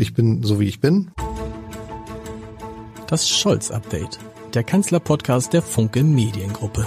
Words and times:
Ich 0.00 0.14
bin 0.14 0.44
so 0.44 0.60
wie 0.60 0.68
ich 0.68 0.78
bin. 0.80 1.10
Das 3.08 3.28
Scholz-Update, 3.28 4.20
der 4.54 4.62
Kanzler-Podcast 4.62 5.52
der 5.52 5.60
Funke 5.60 6.04
Mediengruppe. 6.04 6.86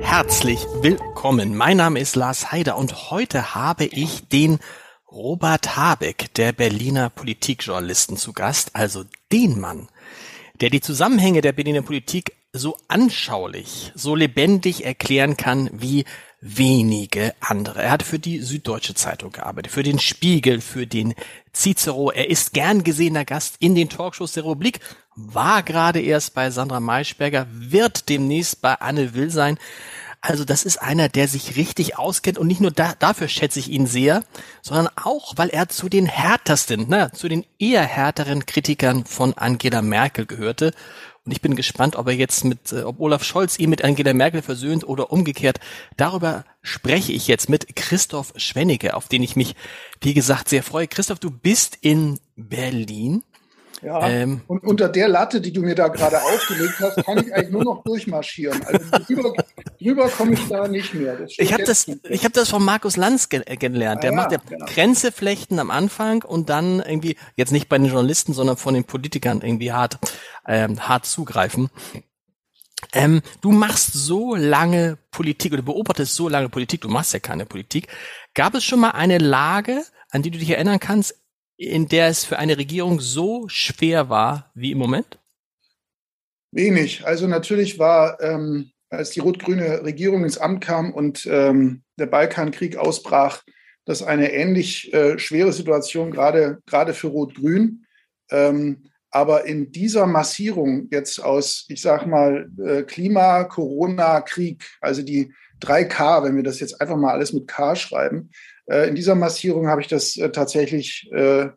Herzlich 0.00 0.66
willkommen. 0.80 1.56
Mein 1.56 1.76
Name 1.76 2.00
ist 2.00 2.16
Lars 2.16 2.50
Heider 2.50 2.76
und 2.76 3.12
heute 3.12 3.54
habe 3.54 3.84
ich 3.84 4.26
den 4.26 4.58
Robert 5.12 5.76
Habeck, 5.76 6.34
der 6.34 6.50
Berliner 6.50 7.08
Politikjournalisten, 7.10 8.16
zu 8.16 8.32
Gast, 8.32 8.74
also 8.74 9.04
den 9.30 9.60
Mann, 9.60 9.86
der 10.60 10.70
die 10.70 10.80
Zusammenhänge 10.80 11.40
der 11.40 11.52
Berliner 11.52 11.82
Politik 11.82 12.32
so 12.52 12.76
anschaulich, 12.88 13.92
so 13.94 14.16
lebendig 14.16 14.84
erklären 14.84 15.36
kann 15.36 15.70
wie 15.72 16.04
wenige 16.40 17.34
andere. 17.40 17.82
Er 17.82 17.90
hat 17.90 18.02
für 18.02 18.18
die 18.18 18.40
Süddeutsche 18.40 18.94
Zeitung 18.94 19.30
gearbeitet, 19.32 19.72
für 19.72 19.82
den 19.82 19.98
Spiegel, 19.98 20.60
für 20.60 20.86
den 20.86 21.14
Cicero. 21.52 22.10
Er 22.10 22.30
ist 22.30 22.54
gern 22.54 22.82
gesehener 22.82 23.24
Gast 23.24 23.56
in 23.58 23.74
den 23.74 23.88
Talkshows 23.88 24.32
der 24.32 24.44
Republik, 24.44 24.80
war 25.16 25.62
gerade 25.62 26.00
erst 26.00 26.34
bei 26.34 26.50
Sandra 26.50 26.80
Maischberger, 26.80 27.46
wird 27.50 28.08
demnächst 28.08 28.62
bei 28.62 28.74
Anne 28.74 29.14
Will 29.14 29.30
sein. 29.30 29.58
Also 30.22 30.44
das 30.44 30.64
ist 30.64 30.76
einer, 30.76 31.08
der 31.08 31.28
sich 31.28 31.56
richtig 31.56 31.98
auskennt 31.98 32.36
und 32.36 32.46
nicht 32.46 32.60
nur 32.60 32.70
da, 32.70 32.94
dafür 32.98 33.28
schätze 33.28 33.58
ich 33.58 33.70
ihn 33.70 33.86
sehr, 33.86 34.22
sondern 34.60 34.88
auch, 34.96 35.32
weil 35.36 35.48
er 35.48 35.68
zu 35.68 35.88
den 35.88 36.04
härtesten, 36.04 36.88
ne, 36.88 37.10
zu 37.14 37.28
den 37.28 37.46
eher 37.58 37.82
härteren 37.82 38.44
Kritikern 38.44 39.06
von 39.06 39.32
Angela 39.32 39.80
Merkel 39.80 40.26
gehörte 40.26 40.72
und 41.30 41.34
ich 41.34 41.42
bin 41.42 41.54
gespannt, 41.54 41.94
ob 41.94 42.08
er 42.08 42.12
jetzt 42.12 42.42
mit, 42.42 42.72
äh, 42.72 42.82
ob 42.82 42.98
Olaf 42.98 43.22
Scholz 43.22 43.56
ihn 43.56 43.70
mit 43.70 43.84
Angela 43.84 44.12
Merkel 44.12 44.42
versöhnt 44.42 44.82
oder 44.82 45.12
umgekehrt. 45.12 45.60
Darüber 45.96 46.44
spreche 46.60 47.12
ich 47.12 47.28
jetzt 47.28 47.48
mit 47.48 47.76
Christoph 47.76 48.32
Schwennecke, 48.34 48.94
auf 48.94 49.06
den 49.06 49.22
ich 49.22 49.36
mich, 49.36 49.54
wie 50.00 50.12
gesagt, 50.12 50.48
sehr 50.48 50.64
freue. 50.64 50.88
Christoph, 50.88 51.20
du 51.20 51.30
bist 51.30 51.78
in 51.82 52.18
Berlin. 52.34 53.22
Ja, 53.82 54.06
ähm, 54.08 54.42
und 54.46 54.62
unter 54.62 54.88
der 54.88 55.08
Latte, 55.08 55.40
die 55.40 55.52
du 55.52 55.62
mir 55.62 55.74
da 55.74 55.88
gerade 55.88 56.20
aufgelegt 56.22 56.74
hast, 56.80 57.04
kann 57.04 57.18
ich 57.18 57.34
eigentlich 57.34 57.50
nur 57.50 57.64
noch 57.64 57.82
durchmarschieren. 57.82 58.62
Also 58.64 58.90
drüber, 59.06 59.32
drüber 59.80 60.08
komme 60.08 60.34
ich 60.34 60.48
da 60.48 60.68
nicht 60.68 60.92
mehr. 60.92 61.18
Ich 61.26 61.52
habe 61.52 61.64
das, 61.64 61.88
ich 61.88 62.24
habe 62.24 62.32
das 62.32 62.50
von 62.50 62.62
Markus 62.62 62.96
Lanz 62.96 63.30
ge 63.30 63.42
gelernt. 63.56 64.02
Der 64.02 64.12
ah, 64.12 64.14
macht 64.14 64.32
ja 64.32 64.38
genau. 64.46 64.66
Grenze 64.66 65.12
flechten 65.12 65.58
am 65.58 65.70
Anfang 65.70 66.22
und 66.22 66.50
dann 66.50 66.80
irgendwie, 66.80 67.16
jetzt 67.36 67.52
nicht 67.52 67.68
bei 67.68 67.78
den 67.78 67.86
Journalisten, 67.86 68.34
sondern 68.34 68.58
von 68.58 68.74
den 68.74 68.84
Politikern 68.84 69.40
irgendwie 69.40 69.72
hart, 69.72 69.98
ähm, 70.46 70.86
hart 70.86 71.06
zugreifen. 71.06 71.70
Ähm, 72.92 73.22
du 73.40 73.50
machst 73.50 73.92
so 73.92 74.34
lange 74.34 74.98
Politik 75.10 75.52
oder 75.52 75.62
beobachtest 75.62 76.14
so 76.14 76.28
lange 76.28 76.48
Politik, 76.48 76.82
du 76.82 76.88
machst 76.88 77.12
ja 77.12 77.18
keine 77.18 77.46
Politik. 77.46 77.88
Gab 78.34 78.54
es 78.54 78.64
schon 78.64 78.80
mal 78.80 78.90
eine 78.90 79.18
Lage, 79.18 79.84
an 80.10 80.22
die 80.22 80.30
du 80.30 80.38
dich 80.38 80.50
erinnern 80.50 80.80
kannst, 80.80 81.19
in 81.60 81.88
der 81.88 82.08
es 82.08 82.24
für 82.24 82.38
eine 82.38 82.56
Regierung 82.56 83.00
so 83.00 83.46
schwer 83.48 84.08
war 84.08 84.50
wie 84.54 84.72
im 84.72 84.78
Moment? 84.78 85.18
Wenig. 86.52 87.06
Also 87.06 87.26
natürlich 87.26 87.78
war, 87.78 88.18
ähm, 88.22 88.70
als 88.88 89.10
die 89.10 89.20
rot-grüne 89.20 89.84
Regierung 89.84 90.24
ins 90.24 90.38
Amt 90.38 90.64
kam 90.64 90.90
und 90.90 91.28
ähm, 91.30 91.82
der 91.98 92.06
Balkankrieg 92.06 92.78
ausbrach, 92.78 93.42
das 93.84 94.02
eine 94.02 94.32
ähnlich 94.32 94.92
äh, 94.94 95.18
schwere 95.18 95.52
Situation, 95.52 96.10
gerade, 96.10 96.60
für 96.94 97.08
Rot-Grün. 97.08 97.84
Ähm, 98.30 98.90
aber 99.10 99.44
in 99.44 99.70
dieser 99.70 100.06
Massierung 100.06 100.88
jetzt 100.90 101.22
aus, 101.22 101.66
ich 101.68 101.82
sag 101.82 102.06
mal, 102.06 102.48
äh, 102.64 102.84
Klima, 102.84 103.44
Corona, 103.44 104.22
Krieg, 104.22 104.64
also 104.80 105.02
die 105.02 105.34
drei 105.58 105.84
K, 105.84 106.24
wenn 106.24 106.36
wir 106.36 106.42
das 106.42 106.60
jetzt 106.60 106.80
einfach 106.80 106.96
mal 106.96 107.12
alles 107.12 107.34
mit 107.34 107.46
K 107.48 107.76
schreiben, 107.76 108.30
in 108.88 108.94
dieser 108.94 109.14
Massierung 109.14 109.68
habe 109.68 109.80
ich 109.80 109.88
das 109.88 110.16
äh, 110.16 110.30
tatsächlich 110.30 111.10
äh, 111.12 111.48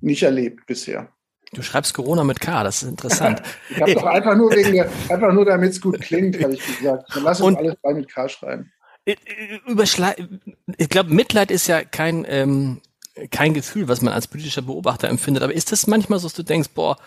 nicht 0.00 0.22
erlebt 0.22 0.66
bisher. 0.66 1.12
Du 1.52 1.62
schreibst 1.62 1.94
Corona 1.94 2.24
mit 2.24 2.40
K, 2.40 2.62
das 2.62 2.82
ist 2.82 2.88
interessant. 2.88 3.42
ich 3.70 3.80
habe 3.80 3.94
doch 3.94 4.04
einfach 4.04 4.36
nur 4.36 4.50
wegen 4.50 4.72
der, 4.72 4.90
einfach 5.08 5.32
nur 5.32 5.44
damit 5.44 5.70
es 5.70 5.80
gut 5.80 6.00
klingt, 6.00 6.42
habe 6.42 6.54
ich 6.54 6.66
gesagt. 6.66 7.14
Dann 7.14 7.22
lass 7.22 7.40
uns 7.40 7.56
Und 7.56 7.58
alles 7.58 7.74
drei 7.82 7.94
mit 7.94 8.08
K 8.12 8.28
schreiben. 8.28 8.72
Ich 9.06 10.88
glaube, 10.90 11.14
Mitleid 11.14 11.50
ist 11.50 11.66
ja 11.66 11.82
kein, 11.82 12.26
ähm, 12.28 12.82
kein 13.30 13.54
Gefühl, 13.54 13.88
was 13.88 14.02
man 14.02 14.12
als 14.12 14.26
politischer 14.26 14.60
Beobachter 14.60 15.08
empfindet. 15.08 15.42
Aber 15.42 15.54
ist 15.54 15.72
das 15.72 15.86
manchmal 15.86 16.18
so, 16.18 16.26
dass 16.26 16.34
du 16.34 16.42
denkst, 16.42 16.70
boah, 16.74 16.98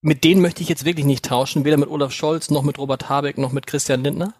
mit 0.00 0.24
denen 0.24 0.42
möchte 0.42 0.62
ich 0.62 0.68
jetzt 0.68 0.84
wirklich 0.84 1.06
nicht 1.06 1.24
tauschen, 1.24 1.64
weder 1.64 1.76
mit 1.76 1.88
Olaf 1.88 2.12
Scholz, 2.12 2.50
noch 2.50 2.62
mit 2.62 2.78
Robert 2.78 3.08
Habeck, 3.08 3.38
noch 3.38 3.52
mit 3.52 3.66
Christian 3.66 4.02
Lindner? 4.02 4.34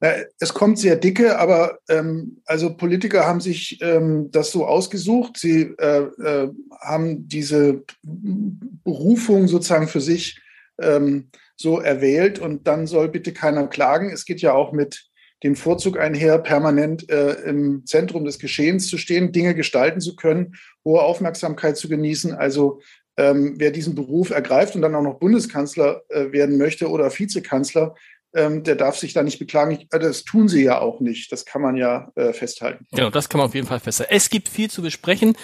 Es 0.00 0.52
kommt 0.52 0.78
sehr 0.78 0.96
dicke, 0.96 1.38
aber 1.38 1.78
ähm, 1.88 2.42
also 2.44 2.76
Politiker 2.76 3.26
haben 3.26 3.40
sich 3.40 3.78
ähm, 3.80 4.30
das 4.30 4.50
so 4.50 4.66
ausgesucht. 4.66 5.38
Sie 5.38 5.74
äh, 5.78 6.02
äh, 6.02 6.50
haben 6.82 7.26
diese 7.28 7.82
Berufung 8.02 9.48
sozusagen 9.48 9.88
für 9.88 10.02
sich 10.02 10.38
ähm, 10.80 11.30
so 11.56 11.80
erwählt 11.80 12.38
und 12.38 12.66
dann 12.66 12.86
soll 12.86 13.08
bitte 13.08 13.32
keiner 13.32 13.66
klagen. 13.68 14.10
Es 14.10 14.26
geht 14.26 14.42
ja 14.42 14.52
auch 14.52 14.72
mit 14.72 15.08
dem 15.42 15.56
Vorzug 15.56 15.98
einher, 15.98 16.38
permanent 16.38 17.08
äh, 17.10 17.32
im 17.48 17.86
Zentrum 17.86 18.24
des 18.24 18.38
Geschehens 18.38 18.88
zu 18.88 18.98
stehen, 18.98 19.32
Dinge 19.32 19.54
gestalten 19.54 20.00
zu 20.00 20.16
können, 20.16 20.56
hohe 20.84 21.00
Aufmerksamkeit 21.00 21.76
zu 21.76 21.88
genießen. 21.88 22.34
Also 22.34 22.80
ähm, 23.16 23.54
wer 23.56 23.70
diesen 23.70 23.94
Beruf 23.94 24.30
ergreift 24.30 24.74
und 24.74 24.82
dann 24.82 24.94
auch 24.94 25.02
noch 25.02 25.18
Bundeskanzler 25.18 26.02
äh, 26.08 26.32
werden 26.32 26.58
möchte 26.58 26.88
oder 26.88 27.10
Vizekanzler, 27.10 27.94
ähm, 28.36 28.62
der 28.62 28.76
darf 28.76 28.96
sich 28.96 29.12
da 29.12 29.22
nicht 29.22 29.38
beklagen. 29.38 29.86
Äh, 29.90 29.98
das 29.98 30.24
tun 30.24 30.48
sie 30.48 30.62
ja 30.62 30.80
auch 30.80 31.00
nicht. 31.00 31.32
Das 31.32 31.44
kann 31.44 31.62
man 31.62 31.76
ja 31.76 32.10
äh, 32.14 32.32
festhalten. 32.32 32.86
Genau, 32.92 33.10
das 33.10 33.28
kann 33.28 33.38
man 33.38 33.48
auf 33.48 33.54
jeden 33.54 33.66
Fall 33.66 33.80
festhalten. 33.80 34.14
Es 34.14 34.30
gibt 34.30 34.48
viel 34.48 34.70
zu 34.70 34.82
besprechen. 34.82 35.36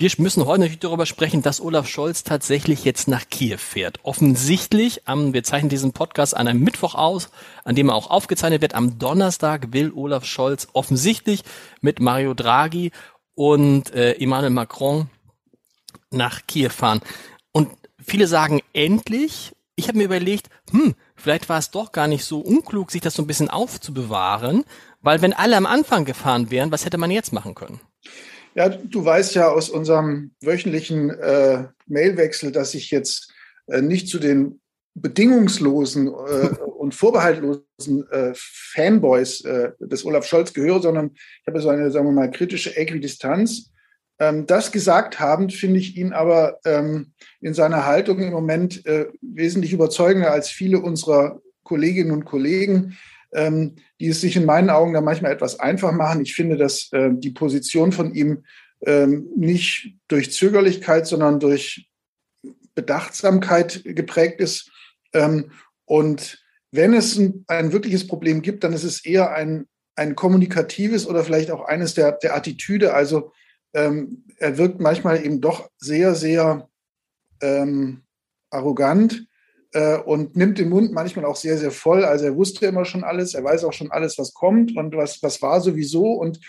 Wir 0.00 0.08
müssen 0.18 0.46
heute 0.46 0.60
natürlich 0.60 0.78
darüber 0.78 1.06
sprechen, 1.06 1.42
dass 1.42 1.60
Olaf 1.60 1.88
Scholz 1.88 2.22
tatsächlich 2.22 2.84
jetzt 2.84 3.08
nach 3.08 3.28
Kiew 3.28 3.58
fährt. 3.58 3.98
Offensichtlich, 4.04 5.02
ähm, 5.08 5.34
wir 5.34 5.42
zeichnen 5.42 5.68
diesen 5.68 5.92
Podcast 5.92 6.36
an 6.36 6.46
einem 6.46 6.60
Mittwoch 6.60 6.94
aus, 6.94 7.30
an 7.64 7.74
dem 7.74 7.88
er 7.88 7.96
auch 7.96 8.08
aufgezeichnet 8.08 8.62
wird. 8.62 8.76
Am 8.76 9.00
Donnerstag 9.00 9.72
will 9.72 9.90
Olaf 9.92 10.24
Scholz 10.24 10.68
offensichtlich 10.72 11.42
mit 11.80 11.98
Mario 11.98 12.34
Draghi 12.34 12.92
und 13.34 13.92
äh, 13.92 14.12
Emmanuel 14.12 14.50
Macron 14.50 15.10
nach 16.10 16.46
Kiew 16.46 16.70
fahren. 16.70 17.00
Und 17.50 17.70
viele 18.00 18.28
sagen 18.28 18.60
endlich. 18.72 19.56
Ich 19.74 19.88
habe 19.88 19.98
mir 19.98 20.04
überlegt, 20.04 20.48
hm, 20.70 20.94
vielleicht 21.18 21.48
war 21.48 21.58
es 21.58 21.70
doch 21.70 21.92
gar 21.92 22.08
nicht 22.08 22.24
so 22.24 22.40
unklug, 22.40 22.90
sich 22.90 23.00
das 23.00 23.14
so 23.14 23.22
ein 23.22 23.26
bisschen 23.26 23.50
aufzubewahren, 23.50 24.64
weil 25.02 25.20
wenn 25.22 25.32
alle 25.32 25.56
am 25.56 25.66
Anfang 25.66 26.04
gefahren 26.04 26.50
wären, 26.50 26.72
was 26.72 26.84
hätte 26.84 26.98
man 26.98 27.10
jetzt 27.10 27.32
machen 27.32 27.54
können? 27.54 27.80
Ja, 28.54 28.68
du 28.68 29.04
weißt 29.04 29.34
ja 29.34 29.48
aus 29.48 29.68
unserem 29.68 30.32
wöchentlichen 30.40 31.10
äh, 31.10 31.64
Mailwechsel, 31.86 32.50
dass 32.50 32.74
ich 32.74 32.90
jetzt 32.90 33.32
äh, 33.66 33.82
nicht 33.82 34.08
zu 34.08 34.18
den 34.18 34.60
bedingungslosen 34.94 36.08
äh, 36.08 36.48
und 36.78 36.94
vorbehaltlosen 36.94 38.10
äh, 38.10 38.32
Fanboys 38.34 39.44
äh, 39.44 39.72
des 39.78 40.04
Olaf 40.04 40.26
Scholz 40.26 40.52
gehöre, 40.52 40.82
sondern 40.82 41.10
ich 41.14 41.46
habe 41.46 41.60
so 41.60 41.68
eine, 41.68 41.90
sagen 41.90 42.06
wir 42.06 42.12
mal, 42.12 42.30
kritische 42.30 42.76
Äquidistanz. 42.76 43.70
Ähm, 44.18 44.46
das 44.46 44.72
gesagt 44.72 45.20
haben, 45.20 45.50
finde 45.50 45.78
ich 45.78 45.96
ihn 45.96 46.12
aber 46.12 46.58
ähm, 46.64 47.12
in 47.40 47.54
seiner 47.54 47.86
Haltung 47.86 48.20
im 48.20 48.32
Moment 48.32 48.84
äh, 48.86 49.06
wesentlich 49.20 49.72
überzeugender 49.72 50.32
als 50.32 50.48
viele 50.48 50.80
unserer 50.80 51.40
Kolleginnen 51.62 52.10
und 52.10 52.24
Kollegen, 52.24 52.96
ähm, 53.32 53.76
die 54.00 54.08
es 54.08 54.20
sich 54.20 54.36
in 54.36 54.44
meinen 54.44 54.70
Augen 54.70 54.92
da 54.92 55.00
manchmal 55.00 55.32
etwas 55.32 55.60
einfach 55.60 55.92
machen. 55.92 56.22
Ich 56.22 56.34
finde, 56.34 56.56
dass 56.56 56.88
äh, 56.92 57.10
die 57.12 57.30
Position 57.30 57.92
von 57.92 58.14
ihm 58.14 58.44
ähm, 58.84 59.28
nicht 59.36 59.94
durch 60.08 60.32
Zögerlichkeit, 60.32 61.06
sondern 61.06 61.40
durch 61.40 61.88
Bedachtsamkeit 62.74 63.82
geprägt 63.84 64.40
ist. 64.40 64.70
Ähm, 65.12 65.50
und 65.84 66.44
wenn 66.70 66.94
es 66.94 67.16
ein, 67.16 67.44
ein, 67.48 67.72
wirkliches 67.72 68.06
Problem 68.06 68.42
gibt, 68.42 68.62
dann 68.62 68.72
ist 68.72 68.84
es 68.84 69.04
eher 69.04 69.32
ein, 69.32 69.66
ein 69.96 70.14
kommunikatives 70.14 71.06
oder 71.06 71.24
vielleicht 71.24 71.50
auch 71.50 71.64
eines 71.64 71.94
der, 71.94 72.12
der 72.12 72.36
Attitüde. 72.36 72.94
Also 72.94 73.32
ähm, 73.74 74.24
er 74.38 74.58
wirkt 74.58 74.80
manchmal 74.80 75.24
eben 75.24 75.40
doch 75.40 75.70
sehr, 75.78 76.14
sehr 76.14 76.68
ähm, 77.40 78.02
arrogant 78.50 79.26
äh, 79.72 79.98
und 79.98 80.36
nimmt 80.36 80.58
den 80.58 80.68
Mund 80.68 80.92
manchmal 80.92 81.24
auch 81.24 81.36
sehr, 81.36 81.58
sehr 81.58 81.70
voll. 81.70 82.04
Also 82.04 82.26
er 82.26 82.36
wusste 82.36 82.66
immer 82.66 82.84
schon 82.84 83.04
alles, 83.04 83.34
er 83.34 83.44
weiß 83.44 83.64
auch 83.64 83.72
schon 83.72 83.90
alles, 83.90 84.18
was 84.18 84.34
kommt 84.34 84.76
und 84.76 84.96
was, 84.96 85.22
was 85.22 85.42
war 85.42 85.60
sowieso. 85.60 86.12
Und, 86.12 86.40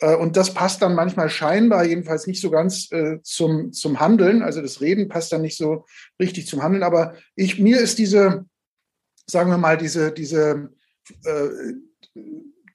äh, 0.00 0.14
und 0.14 0.36
das 0.36 0.54
passt 0.54 0.82
dann 0.82 0.94
manchmal 0.94 1.28
scheinbar, 1.28 1.84
jedenfalls 1.84 2.26
nicht 2.26 2.40
so 2.40 2.50
ganz 2.50 2.90
äh, 2.92 3.20
zum, 3.22 3.72
zum 3.72 4.00
Handeln. 4.00 4.42
Also 4.42 4.62
das 4.62 4.80
Reden 4.80 5.08
passt 5.08 5.32
dann 5.32 5.42
nicht 5.42 5.56
so 5.56 5.84
richtig 6.20 6.46
zum 6.46 6.62
Handeln. 6.62 6.82
Aber 6.82 7.14
ich, 7.34 7.58
mir 7.58 7.80
ist 7.80 7.98
diese, 7.98 8.46
sagen 9.26 9.50
wir 9.50 9.58
mal, 9.58 9.76
diese, 9.76 10.12
diese, 10.12 10.70
äh, 11.24 11.48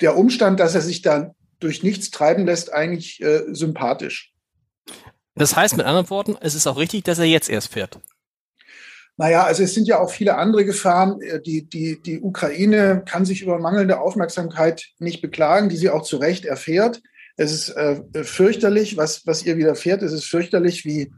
der 0.01 0.17
Umstand, 0.17 0.59
dass 0.59 0.75
er 0.75 0.81
sich 0.81 1.01
da 1.01 1.33
durch 1.59 1.83
nichts 1.83 2.11
treiben 2.11 2.45
lässt, 2.45 2.73
eigentlich 2.73 3.21
äh, 3.21 3.43
sympathisch. 3.53 4.33
Das 5.35 5.55
heißt 5.55 5.77
mit 5.77 5.85
anderen 5.85 6.09
Worten, 6.09 6.35
es 6.41 6.55
ist 6.55 6.67
auch 6.67 6.77
richtig, 6.77 7.03
dass 7.03 7.19
er 7.19 7.25
jetzt 7.25 7.49
erst 7.49 7.71
fährt. 7.73 7.99
Naja, 9.17 9.43
also 9.45 9.63
es 9.63 9.73
sind 9.73 9.87
ja 9.87 9.99
auch 9.99 10.11
viele 10.11 10.35
andere 10.35 10.63
Gefahren. 10.63 11.21
Äh, 11.21 11.41
die, 11.41 11.67
die, 11.67 11.99
die 12.01 12.21
Ukraine 12.21 13.03
kann 13.05 13.25
sich 13.25 13.41
über 13.41 13.59
mangelnde 13.59 13.99
Aufmerksamkeit 13.99 14.85
nicht 14.99 15.21
beklagen, 15.21 15.69
die 15.69 15.77
sie 15.77 15.89
auch 15.89 16.03
zu 16.03 16.17
Recht 16.17 16.45
erfährt. 16.45 17.01
Es 17.35 17.51
ist 17.51 17.69
äh, 17.69 18.23
fürchterlich, 18.23 18.97
was, 18.97 19.25
was 19.25 19.43
ihr 19.43 19.57
widerfährt. 19.57 20.01
Es 20.01 20.11
ist 20.11 20.25
fürchterlich, 20.25 20.85
wie, 20.85 21.11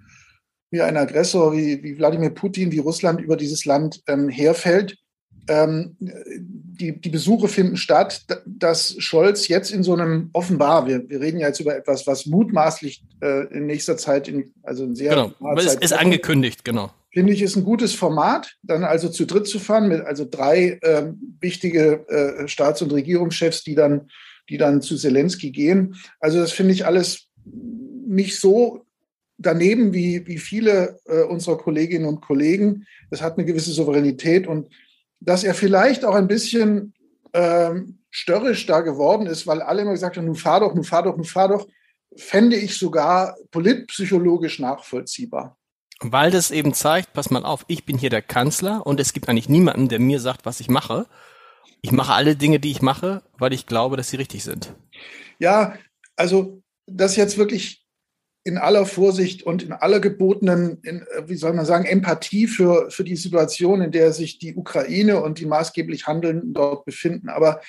wie 0.71 0.81
ein 0.81 0.97
Aggressor, 0.97 1.53
wie, 1.53 1.83
wie 1.83 1.97
Wladimir 1.97 2.29
Putin, 2.29 2.71
wie 2.71 2.79
Russland 2.79 3.21
über 3.21 3.37
dieses 3.37 3.65
Land 3.65 4.01
ähm, 4.07 4.29
herfällt. 4.29 4.97
Ähm, 5.49 5.95
die, 5.99 6.99
die 6.99 7.09
Besuche 7.09 7.47
finden 7.47 7.75
statt, 7.75 8.23
dass 8.45 8.95
Scholz 8.99 9.47
jetzt 9.47 9.71
in 9.71 9.83
so 9.83 9.93
einem 9.93 10.29
offenbar, 10.33 10.87
wir, 10.87 11.09
wir 11.09 11.19
reden 11.19 11.39
ja 11.39 11.47
jetzt 11.47 11.59
über 11.59 11.75
etwas, 11.75 12.07
was 12.07 12.25
mutmaßlich 12.25 13.03
äh, 13.21 13.47
in 13.47 13.65
nächster 13.65 13.97
Zeit, 13.97 14.27
in, 14.27 14.53
also 14.63 14.85
in 14.85 14.95
sehr 14.95 15.09
genau, 15.09 15.55
es 15.57 15.75
ist 15.75 15.93
angekündigt, 15.93 16.63
genau. 16.63 16.91
Finde 17.11 17.33
ich, 17.33 17.41
ist 17.41 17.55
ein 17.55 17.63
gutes 17.63 17.95
Format, 17.95 18.55
dann 18.61 18.83
also 18.83 19.09
zu 19.09 19.25
dritt 19.25 19.47
zu 19.47 19.59
fahren, 19.59 19.87
mit 19.87 20.01
also 20.01 20.27
drei 20.29 20.77
äh, 20.81 21.11
wichtige 21.41 22.07
äh, 22.07 22.47
Staats- 22.47 22.83
und 22.83 22.93
Regierungschefs, 22.93 23.63
die 23.63 23.73
dann, 23.73 24.09
die 24.47 24.57
dann 24.57 24.81
zu 24.81 24.95
Zelensky 24.95 25.49
gehen. 25.51 25.95
Also 26.19 26.39
das 26.39 26.51
finde 26.51 26.73
ich 26.73 26.85
alles 26.85 27.27
nicht 28.07 28.39
so 28.39 28.85
daneben 29.39 29.93
wie, 29.93 30.27
wie 30.27 30.37
viele 30.37 30.99
äh, 31.05 31.23
unserer 31.23 31.57
Kolleginnen 31.57 32.05
und 32.05 32.21
Kollegen. 32.21 32.85
Es 33.09 33.21
hat 33.21 33.37
eine 33.37 33.45
gewisse 33.45 33.71
Souveränität 33.71 34.45
und 34.45 34.67
dass 35.19 35.43
er 35.43 35.53
vielleicht 35.53 36.05
auch 36.05 36.15
ein 36.15 36.27
bisschen 36.27 36.93
ähm, 37.33 37.99
störrisch 38.09 38.65
da 38.65 38.81
geworden 38.81 39.27
ist, 39.27 39.47
weil 39.47 39.61
alle 39.61 39.81
immer 39.81 39.91
gesagt 39.91 40.17
haben, 40.17 40.25
nun 40.25 40.35
fahr 40.35 40.61
doch, 40.61 40.73
nun 40.73 40.83
fahr 40.83 41.03
doch, 41.03 41.15
nun 41.15 41.25
fahr 41.25 41.49
doch, 41.49 41.67
fände 42.15 42.55
ich 42.55 42.77
sogar 42.77 43.35
politpsychologisch 43.51 44.59
nachvollziehbar. 44.59 45.57
Weil 46.01 46.31
das 46.31 46.51
eben 46.51 46.73
zeigt, 46.73 47.13
pass 47.13 47.29
mal 47.29 47.43
auf, 47.43 47.65
ich 47.67 47.85
bin 47.85 47.97
hier 47.97 48.09
der 48.09 48.21
Kanzler 48.21 48.87
und 48.87 48.99
es 48.99 49.13
gibt 49.13 49.27
eigentlich 49.27 49.49
niemanden, 49.49 49.89
der 49.89 49.99
mir 49.99 50.19
sagt, 50.19 50.45
was 50.45 50.59
ich 50.59 50.69
mache. 50.69 51.07
Ich 51.81 51.91
mache 51.91 52.13
alle 52.13 52.35
Dinge, 52.35 52.59
die 52.59 52.71
ich 52.71 52.81
mache, 52.81 53.21
weil 53.37 53.53
ich 53.53 53.65
glaube, 53.65 53.97
dass 53.97 54.09
sie 54.09 54.17
richtig 54.17 54.43
sind. 54.43 54.73
Ja, 55.39 55.75
also 56.15 56.61
das 56.87 57.15
jetzt 57.15 57.37
wirklich 57.37 57.85
in 58.43 58.57
aller 58.57 58.85
Vorsicht 58.85 59.43
und 59.43 59.63
in 59.63 59.73
aller 59.73 59.99
gebotenen, 59.99 60.79
in, 60.83 61.05
wie 61.27 61.35
soll 61.35 61.53
man 61.53 61.65
sagen, 61.65 61.85
Empathie 61.85 62.47
für, 62.47 62.89
für 62.89 63.03
die 63.03 63.15
Situation, 63.15 63.81
in 63.81 63.91
der 63.91 64.13
sich 64.13 64.39
die 64.39 64.55
Ukraine 64.55 65.21
und 65.21 65.39
die 65.39 65.45
maßgeblich 65.45 66.07
Handelnden 66.07 66.53
dort 66.53 66.85
befinden. 66.85 67.29
Aber 67.29 67.61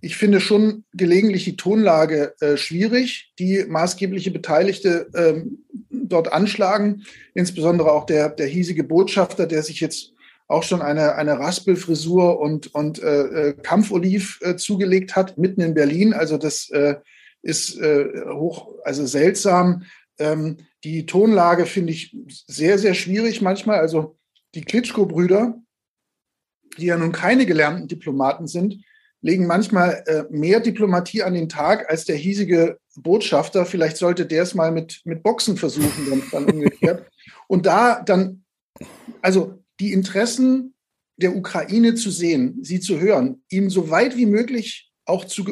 ich 0.00 0.16
finde 0.16 0.40
schon 0.40 0.84
gelegentlich 0.92 1.44
die 1.44 1.56
Tonlage 1.56 2.34
äh, 2.40 2.56
schwierig, 2.56 3.32
die 3.38 3.64
maßgebliche 3.68 4.32
Beteiligte 4.32 5.08
ähm, 5.14 5.64
dort 5.90 6.32
anschlagen, 6.32 7.04
insbesondere 7.34 7.92
auch 7.92 8.04
der, 8.06 8.28
der 8.28 8.46
hiesige 8.46 8.84
Botschafter, 8.84 9.46
der 9.46 9.62
sich 9.62 9.80
jetzt 9.80 10.12
auch 10.48 10.64
schon 10.64 10.82
eine, 10.82 11.14
eine 11.14 11.38
Raspelfrisur 11.38 12.40
und, 12.40 12.74
und 12.74 13.02
äh, 13.02 13.22
äh 13.22 13.52
Kampfoliv 13.54 14.40
äh, 14.42 14.56
zugelegt 14.56 15.16
hat, 15.16 15.38
mitten 15.38 15.62
in 15.62 15.74
Berlin. 15.74 16.12
Also 16.14 16.36
das 16.36 16.68
äh, 16.70 16.96
ist 17.42 17.78
äh, 17.78 18.06
hoch, 18.32 18.68
also 18.84 19.06
seltsam. 19.06 19.84
Ähm, 20.22 20.58
die 20.84 21.06
Tonlage 21.06 21.66
finde 21.66 21.92
ich 21.92 22.16
sehr, 22.46 22.78
sehr 22.78 22.94
schwierig 22.94 23.42
manchmal. 23.42 23.80
Also 23.80 24.16
die 24.54 24.62
Klitschko-Brüder, 24.62 25.60
die 26.78 26.86
ja 26.86 26.96
nun 26.96 27.12
keine 27.12 27.44
gelernten 27.44 27.88
Diplomaten 27.88 28.46
sind, 28.46 28.84
legen 29.20 29.46
manchmal 29.46 30.02
äh, 30.06 30.24
mehr 30.30 30.60
Diplomatie 30.60 31.22
an 31.22 31.34
den 31.34 31.48
Tag 31.48 31.90
als 31.90 32.04
der 32.04 32.16
hiesige 32.16 32.78
Botschafter. 32.96 33.66
Vielleicht 33.66 33.96
sollte 33.96 34.26
der 34.26 34.42
es 34.42 34.54
mal 34.54 34.72
mit, 34.72 35.00
mit 35.04 35.22
Boxen 35.22 35.56
versuchen, 35.56 36.10
dann, 36.10 36.22
dann 36.30 36.44
umgekehrt. 36.54 37.10
Und 37.46 37.66
da 37.66 38.02
dann, 38.02 38.44
also 39.22 39.62
die 39.80 39.92
Interessen 39.92 40.74
der 41.16 41.36
Ukraine 41.36 41.94
zu 41.94 42.10
sehen, 42.10 42.58
sie 42.62 42.80
zu 42.80 42.98
hören, 42.98 43.42
ihm 43.48 43.70
so 43.70 43.90
weit 43.90 44.16
wie 44.16 44.26
möglich 44.26 44.92
auch 45.04 45.24
zu, 45.24 45.44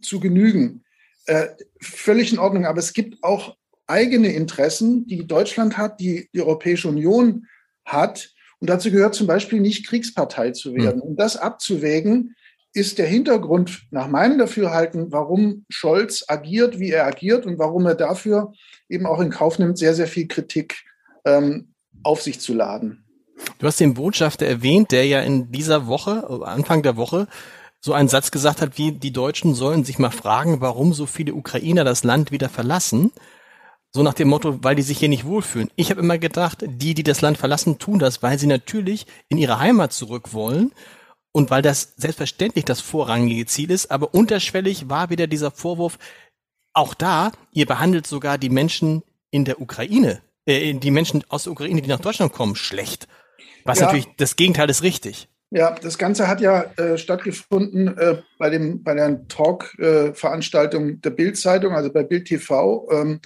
zu 0.00 0.20
genügen, 0.20 0.84
äh, 1.26 1.48
völlig 1.80 2.32
in 2.32 2.38
Ordnung. 2.38 2.66
Aber 2.66 2.78
es 2.78 2.92
gibt 2.92 3.22
auch 3.22 3.56
eigene 3.86 4.32
Interessen, 4.32 5.06
die 5.06 5.26
Deutschland 5.26 5.76
hat, 5.76 6.00
die 6.00 6.28
die 6.34 6.40
Europäische 6.40 6.88
Union 6.88 7.46
hat. 7.84 8.30
Und 8.60 8.70
dazu 8.70 8.90
gehört 8.90 9.14
zum 9.14 9.26
Beispiel 9.26 9.60
nicht 9.60 9.86
Kriegspartei 9.86 10.52
zu 10.52 10.74
werden. 10.74 10.98
Mhm. 10.98 11.02
Um 11.02 11.16
das 11.16 11.36
abzuwägen, 11.36 12.34
ist 12.74 12.98
der 12.98 13.06
Hintergrund 13.06 13.82
nach 13.90 14.08
meinem 14.08 14.38
Dafürhalten, 14.38 15.12
warum 15.12 15.66
Scholz 15.68 16.24
agiert, 16.28 16.78
wie 16.78 16.90
er 16.90 17.06
agiert 17.06 17.44
und 17.44 17.58
warum 17.58 17.86
er 17.86 17.94
dafür 17.94 18.52
eben 18.88 19.06
auch 19.06 19.20
in 19.20 19.30
Kauf 19.30 19.58
nimmt, 19.58 19.76
sehr, 19.76 19.94
sehr 19.94 20.06
viel 20.06 20.26
Kritik 20.26 20.82
ähm, 21.24 21.74
auf 22.02 22.22
sich 22.22 22.40
zu 22.40 22.54
laden. 22.54 23.04
Du 23.58 23.66
hast 23.66 23.80
den 23.80 23.94
Botschafter 23.94 24.46
erwähnt, 24.46 24.92
der 24.92 25.06
ja 25.06 25.20
in 25.20 25.50
dieser 25.50 25.86
Woche, 25.86 26.42
Anfang 26.44 26.82
der 26.82 26.96
Woche, 26.96 27.26
so 27.80 27.92
einen 27.92 28.08
Satz 28.08 28.30
gesagt 28.30 28.60
hat, 28.60 28.78
wie 28.78 28.92
die 28.92 29.12
Deutschen 29.12 29.54
sollen 29.54 29.84
sich 29.84 29.98
mal 29.98 30.10
fragen, 30.10 30.60
warum 30.60 30.94
so 30.94 31.06
viele 31.06 31.34
Ukrainer 31.34 31.84
das 31.84 32.04
Land 32.04 32.30
wieder 32.30 32.48
verlassen. 32.48 33.10
So 33.94 34.02
nach 34.02 34.14
dem 34.14 34.28
Motto, 34.28 34.58
weil 34.62 34.74
die 34.74 34.82
sich 34.82 34.98
hier 34.98 35.10
nicht 35.10 35.26
wohlfühlen. 35.26 35.70
Ich 35.76 35.90
habe 35.90 36.00
immer 36.00 36.16
gedacht, 36.16 36.64
die, 36.66 36.94
die 36.94 37.02
das 37.02 37.20
Land 37.20 37.36
verlassen, 37.36 37.78
tun 37.78 37.98
das, 37.98 38.22
weil 38.22 38.38
sie 38.38 38.46
natürlich 38.46 39.06
in 39.28 39.36
ihre 39.36 39.58
Heimat 39.58 39.92
zurück 39.92 40.32
wollen 40.32 40.72
und 41.30 41.50
weil 41.50 41.60
das 41.60 41.92
selbstverständlich 41.96 42.64
das 42.64 42.80
vorrangige 42.80 43.44
Ziel 43.44 43.70
ist. 43.70 43.90
Aber 43.90 44.14
unterschwellig 44.14 44.88
war 44.88 45.10
wieder 45.10 45.26
dieser 45.26 45.50
Vorwurf, 45.50 45.98
auch 46.72 46.94
da, 46.94 47.32
ihr 47.52 47.66
behandelt 47.66 48.06
sogar 48.06 48.38
die 48.38 48.48
Menschen 48.48 49.02
in 49.30 49.44
der 49.44 49.60
Ukraine, 49.60 50.22
äh, 50.46 50.72
die 50.72 50.90
Menschen 50.90 51.22
aus 51.28 51.44
der 51.44 51.52
Ukraine, 51.52 51.82
die 51.82 51.88
nach 51.88 52.00
Deutschland 52.00 52.32
kommen, 52.32 52.56
schlecht. 52.56 53.08
Was 53.64 53.80
ja. 53.80 53.86
natürlich 53.86 54.08
das 54.16 54.36
Gegenteil 54.36 54.70
ist 54.70 54.82
richtig. 54.82 55.28
Ja, 55.50 55.74
das 55.74 55.98
Ganze 55.98 56.28
hat 56.28 56.40
ja 56.40 56.62
äh, 56.78 56.96
stattgefunden 56.96 57.98
äh, 57.98 58.22
bei 58.38 58.48
dem 58.48 58.82
bei 58.82 58.94
der 58.94 59.28
Talk-Veranstaltung 59.28 60.88
äh, 60.88 60.96
der 60.96 61.10
Bild-Zeitung, 61.10 61.74
also 61.74 61.92
bei 61.92 62.04
Bild 62.04 62.26
TV. 62.26 62.88
Ähm, 62.90 63.20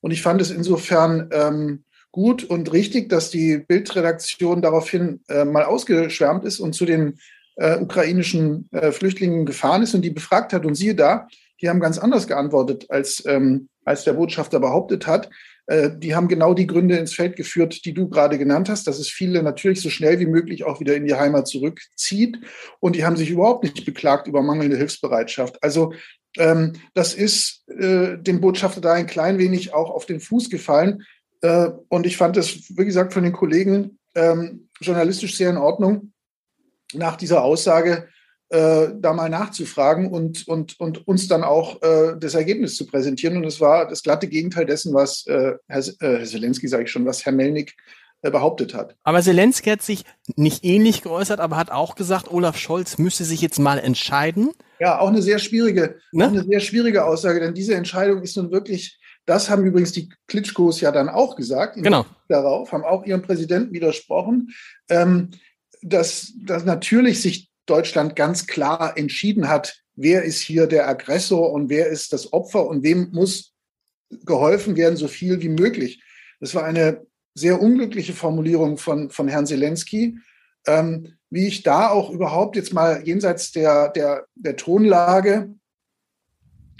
und 0.00 0.10
ich 0.10 0.22
fand 0.22 0.40
es 0.40 0.50
insofern 0.50 1.28
ähm, 1.32 1.84
gut 2.12 2.44
und 2.44 2.72
richtig, 2.72 3.08
dass 3.08 3.30
die 3.30 3.58
Bildredaktion 3.58 4.62
daraufhin 4.62 5.20
äh, 5.28 5.44
mal 5.44 5.64
ausgeschwärmt 5.64 6.44
ist 6.44 6.60
und 6.60 6.74
zu 6.74 6.84
den 6.84 7.18
äh, 7.56 7.78
ukrainischen 7.78 8.68
äh, 8.72 8.92
Flüchtlingen 8.92 9.44
gefahren 9.44 9.82
ist 9.82 9.94
und 9.94 10.02
die 10.02 10.10
befragt 10.10 10.52
hat. 10.52 10.64
Und 10.64 10.74
siehe 10.74 10.94
da, 10.94 11.28
die 11.60 11.68
haben 11.68 11.80
ganz 11.80 11.98
anders 11.98 12.26
geantwortet, 12.26 12.86
als, 12.88 13.24
ähm, 13.26 13.68
als 13.84 14.04
der 14.04 14.14
Botschafter 14.14 14.60
behauptet 14.60 15.06
hat. 15.06 15.28
Äh, 15.68 15.90
die 15.98 16.14
haben 16.14 16.28
genau 16.28 16.54
die 16.54 16.66
Gründe 16.66 16.96
ins 16.96 17.14
Feld 17.14 17.36
geführt, 17.36 17.84
die 17.84 17.92
du 17.92 18.08
gerade 18.08 18.38
genannt 18.38 18.68
hast, 18.68 18.86
dass 18.86 18.98
es 18.98 19.08
viele 19.08 19.42
natürlich 19.42 19.82
so 19.82 19.90
schnell 19.90 20.18
wie 20.18 20.26
möglich 20.26 20.64
auch 20.64 20.80
wieder 20.80 20.96
in 20.96 21.06
die 21.06 21.14
Heimat 21.14 21.46
zurückzieht. 21.46 22.38
Und 22.80 22.96
die 22.96 23.04
haben 23.04 23.16
sich 23.16 23.30
überhaupt 23.30 23.64
nicht 23.64 23.84
beklagt 23.84 24.26
über 24.26 24.42
mangelnde 24.42 24.78
Hilfsbereitschaft. 24.78 25.62
Also 25.62 25.92
ähm, 26.38 26.72
das 26.94 27.14
ist 27.14 27.68
äh, 27.68 28.16
dem 28.18 28.40
Botschafter 28.40 28.80
da 28.80 28.94
ein 28.94 29.06
klein 29.06 29.38
wenig 29.38 29.74
auch 29.74 29.90
auf 29.90 30.06
den 30.06 30.20
Fuß 30.20 30.48
gefallen. 30.48 31.04
Äh, 31.42 31.68
und 31.88 32.06
ich 32.06 32.16
fand 32.16 32.38
das, 32.38 32.70
wie 32.70 32.86
gesagt, 32.86 33.12
von 33.12 33.22
den 33.22 33.32
Kollegen 33.34 33.98
ähm, 34.14 34.68
journalistisch 34.80 35.36
sehr 35.36 35.50
in 35.50 35.58
Ordnung, 35.58 36.12
nach 36.94 37.16
dieser 37.16 37.44
Aussage 37.44 38.08
äh, 38.50 38.88
da 38.98 39.12
mal 39.12 39.28
nachzufragen 39.28 40.10
und, 40.10 40.48
und, 40.48 40.80
und 40.80 41.06
uns 41.06 41.28
dann 41.28 41.44
auch 41.44 41.82
äh, 41.82 42.16
das 42.18 42.34
Ergebnis 42.34 42.76
zu 42.76 42.86
präsentieren. 42.86 43.36
Und 43.36 43.44
es 43.44 43.60
war 43.60 43.86
das 43.86 44.02
glatte 44.02 44.26
Gegenteil 44.26 44.64
dessen, 44.64 44.94
was 44.94 45.26
äh, 45.26 45.54
Herr, 45.66 45.80
äh, 45.80 46.18
Herr 46.18 46.24
Zelensky, 46.24 46.68
sage 46.68 46.84
ich 46.84 46.90
schon, 46.90 47.04
was 47.04 47.26
Herr 47.26 47.32
Melnik 47.32 47.76
äh, 48.22 48.30
behauptet 48.30 48.74
hat. 48.74 48.96
Aber 49.02 49.22
Zelensky 49.22 49.70
hat 49.70 49.82
sich 49.82 50.04
nicht 50.36 50.64
ähnlich 50.64 51.02
geäußert, 51.02 51.40
aber 51.40 51.56
hat 51.56 51.70
auch 51.70 51.94
gesagt, 51.94 52.30
Olaf 52.30 52.56
Scholz 52.56 52.96
müsse 52.98 53.24
sich 53.24 53.42
jetzt 53.42 53.58
mal 53.58 53.78
entscheiden. 53.78 54.50
Ja, 54.80 54.98
auch 54.98 55.08
eine 55.08 55.22
sehr 55.22 55.38
schwierige, 55.38 55.96
ne? 56.12 56.28
eine 56.28 56.44
sehr 56.44 56.60
schwierige 56.60 57.04
Aussage, 57.04 57.40
denn 57.40 57.54
diese 57.54 57.74
Entscheidung 57.74 58.22
ist 58.22 58.36
nun 58.36 58.50
wirklich, 58.50 58.98
das 59.26 59.50
haben 59.50 59.64
übrigens 59.64 59.92
die 59.92 60.08
Klitschkos 60.26 60.80
ja 60.80 60.90
dann 60.90 61.08
auch 61.08 61.36
gesagt, 61.36 61.76
genau. 61.82 62.06
darauf, 62.28 62.72
haben 62.72 62.84
auch 62.84 63.04
ihrem 63.04 63.22
Präsidenten 63.22 63.74
widersprochen. 63.74 64.52
Ähm, 64.88 65.30
dass, 65.82 66.32
dass 66.44 66.64
natürlich 66.64 67.22
sich 67.22 67.47
Deutschland 67.68 68.16
ganz 68.16 68.46
klar 68.46 68.96
entschieden 68.96 69.48
hat, 69.48 69.82
wer 69.96 70.22
ist 70.22 70.40
hier 70.40 70.66
der 70.66 70.88
Aggressor 70.88 71.52
und 71.52 71.68
wer 71.68 71.88
ist 71.88 72.12
das 72.12 72.32
Opfer 72.32 72.66
und 72.66 72.82
wem 72.82 73.10
muss 73.12 73.54
geholfen 74.24 74.76
werden, 74.76 74.96
so 74.96 75.08
viel 75.08 75.42
wie 75.42 75.48
möglich. 75.48 76.02
Das 76.40 76.54
war 76.54 76.64
eine 76.64 77.06
sehr 77.34 77.60
unglückliche 77.60 78.12
Formulierung 78.12 78.78
von, 78.78 79.10
von 79.10 79.28
Herrn 79.28 79.46
Zelensky. 79.46 80.18
Ähm, 80.66 81.14
wie 81.30 81.46
ich 81.46 81.62
da 81.62 81.88
auch 81.88 82.10
überhaupt 82.10 82.56
jetzt 82.56 82.72
mal 82.72 83.06
jenseits 83.06 83.52
der, 83.52 83.90
der, 83.90 84.26
der 84.34 84.56
Tonlage 84.56 85.54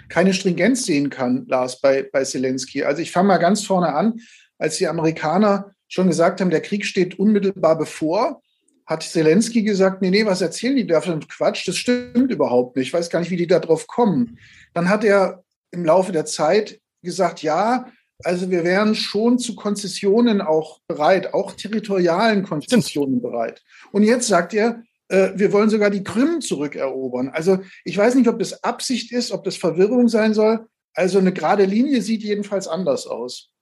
keine 0.09 0.33
Stringenz 0.33 0.87
sehen 0.87 1.11
kann, 1.11 1.47
Lars, 1.49 1.81
bei, 1.81 2.03
bei 2.11 2.25
Zelensky. 2.25 2.83
Also 2.83 3.03
ich 3.03 3.13
fange 3.13 3.29
mal 3.29 3.39
ganz 3.39 3.65
vorne 3.67 3.95
an, 3.95 4.21
als 4.57 4.79
die 4.79 4.89
Amerikaner 4.89 5.73
schon 5.87 6.09
gesagt 6.09 6.41
haben, 6.41 6.51
der 6.51 6.63
Krieg 6.63 6.87
steht 6.87 7.19
unmittelbar 7.19 7.77
bevor 7.77 8.43
hat 8.89 9.03
Zelensky 9.03 9.63
gesagt, 9.63 10.01
nee, 10.01 10.11
nee, 10.11 10.25
was 10.25 10.41
erzählen 10.41 10.75
die 10.75 10.87
da 10.87 11.03
für 11.03 11.21
Quatsch? 11.21 11.69
Das 11.69 11.77
stimmt 11.77 12.33
überhaupt 12.33 12.75
nicht. 12.75 12.89
Ich 12.89 12.95
weiß 12.95 13.11
gar 13.11 13.21
nicht, 13.21 13.31
wie 13.31 13.37
die 13.37 13.47
da 13.47 13.59
drauf 13.59 13.87
kommen. 13.87 14.39
Dann 14.73 14.89
hat 14.89 15.05
er 15.05 15.45
im 15.71 15.85
Laufe 15.85 16.11
der 16.11 16.25
Zeit 16.25 16.81
gesagt, 17.03 17.43
ja, 17.43 17.87
also 18.25 18.51
wir 18.51 18.65
wären 18.65 18.95
schon 18.95 19.39
zu 19.39 19.55
Konzessionen 19.55 20.41
auch 20.41 20.81
bereit, 20.89 21.35
auch 21.35 21.53
territorialen 21.53 22.43
Konzessionen 22.45 23.21
bereit. 23.21 23.63
Und 23.93 24.05
jetzt 24.05 24.27
sagt 24.27 24.55
er, 24.55 24.83
äh, 25.09 25.33
wir 25.35 25.53
wollen 25.53 25.69
sogar 25.69 25.91
die 25.91 26.03
Krim 26.03 26.41
zurückerobern. 26.41 27.29
Also 27.29 27.59
ich 27.85 27.97
weiß 27.97 28.15
nicht, 28.15 28.29
ob 28.29 28.39
das 28.39 28.65
Absicht 28.65 29.13
ist, 29.13 29.33
ob 29.33 29.45
das 29.45 29.57
Verwirrung 29.57 30.09
sein 30.09 30.33
soll, 30.33 30.67
Also 30.95 31.19
eine 31.19 31.33
gerade 31.33 31.67
Linie 31.67 32.01
sieht 32.01 32.23
jedenfalls 32.23 32.67
anders 32.67 33.07
aus. 33.07 33.53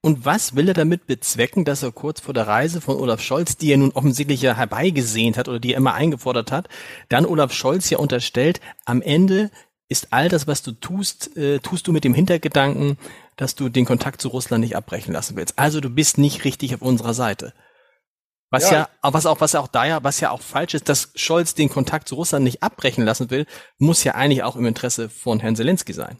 Und 0.00 0.24
was 0.24 0.54
will 0.54 0.68
er 0.68 0.74
damit 0.74 1.06
bezwecken, 1.06 1.64
dass 1.64 1.82
er 1.82 1.92
kurz 1.92 2.20
vor 2.20 2.32
der 2.32 2.46
Reise 2.46 2.80
von 2.80 2.96
Olaf 2.96 3.20
Scholz, 3.20 3.56
die 3.56 3.72
er 3.72 3.76
nun 3.76 3.92
offensichtlich 3.92 4.40
ja 4.40 4.54
herbeigesehnt 4.54 5.36
hat 5.36 5.48
oder 5.48 5.58
die 5.58 5.72
er 5.72 5.78
immer 5.78 5.94
eingefordert 5.94 6.52
hat, 6.52 6.68
dann 7.08 7.26
Olaf 7.26 7.52
Scholz 7.52 7.90
ja 7.90 7.98
unterstellt, 7.98 8.60
am 8.84 9.02
Ende 9.02 9.50
ist 9.88 10.12
all 10.12 10.28
das, 10.28 10.46
was 10.46 10.62
du 10.62 10.72
tust, 10.72 11.36
äh, 11.36 11.58
tust 11.60 11.86
du 11.86 11.92
mit 11.92 12.04
dem 12.04 12.14
Hintergedanken, 12.14 12.98
dass 13.36 13.54
du 13.54 13.68
den 13.68 13.84
Kontakt 13.84 14.20
zu 14.20 14.28
Russland 14.28 14.62
nicht 14.62 14.76
abbrechen 14.76 15.12
lassen 15.12 15.36
willst. 15.36 15.58
Also 15.58 15.80
du 15.80 15.90
bist 15.90 16.18
nicht 16.18 16.44
richtig 16.44 16.74
auf 16.74 16.82
unserer 16.82 17.14
Seite. 17.14 17.52
Was 18.50 18.70
ja, 18.70 18.88
ja 19.02 19.12
was 19.12 19.26
auch, 19.26 19.40
was 19.40 19.54
auch 19.54 19.68
da 19.68 19.84
ja, 19.84 20.04
was 20.04 20.20
ja 20.20 20.30
auch 20.30 20.40
falsch 20.40 20.74
ist, 20.74 20.88
dass 20.88 21.10
Scholz 21.14 21.54
den 21.54 21.68
Kontakt 21.68 22.08
zu 22.08 22.14
Russland 22.14 22.44
nicht 22.44 22.62
abbrechen 22.62 23.04
lassen 23.04 23.30
will, 23.30 23.46
muss 23.78 24.04
ja 24.04 24.14
eigentlich 24.14 24.44
auch 24.44 24.56
im 24.56 24.66
Interesse 24.66 25.08
von 25.08 25.40
Herrn 25.40 25.56
Zelensky 25.56 25.92
sein. 25.92 26.18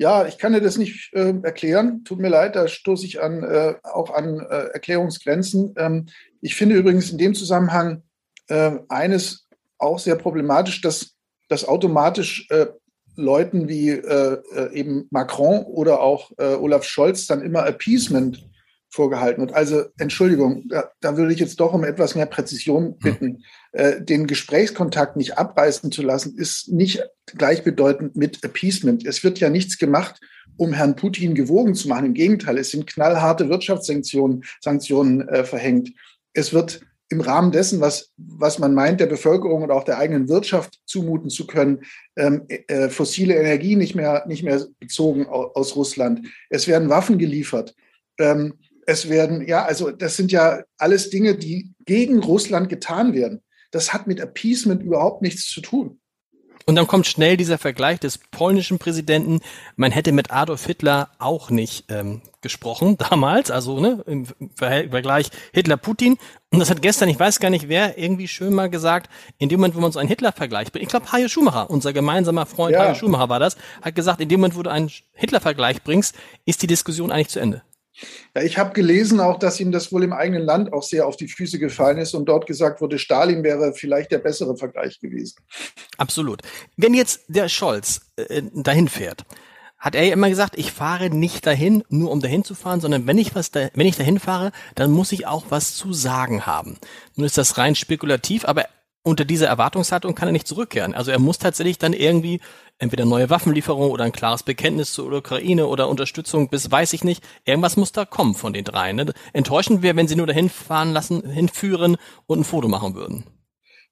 Ja, 0.00 0.26
ich 0.26 0.38
kann 0.38 0.54
dir 0.54 0.62
das 0.62 0.78
nicht 0.78 1.12
äh, 1.12 1.34
erklären. 1.42 2.04
Tut 2.04 2.20
mir 2.20 2.30
leid, 2.30 2.56
da 2.56 2.68
stoße 2.68 3.04
ich 3.04 3.20
an, 3.20 3.42
äh, 3.42 3.74
auch 3.82 4.08
an 4.14 4.40
äh, 4.40 4.68
Erklärungsgrenzen. 4.72 5.74
Ähm, 5.76 6.06
ich 6.40 6.56
finde 6.56 6.76
übrigens 6.76 7.10
in 7.10 7.18
dem 7.18 7.34
Zusammenhang 7.34 8.02
äh, 8.48 8.78
eines 8.88 9.46
auch 9.76 9.98
sehr 9.98 10.16
problematisch, 10.16 10.80
dass, 10.80 11.16
dass 11.50 11.68
automatisch 11.68 12.46
äh, 12.48 12.68
Leuten 13.16 13.68
wie 13.68 13.90
äh, 13.90 14.72
eben 14.72 15.06
Macron 15.10 15.64
oder 15.64 16.00
auch 16.00 16.30
Olaf 16.38 16.84
Scholz 16.84 17.26
dann 17.26 17.42
immer 17.42 17.66
Appeasement 17.66 18.48
vorgehalten 18.88 19.42
wird. 19.42 19.52
Also 19.52 19.84
Entschuldigung, 19.98 20.64
da, 20.68 20.90
da 21.00 21.18
würde 21.18 21.34
ich 21.34 21.40
jetzt 21.40 21.60
doch 21.60 21.74
um 21.74 21.84
etwas 21.84 22.14
mehr 22.14 22.24
Präzision 22.24 22.84
hm. 22.84 22.98
bitten. 23.00 23.26
Hm. 23.26 23.42
Äh, 23.72 24.02
den 24.02 24.26
Gesprächskontakt 24.26 25.16
nicht 25.16 25.38
abreißen 25.38 25.92
zu 25.92 26.02
lassen, 26.02 26.36
ist 26.36 26.72
nicht 26.72 27.04
gleichbedeutend 27.26 28.16
mit 28.16 28.44
Appeasement. 28.44 29.06
Es 29.06 29.22
wird 29.22 29.38
ja 29.38 29.48
nichts 29.48 29.78
gemacht, 29.78 30.20
um 30.56 30.72
Herrn 30.72 30.96
Putin 30.96 31.36
gewogen 31.36 31.76
zu 31.76 31.88
machen. 31.88 32.06
Im 32.06 32.14
Gegenteil, 32.14 32.58
es 32.58 32.70
sind 32.70 32.88
knallharte 32.88 33.48
Wirtschaftssanktionen 33.48 34.42
Sanktionen, 34.60 35.28
äh, 35.28 35.44
verhängt. 35.44 35.92
Es 36.32 36.52
wird 36.52 36.80
im 37.10 37.20
Rahmen 37.20 37.52
dessen, 37.52 37.80
was, 37.80 38.12
was 38.16 38.58
man 38.58 38.74
meint, 38.74 39.00
der 39.00 39.06
Bevölkerung 39.06 39.62
und 39.62 39.70
auch 39.70 39.84
der 39.84 39.98
eigenen 39.98 40.28
Wirtschaft 40.28 40.80
zumuten 40.86 41.30
zu 41.30 41.46
können, 41.46 41.82
ähm, 42.16 42.46
äh, 42.48 42.88
fossile 42.88 43.34
Energie 43.34 43.76
nicht 43.76 43.94
mehr, 43.94 44.24
nicht 44.26 44.42
mehr 44.42 44.64
bezogen 44.80 45.26
aus, 45.26 45.54
aus 45.54 45.76
Russland. 45.76 46.26
Es 46.48 46.66
werden 46.66 46.88
Waffen 46.88 47.18
geliefert. 47.18 47.74
Ähm, 48.18 48.54
es 48.86 49.08
werden, 49.08 49.46
ja, 49.46 49.64
also 49.64 49.92
das 49.92 50.16
sind 50.16 50.32
ja 50.32 50.64
alles 50.76 51.10
Dinge, 51.10 51.36
die 51.36 51.72
gegen 51.84 52.18
Russland 52.18 52.68
getan 52.68 53.12
werden. 53.12 53.42
Das 53.70 53.92
hat 53.92 54.06
mit 54.06 54.20
Appeasement 54.20 54.82
überhaupt 54.82 55.22
nichts 55.22 55.48
zu 55.48 55.60
tun. 55.60 56.00
Und 56.66 56.76
dann 56.76 56.86
kommt 56.86 57.06
schnell 57.06 57.36
dieser 57.36 57.58
Vergleich 57.58 57.98
des 58.00 58.18
polnischen 58.18 58.78
Präsidenten. 58.78 59.40
Man 59.76 59.92
hätte 59.92 60.12
mit 60.12 60.30
Adolf 60.30 60.66
Hitler 60.66 61.10
auch 61.18 61.50
nicht 61.50 61.86
ähm, 61.88 62.22
gesprochen 62.42 62.96
damals, 62.98 63.50
also 63.50 63.80
ne, 63.80 64.04
im 64.06 64.26
Vergleich 64.54 65.30
Hitler-Putin. 65.52 66.18
Und 66.52 66.58
das 66.58 66.70
hat 66.70 66.82
gestern, 66.82 67.08
ich 67.08 67.18
weiß 67.18 67.40
gar 67.40 67.50
nicht 67.50 67.68
wer, 67.68 67.98
irgendwie 67.98 68.28
schön 68.28 68.52
mal 68.52 68.70
gesagt, 68.70 69.10
in 69.38 69.48
dem 69.48 69.58
Moment, 69.60 69.74
wo 69.74 69.80
man 69.80 69.92
so 69.92 69.98
einen 69.98 70.08
Hitler-Vergleich 70.08 70.70
bringt, 70.70 70.82
ich 70.82 70.88
glaube 70.88 71.10
Hajo 71.10 71.28
Schumacher, 71.28 71.70
unser 71.70 71.92
gemeinsamer 71.92 72.46
Freund 72.46 72.74
ja. 72.74 72.84
Hajo 72.84 72.94
Schumacher 72.94 73.28
war 73.28 73.40
das, 73.40 73.56
hat 73.82 73.94
gesagt, 73.94 74.20
in 74.20 74.28
dem 74.28 74.40
Moment, 74.40 74.56
wo 74.56 74.62
du 74.62 74.70
einen 74.70 74.90
Hitler-Vergleich 75.12 75.82
bringst, 75.82 76.14
ist 76.44 76.62
die 76.62 76.66
Diskussion 76.66 77.10
eigentlich 77.10 77.30
zu 77.30 77.40
Ende. 77.40 77.62
Ja, 78.34 78.42
ich 78.42 78.58
habe 78.58 78.72
gelesen 78.72 79.20
auch, 79.20 79.38
dass 79.38 79.60
ihm 79.60 79.72
das 79.72 79.92
wohl 79.92 80.04
im 80.04 80.12
eigenen 80.12 80.42
Land 80.42 80.72
auch 80.72 80.82
sehr 80.82 81.06
auf 81.06 81.16
die 81.16 81.28
Füße 81.28 81.58
gefallen 81.58 81.98
ist 81.98 82.14
und 82.14 82.26
dort 82.26 82.46
gesagt 82.46 82.80
wurde, 82.80 82.98
Stalin 82.98 83.42
wäre 83.42 83.72
vielleicht 83.72 84.12
der 84.12 84.18
bessere 84.18 84.56
Vergleich 84.56 85.00
gewesen. 85.00 85.40
Absolut. 85.98 86.42
Wenn 86.76 86.94
jetzt 86.94 87.22
der 87.28 87.48
Scholz 87.48 88.02
äh, 88.16 88.42
dahin 88.54 88.88
fährt, 88.88 89.24
hat 89.78 89.94
er 89.94 90.04
ja 90.04 90.12
immer 90.12 90.28
gesagt, 90.28 90.58
ich 90.58 90.72
fahre 90.72 91.08
nicht 91.08 91.46
dahin, 91.46 91.82
nur 91.88 92.10
um 92.10 92.20
dahin 92.20 92.44
zu 92.44 92.54
fahren, 92.54 92.80
sondern 92.80 93.06
wenn 93.06 93.16
ich 93.16 93.34
was 93.34 93.50
da, 93.50 93.68
wenn 93.74 93.86
ich 93.86 93.96
dahin 93.96 94.20
fahre, 94.20 94.52
dann 94.74 94.90
muss 94.90 95.10
ich 95.10 95.26
auch 95.26 95.46
was 95.48 95.74
zu 95.74 95.94
sagen 95.94 96.44
haben. 96.46 96.76
Nun 97.16 97.24
ist 97.24 97.38
das 97.38 97.56
rein 97.56 97.74
spekulativ, 97.74 98.44
aber 98.44 98.66
unter 99.02 99.24
dieser 99.24 99.46
Erwartungshaltung 99.46 100.14
kann 100.14 100.28
er 100.28 100.32
nicht 100.32 100.46
zurückkehren. 100.46 100.94
Also 100.94 101.10
er 101.10 101.18
muss 101.18 101.38
tatsächlich 101.38 101.78
dann 101.78 101.94
irgendwie 101.94 102.40
entweder 102.80 103.04
neue 103.04 103.30
Waffenlieferungen 103.30 103.90
oder 103.90 104.04
ein 104.04 104.12
klares 104.12 104.42
Bekenntnis 104.42 104.92
zur 104.92 105.12
Ukraine 105.12 105.66
oder 105.66 105.88
Unterstützung 105.88 106.48
bis 106.48 106.70
weiß 106.70 106.92
ich 106.94 107.04
nicht. 107.04 107.22
Irgendwas 107.44 107.76
muss 107.76 107.92
da 107.92 108.04
kommen 108.04 108.34
von 108.34 108.52
den 108.52 108.64
dreien. 108.64 108.96
Ne? 108.96 109.12
Enttäuschend 109.32 109.82
wäre, 109.82 109.96
wenn 109.96 110.08
sie 110.08 110.16
nur 110.16 110.26
dahin 110.26 110.48
fahren 110.48 110.92
lassen, 110.92 111.28
hinführen 111.30 111.96
und 112.26 112.40
ein 112.40 112.44
Foto 112.44 112.68
machen 112.68 112.94
würden. 112.94 113.24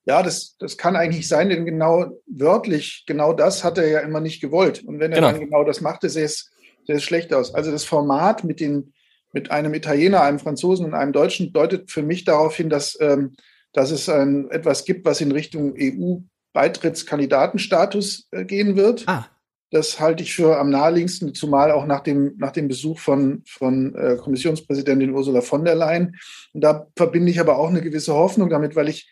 Ja, 0.07 0.23
das, 0.23 0.57
das 0.59 0.79
kann 0.79 0.97
eigentlich 0.97 1.29
sein, 1.29 1.51
denn 1.51 1.67
genau 1.67 2.07
wörtlich, 2.27 3.05
genau 3.07 3.35
das 3.35 3.63
hat 3.63 3.77
er 3.77 3.89
ja 3.89 4.01
immer 4.01 4.21
nicht 4.21 4.41
gewollt. 4.41 4.83
Und 4.83 5.01
wenn 5.01 5.13
er 5.13 5.17
genau. 5.17 5.33
dann 5.33 5.41
genau 5.41 5.65
das 5.65 5.83
machte, 5.83 6.09
sähe 6.09 6.25
es, 6.25 6.51
sähe 6.87 6.97
es 6.97 7.03
schlecht 7.03 7.35
aus. 7.35 7.55
Also 7.55 7.71
das 7.71 7.85
Format 7.85 8.43
mit 8.43 8.59
den, 8.59 8.95
mit 9.35 9.51
einem 9.51 9.75
Italiener, 9.75 10.23
einem 10.23 10.39
Franzosen 10.39 10.87
und 10.87 10.95
einem 10.95 11.13
Deutschen 11.13 11.53
deutet 11.53 11.91
für 11.91 12.03
mich 12.03 12.25
darauf 12.25 12.57
hin, 12.57 12.71
dass, 12.71 12.97
ähm, 13.03 13.37
dass 13.75 13.91
es 13.91 14.09
ein, 14.09 14.51
etwas 14.51 14.87
gibt, 14.87 15.05
was 15.05 15.21
in 15.21 15.31
Richtung 15.31 15.75
EU 15.79 16.21
Beitrittskandidatenstatus 16.59 18.27
äh, 18.33 18.45
gehen 18.45 18.75
wird. 18.75 19.05
Ah. 19.07 19.29
Das 19.71 20.01
halte 20.01 20.25
ich 20.25 20.35
für 20.35 20.59
am 20.59 20.71
naheliegendsten, 20.71 21.35
zumal 21.35 21.71
auch 21.71 21.87
nach 21.87 22.01
dem, 22.01 22.35
nach 22.39 22.51
dem 22.51 22.67
Besuch 22.67 22.99
von, 22.99 23.45
von 23.47 23.95
äh, 23.95 24.17
Kommissionspräsidentin 24.17 25.13
Ursula 25.13 25.41
von 25.41 25.65
der 25.65 25.77
Leyen. 25.77 26.17
Und 26.53 26.63
da 26.63 26.89
verbinde 26.97 27.31
ich 27.31 27.39
aber 27.39 27.59
auch 27.59 27.69
eine 27.69 27.81
gewisse 27.81 28.15
Hoffnung 28.15 28.51
damit, 28.51 28.75
weil 28.75 28.89
ich 28.89 29.09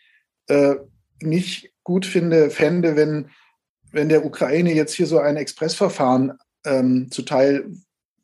äh, 0.47 0.75
nicht 1.21 1.71
gut 1.83 2.05
finde, 2.05 2.49
fände, 2.49 2.97
wenn, 2.97 3.29
wenn 3.93 4.09
der 4.09 4.25
Ukraine 4.25 4.73
jetzt 4.73 4.93
hier 4.93 5.07
so 5.07 5.19
ein 5.19 5.37
Expressverfahren 5.37 6.33
ähm, 6.65 7.07
zuteil 7.11 7.71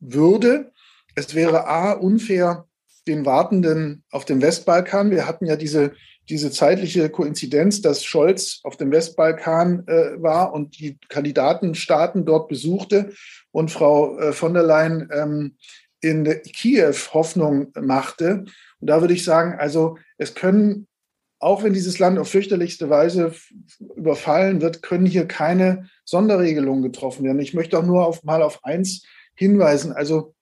würde. 0.01 0.73
Es 1.15 1.33
wäre 1.33 1.65
A, 1.67 1.93
unfair 1.93 2.67
den 3.07 3.25
Wartenden 3.25 4.03
auf 4.11 4.25
dem 4.25 4.41
Westbalkan. 4.41 5.11
Wir 5.11 5.27
hatten 5.27 5.45
ja 5.45 5.55
diese 5.55 5.93
diese 6.29 6.51
zeitliche 6.51 7.09
Koinzidenz, 7.09 7.81
dass 7.81 8.03
Scholz 8.03 8.61
auf 8.63 8.77
dem 8.77 8.91
Westbalkan 8.91 9.85
äh, 9.87 10.21
war 10.21 10.53
und 10.53 10.79
die 10.79 10.97
Kandidatenstaaten 11.09 12.25
dort 12.25 12.47
besuchte 12.47 13.13
und 13.51 13.71
Frau 13.71 14.17
äh, 14.17 14.33
von 14.33 14.53
der 14.53 14.63
Leyen 14.63 15.09
ähm, 15.11 15.57
in 15.99 16.23
Kiew 16.43 16.93
Hoffnung 17.13 17.71
machte. 17.79 18.45
Und 18.79 18.89
da 18.89 19.01
würde 19.01 19.13
ich 19.13 19.23
sagen, 19.23 19.55
also 19.57 19.97
es 20.17 20.35
können, 20.35 20.87
auch 21.39 21.63
wenn 21.63 21.73
dieses 21.73 21.99
Land 21.99 22.19
auf 22.19 22.29
fürchterlichste 22.29 22.89
Weise 22.89 23.33
überfallen 23.95 24.61
wird, 24.61 24.81
können 24.81 25.05
hier 25.05 25.25
keine 25.25 25.89
Sonderregelungen 26.05 26.83
getroffen 26.83 27.25
werden. 27.25 27.39
Ich 27.39 27.53
möchte 27.53 27.77
auch 27.77 27.85
nur 27.85 28.05
auf, 28.05 28.23
mal 28.23 28.41
auf 28.41 28.63
eins 28.63 29.05
hinweisen. 29.35 29.91
Also 29.91 30.35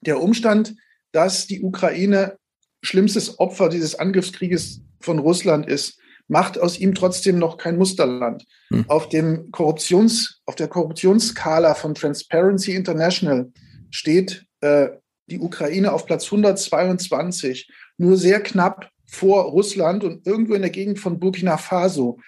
der 0.00 0.20
Umstand, 0.20 0.74
dass 1.12 1.46
die 1.46 1.62
Ukraine 1.62 2.36
schlimmstes 2.82 3.38
Opfer 3.38 3.68
dieses 3.68 3.98
Angriffskrieges 3.98 4.82
von 5.00 5.18
Russland 5.18 5.66
ist, 5.66 5.98
macht 6.28 6.58
aus 6.58 6.78
ihm 6.78 6.94
trotzdem 6.94 7.38
noch 7.38 7.56
kein 7.56 7.76
Musterland. 7.76 8.44
Hm. 8.68 8.84
Auf, 8.88 9.08
dem 9.08 9.50
Korruptions, 9.50 10.42
auf 10.46 10.54
der 10.54 10.68
Korruptionsskala 10.68 11.74
von 11.74 11.94
Transparency 11.94 12.74
International 12.74 13.50
steht 13.90 14.44
äh, 14.60 14.88
die 15.26 15.40
Ukraine 15.40 15.92
auf 15.92 16.06
Platz 16.06 16.26
122, 16.26 17.68
nur 17.96 18.16
sehr 18.16 18.40
knapp 18.40 18.90
vor 19.06 19.44
Russland 19.44 20.04
und 20.04 20.26
irgendwo 20.26 20.54
in 20.54 20.62
der 20.62 20.70
Gegend 20.70 20.98
von 20.98 21.18
Burkina 21.18 21.56
Faso. 21.56 22.18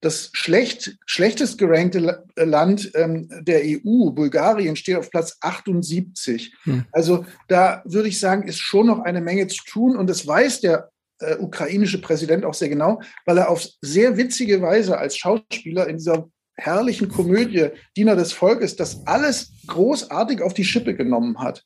Das 0.00 0.30
schlecht, 0.32 0.96
schlechtest 1.06 1.58
gerankte 1.58 2.24
Land 2.36 2.92
ähm, 2.94 3.28
der 3.42 3.62
EU, 3.64 4.10
Bulgarien, 4.10 4.76
steht 4.76 4.96
auf 4.96 5.10
Platz 5.10 5.36
78. 5.40 6.54
Hm. 6.64 6.84
Also 6.92 7.24
da 7.48 7.82
würde 7.84 8.08
ich 8.08 8.20
sagen, 8.20 8.46
ist 8.46 8.58
schon 8.58 8.86
noch 8.86 9.00
eine 9.00 9.20
Menge 9.20 9.48
zu 9.48 9.64
tun 9.64 9.96
und 9.96 10.08
das 10.08 10.26
weiß 10.26 10.60
der 10.60 10.90
äh, 11.20 11.36
ukrainische 11.36 12.00
Präsident 12.00 12.44
auch 12.44 12.54
sehr 12.54 12.68
genau, 12.68 13.00
weil 13.26 13.38
er 13.38 13.50
auf 13.50 13.66
sehr 13.80 14.16
witzige 14.16 14.62
Weise 14.62 14.98
als 14.98 15.16
Schauspieler 15.16 15.88
in 15.88 15.96
dieser 15.96 16.28
herrlichen 16.54 17.08
Komödie 17.08 17.70
Diener 17.96 18.16
des 18.16 18.32
Volkes 18.32 18.76
das 18.76 19.06
alles 19.06 19.52
großartig 19.66 20.42
auf 20.42 20.54
die 20.54 20.64
Schippe 20.64 20.94
genommen 20.94 21.40
hat. 21.40 21.64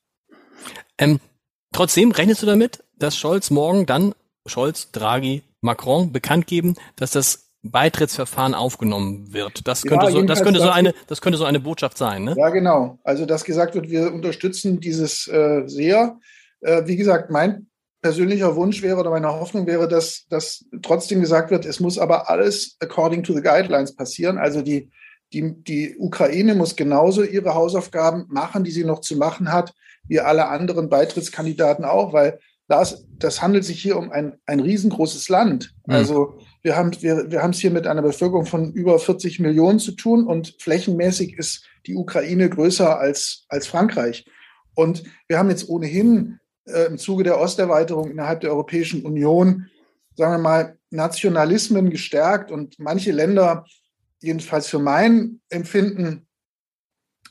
Ähm, 0.98 1.20
trotzdem 1.72 2.12
rechnest 2.12 2.42
du 2.42 2.46
damit, 2.46 2.84
dass 2.98 3.16
Scholz 3.16 3.50
morgen 3.50 3.86
dann, 3.86 4.14
Scholz, 4.46 4.90
Draghi, 4.92 5.42
Macron 5.60 6.12
bekannt 6.12 6.46
geben, 6.46 6.76
dass 6.96 7.12
das 7.12 7.41
Beitrittsverfahren 7.62 8.54
aufgenommen 8.54 9.32
wird. 9.32 9.66
Das 9.68 9.82
könnte, 9.82 10.06
ja, 10.06 10.12
so, 10.12 10.22
das 10.22 10.42
könnte 10.42 10.60
so 10.60 10.70
eine, 10.70 10.94
das 11.06 11.20
könnte 11.20 11.38
so 11.38 11.44
eine 11.44 11.60
Botschaft 11.60 11.96
sein, 11.96 12.24
ne? 12.24 12.34
Ja, 12.36 12.50
genau. 12.50 12.98
Also, 13.04 13.24
dass 13.24 13.44
gesagt 13.44 13.74
wird, 13.74 13.88
wir 13.88 14.12
unterstützen 14.12 14.80
dieses 14.80 15.28
äh, 15.28 15.62
sehr. 15.66 16.18
Äh, 16.60 16.82
wie 16.86 16.96
gesagt, 16.96 17.30
mein 17.30 17.68
persönlicher 18.02 18.56
Wunsch 18.56 18.82
wäre 18.82 18.98
oder 18.98 19.10
meine 19.10 19.28
Hoffnung 19.28 19.66
wäre, 19.66 19.86
dass, 19.86 20.26
dass 20.28 20.64
trotzdem 20.82 21.20
gesagt 21.20 21.52
wird, 21.52 21.64
es 21.64 21.78
muss 21.78 21.98
aber 21.98 22.28
alles 22.28 22.76
according 22.80 23.22
to 23.22 23.32
the 23.32 23.42
guidelines 23.42 23.94
passieren. 23.94 24.38
Also 24.38 24.60
die, 24.60 24.90
die, 25.32 25.54
die 25.62 25.96
Ukraine 25.96 26.56
muss 26.56 26.74
genauso 26.74 27.22
ihre 27.22 27.54
Hausaufgaben 27.54 28.26
machen, 28.28 28.64
die 28.64 28.72
sie 28.72 28.84
noch 28.84 29.00
zu 29.00 29.16
machen 29.16 29.52
hat, 29.52 29.72
wie 30.08 30.18
alle 30.18 30.48
anderen 30.48 30.88
Beitrittskandidaten 30.88 31.84
auch, 31.84 32.12
weil 32.12 32.40
Lars, 32.68 33.06
das 33.18 33.40
handelt 33.40 33.64
sich 33.64 33.80
hier 33.80 33.96
um 33.96 34.10
ein, 34.10 34.34
ein 34.46 34.60
riesengroßes 34.60 35.28
Land. 35.28 35.72
Mhm. 35.86 35.94
Wir 36.62 36.76
haben 36.76 36.92
wir, 37.00 37.30
wir 37.30 37.42
haben 37.42 37.50
es 37.50 37.58
hier 37.58 37.70
mit 37.70 37.86
einer 37.86 38.02
Bevölkerung 38.02 38.46
von 38.46 38.72
über 38.72 38.98
40 38.98 39.40
Millionen 39.40 39.78
zu 39.78 39.92
tun 39.92 40.26
und 40.26 40.56
flächenmäßig 40.60 41.36
ist 41.36 41.66
die 41.86 41.96
Ukraine 41.96 42.48
größer 42.48 42.98
als, 42.98 43.44
als 43.48 43.66
Frankreich. 43.66 44.24
Und 44.74 45.02
wir 45.28 45.38
haben 45.38 45.50
jetzt 45.50 45.68
ohnehin 45.68 46.38
äh, 46.66 46.86
im 46.86 46.98
Zuge 46.98 47.24
der 47.24 47.40
Osterweiterung 47.40 48.10
innerhalb 48.10 48.40
der 48.40 48.50
Europäischen 48.50 49.04
Union, 49.04 49.68
sagen 50.16 50.34
wir 50.34 50.38
mal, 50.38 50.78
Nationalismen 50.90 51.90
gestärkt 51.90 52.50
und 52.50 52.78
manche 52.78 53.12
Länder, 53.12 53.66
jedenfalls 54.20 54.68
für 54.68 54.78
mein 54.78 55.40
Empfinden, 55.48 56.26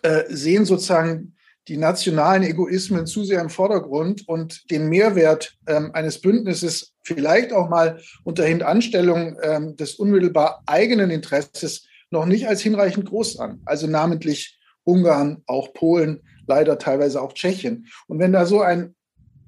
äh, 0.01 0.23
sehen 0.29 0.65
sozusagen 0.65 1.35
die 1.67 1.77
nationalen 1.77 2.43
Egoismen 2.43 3.05
zu 3.05 3.23
sehr 3.23 3.41
im 3.41 3.49
Vordergrund 3.49 4.27
und 4.27 4.69
den 4.71 4.89
Mehrwert 4.89 5.53
ähm, 5.67 5.91
eines 5.93 6.19
Bündnisses 6.19 6.93
vielleicht 7.03 7.53
auch 7.53 7.69
mal 7.69 7.99
unter 8.23 8.45
Hintanstellung 8.45 9.37
ähm, 9.43 9.75
des 9.75 9.95
unmittelbar 9.95 10.63
eigenen 10.65 11.11
Interesses 11.11 11.87
noch 12.09 12.25
nicht 12.25 12.47
als 12.47 12.61
hinreichend 12.61 13.07
groß 13.07 13.39
an. 13.39 13.61
Also 13.65 13.87
namentlich 13.87 14.59
Ungarn, 14.83 15.43
auch 15.45 15.73
Polen, 15.73 16.21
leider 16.47 16.77
teilweise 16.77 17.21
auch 17.21 17.33
Tschechien. 17.33 17.87
Und 18.07 18.19
wenn 18.19 18.33
da 18.33 18.45
so 18.45 18.61
ein 18.61 18.95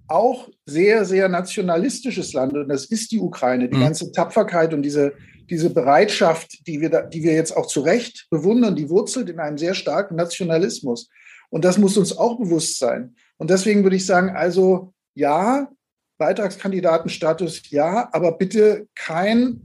auch 0.08 0.50
sehr, 0.66 1.06
sehr 1.06 1.30
nationalistisches 1.30 2.34
Land, 2.34 2.54
und 2.54 2.70
das 2.70 2.86
ist 2.86 3.12
die 3.12 3.20
Ukraine, 3.20 3.70
die 3.70 3.78
mhm. 3.78 3.82
ganze 3.84 4.12
Tapferkeit 4.12 4.74
und 4.74 4.84
diese, 4.84 5.14
diese 5.50 5.70
Bereitschaft, 5.70 6.68
die 6.68 6.82
wir, 6.82 6.90
da, 6.90 7.02
die 7.02 7.24
wir 7.24 7.34
jetzt 7.34 7.56
auch 7.56 7.68
zu 7.68 7.82
Recht 7.82 8.28
bewundern, 8.30 8.76
die 8.76 8.90
wurzelt 8.90 9.30
in 9.30 9.40
einem 9.40 9.58
sehr 9.58 9.74
starken 9.74 10.16
Nationalismus. 10.16 11.10
Und 11.50 11.66
das 11.66 11.78
muss 11.78 11.98
uns 11.98 12.18
auch 12.18 12.38
bewusst 12.38 12.80
sein. 12.80 13.16
Und 13.38 13.50
deswegen 13.50 13.84
würde 13.84 13.96
ich 13.96 14.06
sagen, 14.06 14.30
also 14.30 14.94
ja, 15.16 15.70
Beitragskandidatenstatus 16.18 17.70
ja, 17.70 18.10
aber 18.12 18.38
bitte 18.38 18.88
kein, 18.96 19.62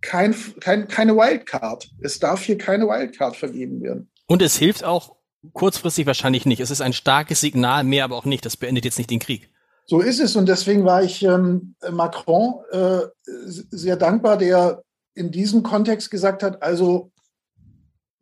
kein, 0.00 0.34
kein, 0.60 0.88
keine 0.88 1.16
Wildcard. 1.16 1.90
Es 2.00 2.18
darf 2.18 2.42
hier 2.42 2.58
keine 2.58 2.86
Wildcard 2.86 3.36
vergeben 3.36 3.82
werden. 3.82 4.10
Und 4.26 4.42
es 4.42 4.56
hilft 4.56 4.84
auch 4.84 5.16
kurzfristig 5.52 6.06
wahrscheinlich 6.06 6.46
nicht. 6.46 6.60
Es 6.60 6.70
ist 6.70 6.80
ein 6.80 6.92
starkes 6.92 7.40
Signal, 7.40 7.84
mehr 7.84 8.04
aber 8.04 8.16
auch 8.16 8.24
nicht. 8.24 8.44
Das 8.44 8.56
beendet 8.56 8.84
jetzt 8.84 8.98
nicht 8.98 9.10
den 9.10 9.20
Krieg. 9.20 9.50
So 9.86 10.00
ist 10.00 10.20
es. 10.20 10.34
Und 10.34 10.48
deswegen 10.48 10.84
war 10.84 11.02
ich 11.02 11.22
ähm, 11.22 11.76
Macron 11.90 12.56
äh, 12.72 13.00
sehr 13.44 13.96
dankbar, 13.96 14.36
der 14.36 14.82
in 15.14 15.30
diesem 15.30 15.62
Kontext 15.62 16.10
gesagt 16.10 16.42
hat, 16.42 16.62
also 16.62 17.12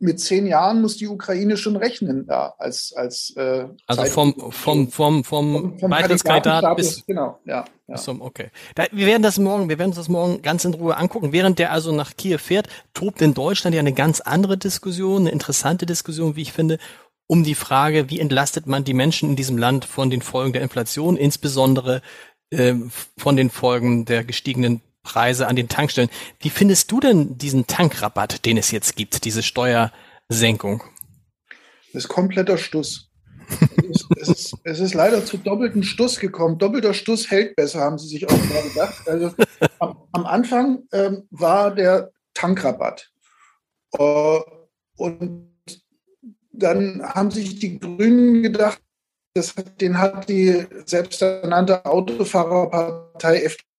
mit 0.04 0.20
zehn 0.20 0.46
Jahren 0.46 0.82
muss 0.82 0.96
die 0.96 1.08
Ukraine 1.08 1.56
schon 1.56 1.76
rechnen 1.76 2.26
da 2.26 2.54
als 2.58 2.92
als 2.94 3.32
äh, 3.36 3.66
also 3.86 4.04
vom 4.04 4.34
vom 4.50 4.90
vom 4.90 5.24
vom, 5.24 5.78
vom 5.78 5.90
Beitrittskandidat 5.90 6.76
bis 6.76 7.04
genau 7.06 7.40
ja, 7.46 7.64
ja. 7.88 7.96
Zum, 7.96 8.20
okay 8.20 8.50
da, 8.74 8.84
wir 8.92 9.06
werden 9.06 9.22
das 9.22 9.38
morgen 9.38 9.68
wir 9.68 9.78
werden 9.78 9.90
uns 9.90 9.96
das 9.96 10.08
morgen 10.08 10.42
ganz 10.42 10.64
in 10.64 10.74
Ruhe 10.74 10.96
angucken 10.96 11.32
während 11.32 11.58
der 11.58 11.72
also 11.72 11.90
nach 11.90 12.16
Kiew 12.16 12.38
fährt 12.38 12.68
tobt 12.92 13.22
in 13.22 13.34
Deutschland 13.34 13.74
ja 13.74 13.80
eine 13.80 13.94
ganz 13.94 14.20
andere 14.20 14.58
Diskussion 14.58 15.22
eine 15.22 15.30
interessante 15.30 15.86
Diskussion 15.86 16.36
wie 16.36 16.42
ich 16.42 16.52
finde 16.52 16.78
um 17.26 17.42
die 17.42 17.54
Frage 17.54 18.10
wie 18.10 18.20
entlastet 18.20 18.66
man 18.66 18.84
die 18.84 18.94
Menschen 18.94 19.30
in 19.30 19.36
diesem 19.36 19.56
Land 19.56 19.86
von 19.86 20.10
den 20.10 20.20
Folgen 20.20 20.52
der 20.52 20.62
Inflation 20.62 21.16
insbesondere 21.16 22.02
äh, 22.50 22.74
von 23.16 23.36
den 23.36 23.48
Folgen 23.48 24.04
der 24.04 24.22
gestiegenen 24.22 24.82
Preise 25.04 25.46
an 25.46 25.54
den 25.54 25.68
Tankstellen. 25.68 26.10
Wie 26.40 26.50
findest 26.50 26.90
du 26.90 26.98
denn 26.98 27.38
diesen 27.38 27.68
Tankrabatt, 27.68 28.44
den 28.44 28.56
es 28.56 28.72
jetzt 28.72 28.96
gibt, 28.96 29.24
diese 29.24 29.44
Steuersenkung? 29.44 30.82
Das 31.92 32.04
ist 32.04 32.08
kompletter 32.08 32.58
Stuss. 32.58 33.10
es, 33.48 33.68
ist, 33.88 34.06
es, 34.16 34.28
ist, 34.28 34.56
es, 34.64 34.80
ist, 34.80 34.94
leider 34.94 35.24
zu 35.24 35.36
doppelten 35.36 35.84
Stuss 35.84 36.18
gekommen. 36.18 36.58
Doppelter 36.58 36.94
Stuss 36.94 37.30
hält 37.30 37.54
besser, 37.54 37.80
haben 37.80 37.98
sie 37.98 38.08
sich 38.08 38.26
auch 38.26 38.32
mal 38.32 38.62
gedacht. 38.62 39.06
Also, 39.06 39.32
am, 39.78 39.96
am 40.12 40.26
Anfang 40.26 40.84
ähm, 40.92 41.28
war 41.30 41.72
der 41.72 42.10
Tankrabatt. 42.32 43.10
Äh, 43.98 44.40
und 44.96 45.54
dann 46.52 47.02
haben 47.02 47.30
sich 47.30 47.58
die 47.58 47.78
Grünen 47.78 48.42
gedacht, 48.42 48.80
das, 49.34 49.54
den 49.80 49.98
hat 49.98 50.28
die 50.28 50.64
selbsternannte 50.86 51.84
Autofahrerpartei 51.84 53.42
FDP 53.42 53.73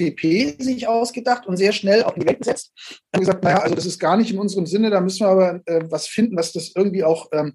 FDP 0.00 0.56
sich 0.58 0.88
ausgedacht 0.88 1.46
und 1.46 1.56
sehr 1.56 1.72
schnell 1.72 2.02
auf 2.02 2.14
die 2.14 2.26
Welt 2.26 2.38
gesetzt. 2.38 2.72
Haben 3.14 3.20
gesagt, 3.20 3.44
naja, 3.44 3.58
also 3.58 3.74
das 3.74 3.86
ist 3.86 3.98
gar 3.98 4.16
nicht 4.16 4.32
in 4.32 4.38
unserem 4.38 4.66
Sinne, 4.66 4.90
da 4.90 5.00
müssen 5.00 5.20
wir 5.20 5.28
aber 5.28 5.60
äh, 5.66 5.84
was 5.90 6.06
finden, 6.06 6.36
was 6.36 6.52
das 6.52 6.72
irgendwie 6.74 7.04
auch 7.04 7.28
ähm, 7.32 7.54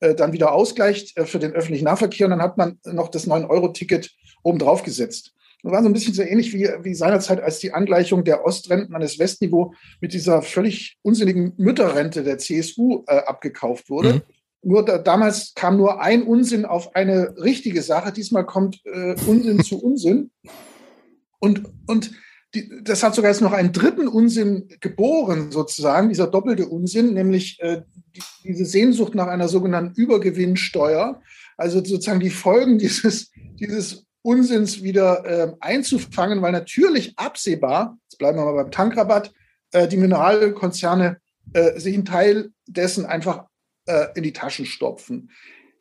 äh, 0.00 0.14
dann 0.14 0.32
wieder 0.32 0.52
ausgleicht 0.52 1.16
äh, 1.16 1.24
für 1.24 1.38
den 1.38 1.52
öffentlichen 1.52 1.84
Nahverkehr. 1.84 2.26
Und 2.26 2.32
dann 2.32 2.42
hat 2.42 2.58
man 2.58 2.78
noch 2.84 3.08
das 3.08 3.26
9-Euro-Ticket 3.26 4.10
obendrauf 4.42 4.82
gesetzt. 4.82 5.32
Das 5.62 5.72
war 5.72 5.82
so 5.82 5.88
ein 5.88 5.94
bisschen 5.94 6.14
so 6.14 6.22
ähnlich 6.22 6.52
wie, 6.52 6.68
wie 6.82 6.94
seinerzeit, 6.94 7.40
als 7.40 7.58
die 7.58 7.72
Angleichung 7.72 8.22
der 8.22 8.44
Ostrenten 8.44 8.94
an 8.94 9.00
das 9.00 9.18
Westniveau 9.18 9.72
mit 10.00 10.12
dieser 10.12 10.42
völlig 10.42 10.98
unsinnigen 11.02 11.54
Mütterrente 11.56 12.22
der 12.22 12.38
CSU 12.38 13.04
äh, 13.06 13.16
abgekauft 13.16 13.88
wurde. 13.88 14.14
Mhm. 14.14 14.22
Nur 14.62 14.84
da, 14.84 14.98
damals 14.98 15.54
kam 15.54 15.76
nur 15.76 16.00
ein 16.00 16.24
Unsinn 16.24 16.66
auf 16.66 16.94
eine 16.94 17.34
richtige 17.38 17.82
Sache. 17.82 18.12
Diesmal 18.12 18.44
kommt 18.44 18.80
äh, 18.84 19.14
Unsinn 19.26 19.62
zu 19.62 19.82
Unsinn. 19.82 20.30
Und, 21.38 21.64
und 21.86 22.12
die, 22.54 22.70
das 22.82 23.02
hat 23.02 23.14
sogar 23.14 23.30
jetzt 23.30 23.42
noch 23.42 23.52
einen 23.52 23.72
dritten 23.72 24.08
Unsinn 24.08 24.68
geboren, 24.80 25.50
sozusagen, 25.50 26.08
dieser 26.08 26.26
doppelte 26.26 26.66
Unsinn, 26.66 27.14
nämlich 27.14 27.60
äh, 27.60 27.82
die, 28.14 28.22
diese 28.44 28.64
Sehnsucht 28.64 29.14
nach 29.14 29.26
einer 29.26 29.48
sogenannten 29.48 30.00
Übergewinnsteuer, 30.00 31.20
also 31.56 31.84
sozusagen 31.84 32.20
die 32.20 32.30
Folgen 32.30 32.78
dieses, 32.78 33.30
dieses 33.60 34.06
Unsinns 34.22 34.82
wieder 34.82 35.24
äh, 35.24 35.52
einzufangen, 35.60 36.42
weil 36.42 36.52
natürlich 36.52 37.16
absehbar, 37.18 37.98
jetzt 38.08 38.18
bleiben 38.18 38.38
wir 38.38 38.44
mal 38.44 38.62
beim 38.62 38.72
Tankrabatt, 38.72 39.32
äh, 39.72 39.86
die 39.86 39.96
Mineralkonzerne 39.96 41.18
äh, 41.52 41.78
sich 41.78 41.94
einen 41.94 42.04
Teil 42.04 42.50
dessen 42.66 43.06
einfach 43.06 43.46
äh, 43.86 44.06
in 44.14 44.22
die 44.22 44.32
Taschen 44.32 44.66
stopfen. 44.66 45.30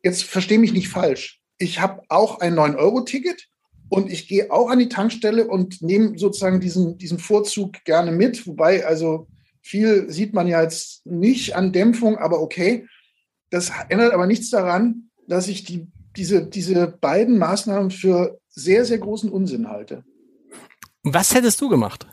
Jetzt 0.04 0.24
verstehe 0.24 0.60
mich 0.60 0.74
nicht 0.74 0.90
falsch. 0.90 1.42
Ich 1.58 1.80
habe 1.80 2.04
auch 2.10 2.40
ein 2.40 2.54
9-Euro-Ticket 2.54 3.48
und 3.90 4.12
ich 4.12 4.28
gehe 4.28 4.52
auch 4.52 4.70
an 4.70 4.80
die 4.80 4.90
Tankstelle 4.90 5.48
und 5.48 5.82
nehme 5.82 6.18
sozusagen 6.18 6.60
diesen, 6.60 6.98
diesen 6.98 7.20
Vorzug 7.20 7.84
gerne 7.86 8.12
mit. 8.12 8.48
Wobei, 8.48 8.86
also 8.86 9.28
viel 9.62 10.10
sieht 10.12 10.34
man 10.34 10.48
ja 10.48 10.62
jetzt 10.62 11.06
nicht 11.06 11.56
an 11.56 11.72
Dämpfung, 11.72 12.18
aber 12.18 12.42
okay. 12.42 12.88
Das 13.52 13.72
ändert 13.90 14.14
aber 14.14 14.28
nichts 14.28 14.50
daran, 14.50 15.10
dass 15.28 15.48
ich 15.48 15.64
die, 15.64 15.88
diese, 16.16 16.46
diese 16.46 16.88
beiden 16.88 17.38
Maßnahmen 17.38 17.92
für 17.92 18.40
sehr, 18.50 18.86
sehr 18.86 18.98
großen 18.98 19.30
Unsinn 19.30 19.70
halte. 19.70 20.04
Was 21.04 21.34
hättest 21.36 21.62
du 21.62 21.70
gemacht? 21.70 22.08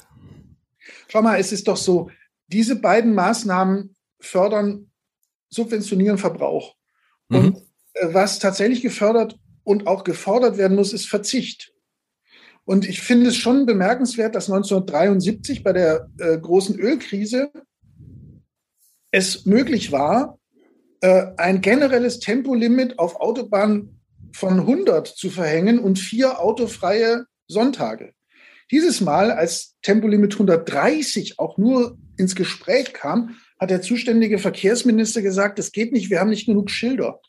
Schau 1.09 1.23
mal, 1.23 1.39
es 1.39 1.53
ist 1.53 1.69
doch 1.69 1.77
so, 1.77 2.11
diese 2.49 2.77
beiden 2.77 3.15
Maßnahmen 3.15 3.97
fördern, 4.21 4.91
subventionieren 5.49 6.19
Verbrauch. 6.19 6.75
Mhm. 7.29 7.37
Und 7.37 7.57
äh, 7.95 8.13
was 8.13 8.39
tatsächlich 8.39 8.83
gefördert 8.83 9.39
und 9.65 9.87
auch 9.87 10.05
gefordert 10.05 10.57
werden 10.57 10.77
muss, 10.77 10.93
ist 10.93 11.09
Verzicht. 11.09 11.73
Und 12.65 12.89
ich 12.89 13.03
finde 13.03 13.29
es 13.29 13.37
schon 13.37 13.67
bemerkenswert, 13.67 14.35
dass 14.35 14.51
1973 14.51 15.65
bei 15.65 15.73
der 15.73 16.09
äh, 16.19 16.39
großen 16.39 16.79
Ölkrise 16.79 17.51
es 19.11 19.45
möglich 19.47 19.91
war, 19.91 20.39
äh, 21.01 21.27
ein 21.37 21.61
generelles 21.61 22.21
Tempolimit 22.21 22.99
auf 22.99 23.17
Autobahnen 23.17 24.01
von 24.33 24.61
100 24.61 25.07
zu 25.07 25.31
verhängen 25.31 25.79
und 25.79 25.99
vier 25.99 26.41
autofreie 26.41 27.27
Sonntage. 27.49 28.15
Dieses 28.71 29.01
Mal, 29.01 29.31
als 29.31 29.77
Tempolimit 29.83 30.33
130 30.33 31.39
auch 31.39 31.59
nur 31.59 31.99
ins 32.17 32.35
Gespräch 32.35 32.95
kam, 32.95 33.37
hat 33.59 33.71
der 33.71 33.83
zuständige 33.83 34.39
Verkehrsminister 34.39 35.21
gesagt, 35.21 35.59
es 35.59 35.73
geht 35.73 35.93
nicht, 35.93 36.09
wir 36.09 36.21
haben 36.21 36.31
nicht 36.31 36.47
genug 36.47 36.71
Schilder. 36.71 37.21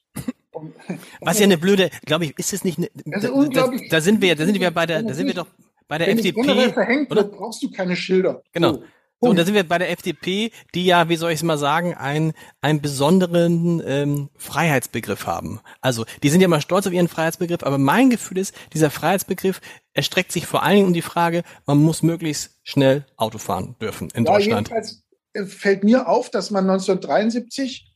Was 1.22 1.39
ja 1.39 1.46
eine 1.46 1.58
blöde, 1.58 1.89
glaube 2.06 2.26
ich, 2.26 2.38
ist 2.38 2.54
es 2.54 2.63
nicht, 2.63 2.78
eine, 2.78 2.89
da, 3.06 3.20
da, 3.20 3.72
da, 3.89 4.02
sind 4.02 4.22
wir, 4.22 4.36
da 4.36 4.46
sind 4.46 4.60
wir 4.60 4.72
bei 4.72 4.86
der, 4.86 5.04
da 5.04 5.13
sind 5.13 5.28
wir 5.28 5.34
doch 5.34 5.48
bei 5.88 5.98
der 5.98 6.08
Wenn 6.08 6.18
FDP. 6.18 6.72
verhängt 6.72 7.12
oder? 7.12 7.24
wird, 7.24 7.34
brauchst 7.34 7.62
du 7.63 7.72
keine 7.72 7.96
Schilder. 7.96 8.42
Genau. 8.52 8.74
So. 8.74 8.84
So, 9.24 9.30
und 9.30 9.39
da 9.39 9.46
sind 9.46 9.54
wir 9.54 9.63
bei 9.63 9.78
der 9.78 9.89
FDP, 9.89 10.52
die 10.76 10.86
ja, 10.86 11.08
wie 11.08 11.16
soll 11.16 11.32
ich 11.32 11.38
es 11.38 11.44
mal 11.44 11.58
sagen, 11.58 11.94
einen, 11.94 12.34
einen 12.60 12.82
besonderen 12.82 13.82
ähm, 13.86 14.30
Freiheitsbegriff 14.36 15.26
haben. 15.26 15.62
Also, 15.80 16.04
die 16.24 16.30
sind 16.30 16.42
ja 16.42 16.50
mal 16.50 16.60
stolz 16.60 16.88
auf 16.88 16.92
ihren 16.92 17.08
Freiheitsbegriff, 17.08 17.63
aber 17.63 17.78
mein 17.78 18.10
Gefühl 18.10 18.38
ist, 18.38 18.54
dieser 18.74 18.89
Freiheitsbegriff 18.89 19.62
erstreckt 19.94 20.34
sich 20.34 20.46
vor 20.46 20.63
allen 20.63 20.76
Dingen 20.76 20.88
um 20.88 20.94
die 20.94 21.02
Frage, 21.02 21.44
man 21.66 21.78
muss 21.78 22.04
möglichst 22.04 22.60
schnell 22.63 23.06
Auto 23.16 23.38
fahren 23.38 23.78
dürfen 23.80 24.10
in 24.13 24.26
ja, 24.26 24.34
Deutschland. 24.34 24.68
Jedenfalls 24.68 25.04
äh, 25.32 25.46
fällt 25.46 25.86
mir 25.86 26.10
auf, 26.10 26.30
dass 26.30 26.52
man 26.52 26.70
1973 26.70 27.93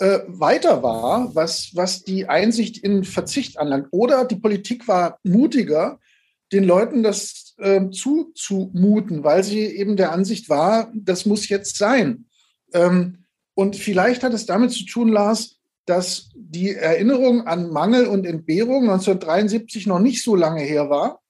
äh, 0.00 0.20
weiter 0.26 0.82
war, 0.82 1.34
was, 1.34 1.70
was 1.74 2.02
die 2.02 2.28
Einsicht 2.28 2.78
in 2.78 3.04
Verzicht 3.04 3.58
anlangt. 3.58 3.88
Oder 3.92 4.24
die 4.24 4.36
Politik 4.36 4.88
war 4.88 5.18
mutiger, 5.22 6.00
den 6.52 6.64
Leuten 6.64 7.02
das 7.02 7.54
äh, 7.58 7.90
zuzumuten, 7.90 9.22
weil 9.22 9.44
sie 9.44 9.60
eben 9.60 9.96
der 9.96 10.12
Ansicht 10.12 10.48
war, 10.48 10.90
das 10.94 11.26
muss 11.26 11.48
jetzt 11.48 11.76
sein. 11.76 12.26
Ähm, 12.72 13.24
und 13.54 13.76
vielleicht 13.76 14.24
hat 14.24 14.32
es 14.32 14.46
damit 14.46 14.72
zu 14.72 14.84
tun, 14.84 15.08
Lars, 15.08 15.58
dass 15.86 16.30
die 16.34 16.74
Erinnerung 16.74 17.46
an 17.46 17.70
Mangel 17.70 18.06
und 18.06 18.26
Entbehrung 18.26 18.82
1973 18.82 19.86
noch 19.86 20.00
nicht 20.00 20.22
so 20.22 20.34
lange 20.34 20.62
her 20.62 20.90
war 20.90 21.20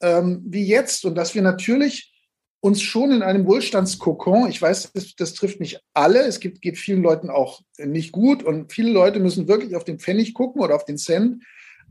ähm, 0.00 0.42
wie 0.46 0.66
jetzt 0.66 1.04
und 1.04 1.14
dass 1.14 1.34
wir 1.34 1.42
natürlich 1.42 2.12
uns 2.60 2.82
schon 2.82 3.10
in 3.10 3.22
einem 3.22 3.46
Wohlstandskokon, 3.46 4.48
ich 4.48 4.60
weiß, 4.60 4.92
das, 4.92 5.16
das 5.16 5.34
trifft 5.34 5.60
nicht 5.60 5.80
alle, 5.94 6.20
es 6.20 6.40
gibt, 6.40 6.60
geht 6.60 6.76
vielen 6.76 7.02
Leuten 7.02 7.30
auch 7.30 7.62
nicht 7.78 8.12
gut 8.12 8.42
und 8.42 8.72
viele 8.72 8.90
Leute 8.90 9.18
müssen 9.18 9.48
wirklich 9.48 9.76
auf 9.76 9.84
den 9.84 9.98
Pfennig 9.98 10.34
gucken 10.34 10.60
oder 10.60 10.74
auf 10.74 10.84
den 10.84 10.98
Cent, 10.98 11.42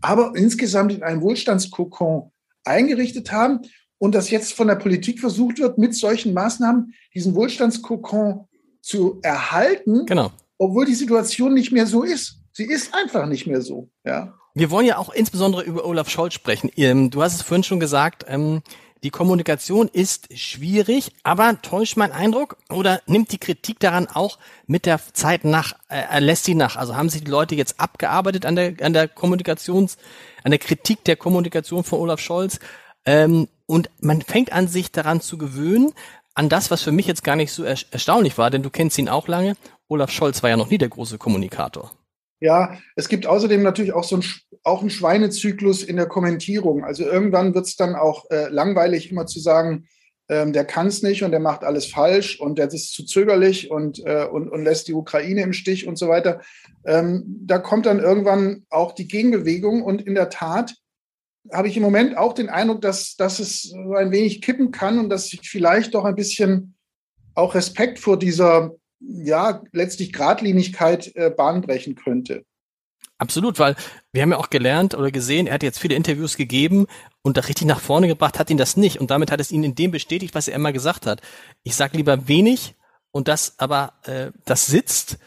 aber 0.01 0.33
insgesamt 0.35 0.93
in 0.93 1.03
einem 1.03 1.21
Wohlstandskokon 1.21 2.31
eingerichtet 2.63 3.31
haben 3.31 3.61
und 3.97 4.13
dass 4.13 4.29
jetzt 4.29 4.53
von 4.53 4.67
der 4.67 4.75
Politik 4.75 5.19
versucht 5.19 5.59
wird, 5.59 5.77
mit 5.77 5.95
solchen 5.95 6.33
Maßnahmen 6.33 6.93
diesen 7.15 7.33
Wohlstandskokon 7.33 8.45
zu 8.81 9.19
erhalten, 9.23 10.05
genau. 10.05 10.31
obwohl 10.57 10.85
die 10.85 10.95
Situation 10.95 11.53
nicht 11.53 11.71
mehr 11.71 11.87
so 11.87 12.03
ist. 12.03 12.39
Sie 12.53 12.65
ist 12.65 12.93
einfach 12.93 13.25
nicht 13.25 13.47
mehr 13.47 13.61
so. 13.61 13.89
Ja. 14.05 14.33
Wir 14.53 14.71
wollen 14.71 14.85
ja 14.85 14.97
auch 14.97 15.09
insbesondere 15.13 15.63
über 15.63 15.85
Olaf 15.85 16.09
Scholz 16.09 16.33
sprechen. 16.33 16.69
Ähm, 16.75 17.09
du 17.09 17.21
hast 17.21 17.35
es 17.35 17.41
vorhin 17.41 17.63
schon 17.63 17.79
gesagt, 17.79 18.25
ähm, 18.27 18.61
die 19.03 19.11
Kommunikation 19.11 19.87
ist 19.87 20.27
schwierig, 20.37 21.11
aber 21.23 21.61
täuscht 21.61 21.95
mein 21.97 22.11
Eindruck 22.11 22.57
oder 22.69 23.01
nimmt 23.05 23.31
die 23.31 23.37
Kritik 23.37 23.79
daran 23.79 24.07
auch 24.07 24.39
mit 24.67 24.85
der 24.85 24.99
Zeit 25.13 25.45
nach, 25.45 25.73
äh, 25.89 26.19
lässt 26.19 26.45
sie 26.45 26.55
nach? 26.55 26.75
Also 26.75 26.95
haben 26.95 27.09
sich 27.09 27.23
die 27.23 27.31
Leute 27.31 27.55
jetzt 27.55 27.79
abgearbeitet 27.79 28.45
an 28.45 28.55
der, 28.55 28.73
an 28.81 28.93
der 28.93 29.07
Kommunikations, 29.07 29.97
an 30.43 30.51
der 30.51 30.59
Kritik 30.59 31.03
der 31.05 31.15
Kommunikation 31.15 31.83
von 31.83 31.99
Olaf 31.99 32.19
Scholz? 32.19 32.59
Ähm, 33.05 33.47
und 33.65 33.89
man 34.01 34.21
fängt 34.21 34.51
an, 34.51 34.67
sich 34.67 34.91
daran 34.91 35.21
zu 35.21 35.37
gewöhnen, 35.37 35.93
an 36.33 36.49
das, 36.49 36.71
was 36.71 36.81
für 36.81 36.91
mich 36.91 37.07
jetzt 37.07 37.23
gar 37.23 37.35
nicht 37.35 37.51
so 37.51 37.63
er 37.63 37.77
erstaunlich 37.91 38.37
war, 38.37 38.49
denn 38.49 38.63
du 38.63 38.69
kennst 38.69 38.97
ihn 38.97 39.09
auch 39.09 39.27
lange. 39.27 39.55
Olaf 39.87 40.11
Scholz 40.11 40.43
war 40.43 40.49
ja 40.49 40.57
noch 40.57 40.69
nie 40.69 40.77
der 40.77 40.89
große 40.89 41.17
Kommunikator. 41.17 41.91
Ja, 42.39 42.77
es 42.95 43.09
gibt 43.09 43.27
außerdem 43.27 43.61
natürlich 43.61 43.93
auch 43.93 44.05
so 44.05 44.17
ein, 44.17 44.23
auch 44.63 44.81
einen 44.81 44.89
Schweinezyklus 44.89 45.83
in 45.83 45.95
der 45.95 46.07
Kommentierung. 46.07 46.83
Also 46.83 47.03
irgendwann 47.03 47.53
wird 47.53 47.65
es 47.65 47.75
dann 47.75 47.95
auch 47.95 48.29
äh, 48.29 48.49
langweilig, 48.49 49.11
immer 49.11 49.25
zu 49.25 49.39
sagen, 49.39 49.87
ähm, 50.29 50.53
der 50.53 50.65
kann 50.65 50.87
es 50.87 51.01
nicht 51.01 51.23
und 51.23 51.31
der 51.31 51.39
macht 51.39 51.63
alles 51.63 51.87
falsch 51.87 52.39
und 52.39 52.59
der 52.59 52.67
ist 52.67 52.93
zu 52.93 53.03
zögerlich 53.03 53.71
und, 53.71 53.99
äh, 54.05 54.25
und, 54.25 54.49
und 54.49 54.63
lässt 54.63 54.87
die 54.87 54.93
Ukraine 54.93 55.41
im 55.41 55.53
Stich 55.53 55.87
und 55.87 55.97
so 55.97 56.07
weiter. 56.07 56.41
Ähm, 56.85 57.23
da 57.45 57.57
kommt 57.57 57.87
dann 57.87 57.99
irgendwann 57.99 58.65
auch 58.69 58.91
die 58.93 59.07
Gegenbewegung 59.07 59.81
und 59.81 60.01
in 60.01 60.15
der 60.15 60.29
Tat 60.29 60.75
habe 61.51 61.67
ich 61.67 61.77
im 61.77 61.83
Moment 61.83 62.15
auch 62.15 62.33
den 62.33 62.49
Eindruck, 62.49 62.81
dass, 62.81 63.15
dass 63.15 63.39
es 63.39 63.63
so 63.63 63.93
ein 63.95 64.11
wenig 64.11 64.41
kippen 64.41 64.71
kann 64.71 64.99
und 64.99 65.09
dass 65.09 65.29
sich 65.29 65.49
vielleicht 65.49 65.95
doch 65.95 66.05
ein 66.05 66.15
bisschen 66.15 66.75
auch 67.33 67.55
Respekt 67.55 67.97
vor 67.97 68.19
dieser 68.19 68.75
ja, 68.99 69.63
letztlich 69.71 70.13
Gradlinigkeit 70.13 71.15
äh, 71.15 71.29
Bahn 71.29 71.61
brechen 71.61 71.95
könnte. 71.95 72.43
Absolut, 73.19 73.59
weil 73.59 73.75
wir 74.13 74.21
haben 74.21 74.31
ja 74.31 74.37
auch 74.37 74.49
gelernt 74.49 74.95
oder 74.95 75.11
gesehen, 75.11 75.45
er 75.45 75.55
hat 75.55 75.63
jetzt 75.63 75.79
viele 75.79 75.95
Interviews 75.95 76.37
gegeben 76.37 76.87
und 77.21 77.35
da 77.35 77.41
richtig 77.41 77.67
nach 77.67 77.81
vorne 77.81 78.07
gebracht 78.07 78.39
hat 78.39 78.49
ihn 78.49 78.57
das 78.57 78.77
nicht. 78.77 78.99
Und 78.99 79.11
damit 79.11 79.29
hat 79.29 79.41
es 79.41 79.51
ihn 79.51 79.63
in 79.63 79.75
dem 79.75 79.91
bestätigt, 79.91 80.33
was 80.35 80.47
er 80.47 80.55
immer 80.55 80.71
gesagt 80.71 81.05
hat. 81.05 81.21
Ich 81.63 81.75
sage 81.75 81.97
lieber 81.97 82.29
wenig 82.29 82.75
und 83.11 83.27
das 83.27 83.55
aber, 83.59 83.93
äh, 84.05 84.31
das 84.45 84.65
sitzt 84.67 85.19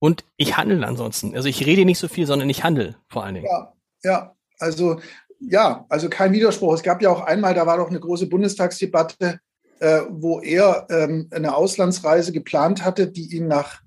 und 0.00 0.24
ich 0.36 0.56
handle 0.56 0.84
ansonsten. 0.84 1.36
Also 1.36 1.48
ich 1.48 1.64
rede 1.64 1.84
nicht 1.84 1.98
so 1.98 2.08
viel, 2.08 2.26
sondern 2.26 2.50
ich 2.50 2.64
handle 2.64 2.96
vor 3.08 3.24
allen 3.24 3.36
Dingen. 3.36 3.46
Ja, 3.46 3.72
ja, 4.02 4.36
also 4.58 5.00
ja, 5.40 5.86
also 5.88 6.08
kein 6.08 6.32
Widerspruch. 6.32 6.74
Es 6.74 6.82
gab 6.82 7.00
ja 7.00 7.10
auch 7.10 7.20
einmal, 7.20 7.54
da 7.54 7.64
war 7.64 7.76
doch 7.76 7.90
eine 7.90 8.00
große 8.00 8.26
Bundestagsdebatte, 8.26 9.38
äh, 9.78 10.00
wo 10.10 10.40
er 10.40 10.88
ähm, 10.90 11.28
eine 11.30 11.54
Auslandsreise 11.54 12.32
geplant 12.32 12.84
hatte, 12.84 13.06
die 13.06 13.36
ihn 13.36 13.46
nach 13.46 13.82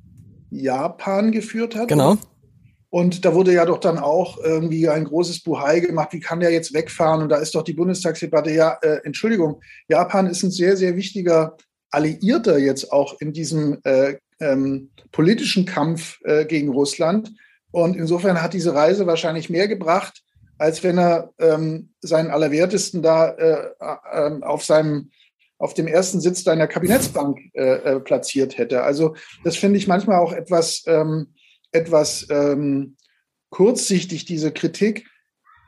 Japan 0.49 1.31
geführt 1.31 1.75
hat. 1.75 1.89
Genau. 1.89 2.17
Und 2.91 3.23
da 3.23 3.33
wurde 3.33 3.53
ja 3.53 3.65
doch 3.65 3.79
dann 3.79 3.97
auch 3.97 4.37
irgendwie 4.37 4.89
ein 4.89 5.05
großes 5.05 5.43
Buhai 5.43 5.79
gemacht, 5.79 6.09
wie 6.11 6.19
kann 6.19 6.41
der 6.41 6.51
jetzt 6.51 6.73
wegfahren? 6.73 7.23
Und 7.23 7.29
da 7.29 7.37
ist 7.37 7.55
doch 7.55 7.63
die 7.63 7.73
Bundestagsdebatte, 7.73 8.51
ja, 8.51 8.77
äh, 8.81 8.99
Entschuldigung, 9.05 9.61
Japan 9.87 10.27
ist 10.27 10.43
ein 10.43 10.51
sehr, 10.51 10.75
sehr 10.75 10.97
wichtiger 10.97 11.55
Alliierter 11.89 12.57
jetzt 12.57 12.91
auch 12.91 13.15
in 13.21 13.31
diesem 13.31 13.79
äh, 13.85 14.17
ähm, 14.41 14.91
politischen 15.13 15.65
Kampf 15.65 16.19
äh, 16.25 16.45
gegen 16.45 16.67
Russland. 16.67 17.31
Und 17.71 17.95
insofern 17.95 18.41
hat 18.41 18.53
diese 18.53 18.75
Reise 18.75 19.07
wahrscheinlich 19.07 19.49
mehr 19.49 19.69
gebracht, 19.69 20.21
als 20.57 20.83
wenn 20.83 20.97
er 20.97 21.31
ähm, 21.39 21.93
seinen 22.01 22.29
Allerwertesten 22.29 23.01
da 23.01 23.29
äh, 23.29 23.69
äh, 23.79 24.43
auf 24.43 24.65
seinem 24.65 25.11
auf 25.57 25.75
dem 25.75 25.87
ersten 25.87 26.19
Sitz 26.19 26.43
deiner 26.43 26.67
Kabinettsbank 26.67 27.39
äh, 27.53 27.75
äh, 27.75 27.99
platziert 27.99 28.57
hätte. 28.57 28.83
Also 28.83 29.15
das 29.43 29.55
finde 29.55 29.77
ich 29.77 29.87
manchmal 29.87 30.17
auch 30.17 30.33
etwas, 30.33 30.83
ähm, 30.87 31.35
etwas 31.71 32.27
ähm, 32.29 32.95
kurzsichtig, 33.49 34.25
diese 34.25 34.51
Kritik. 34.51 35.07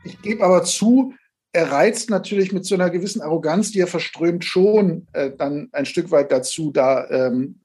Ich 0.04 0.22
gebe 0.22 0.44
aber 0.44 0.64
zu, 0.64 1.14
er 1.54 1.72
reizt 1.72 2.10
natürlich 2.10 2.52
mit 2.52 2.66
so 2.66 2.76
einer 2.76 2.90
gewissen 2.90 3.22
Arroganz, 3.22 3.72
die 3.72 3.80
er 3.80 3.88
verströmt, 3.88 4.44
schon 4.44 5.08
äh, 5.14 5.32
dann 5.38 5.70
ein 5.72 5.86
Stück 5.86 6.12
weit 6.12 6.32
dazu, 6.32 6.72
da 6.72 7.08
ähm, 7.10 7.62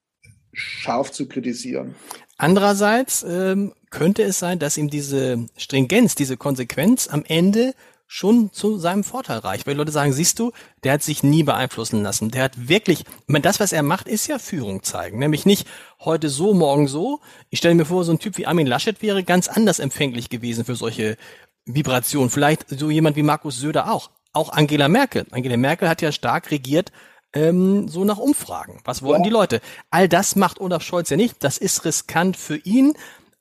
scharf 0.53 1.11
zu 1.11 1.27
kritisieren. 1.27 1.95
Andererseits 2.37 3.25
ähm, 3.27 3.73
könnte 3.91 4.23
es 4.23 4.39
sein, 4.39 4.59
dass 4.59 4.77
ihm 4.77 4.91
diese 4.91 5.47
Stringenz, 5.57 6.15
diese 6.15 6.37
Konsequenz 6.37 7.09
am 7.09 7.25
Ende 7.27 7.75
schon 8.11 8.51
zu 8.53 8.79
seinem 8.79 9.05
Vorteil 9.05 9.39
reicht. 9.39 9.67
Weil 9.67 9.77
Leute 9.77 9.93
sagen, 9.93 10.15
siehst 10.15 10.39
du, 10.39 10.51
der 10.83 10.95
hat 10.95 11.03
sich 11.03 11.23
nie 11.23 11.43
beeinflussen 11.45 12.03
lassen. 12.03 12.31
Der 12.31 12.43
hat 12.43 12.69
wirklich, 12.69 13.01
ich 13.01 13.07
meine, 13.29 13.43
das, 13.43 13.61
was 13.61 13.73
er 13.73 13.83
macht, 13.83 14.09
ist 14.09 14.27
ja 14.27 14.39
Führung 14.39 14.83
zeigen. 14.83 15.19
Nämlich 15.19 15.45
nicht 15.47 15.69
heute 16.01 16.31
so, 16.31 16.55
morgen 16.55 16.89
so. 16.89 17.21
Ich 17.51 17.59
stelle 17.59 17.75
mir 17.75 17.85
vor, 17.85 18.05
so 18.05 18.13
ein 18.13 18.19
Typ 18.19 18.39
wie 18.39 18.47
Armin 18.47 18.67
Laschet 18.67 19.03
wäre 19.03 19.23
ganz 19.23 19.47
anders 19.47 19.79
empfänglich 19.79 20.31
gewesen 20.31 20.65
für 20.65 20.75
solche 20.75 21.19
Vibrationen. 21.67 22.31
Vielleicht 22.31 22.67
so 22.71 22.91
jemand 22.91 23.15
wie 23.17 23.23
Markus 23.23 23.59
Söder 23.59 23.93
auch. 23.93 24.11
Auch 24.33 24.49
Angela 24.53 24.89
Merkel. 24.89 25.27
Angela 25.31 25.59
Merkel 25.59 25.89
hat 25.89 26.01
ja 26.01 26.11
stark 26.11 26.51
regiert, 26.51 26.93
ähm, 27.35 27.89
so 27.89 28.07
nach 28.07 28.19
Umfragen. 28.19 28.81
Was 28.85 29.03
wollen 29.03 29.21
ja. 29.21 29.25
die 29.25 29.35
Leute? 29.35 29.61
All 29.91 30.09
das 30.09 30.35
macht 30.35 30.61
Olaf 30.61 30.83
Scholz 30.83 31.11
ja 31.11 31.19
nicht. 31.19 31.45
Das 31.45 31.59
ist 31.59 31.85
riskant 31.85 32.39
für 32.39 32.57
ihn. 32.57 32.95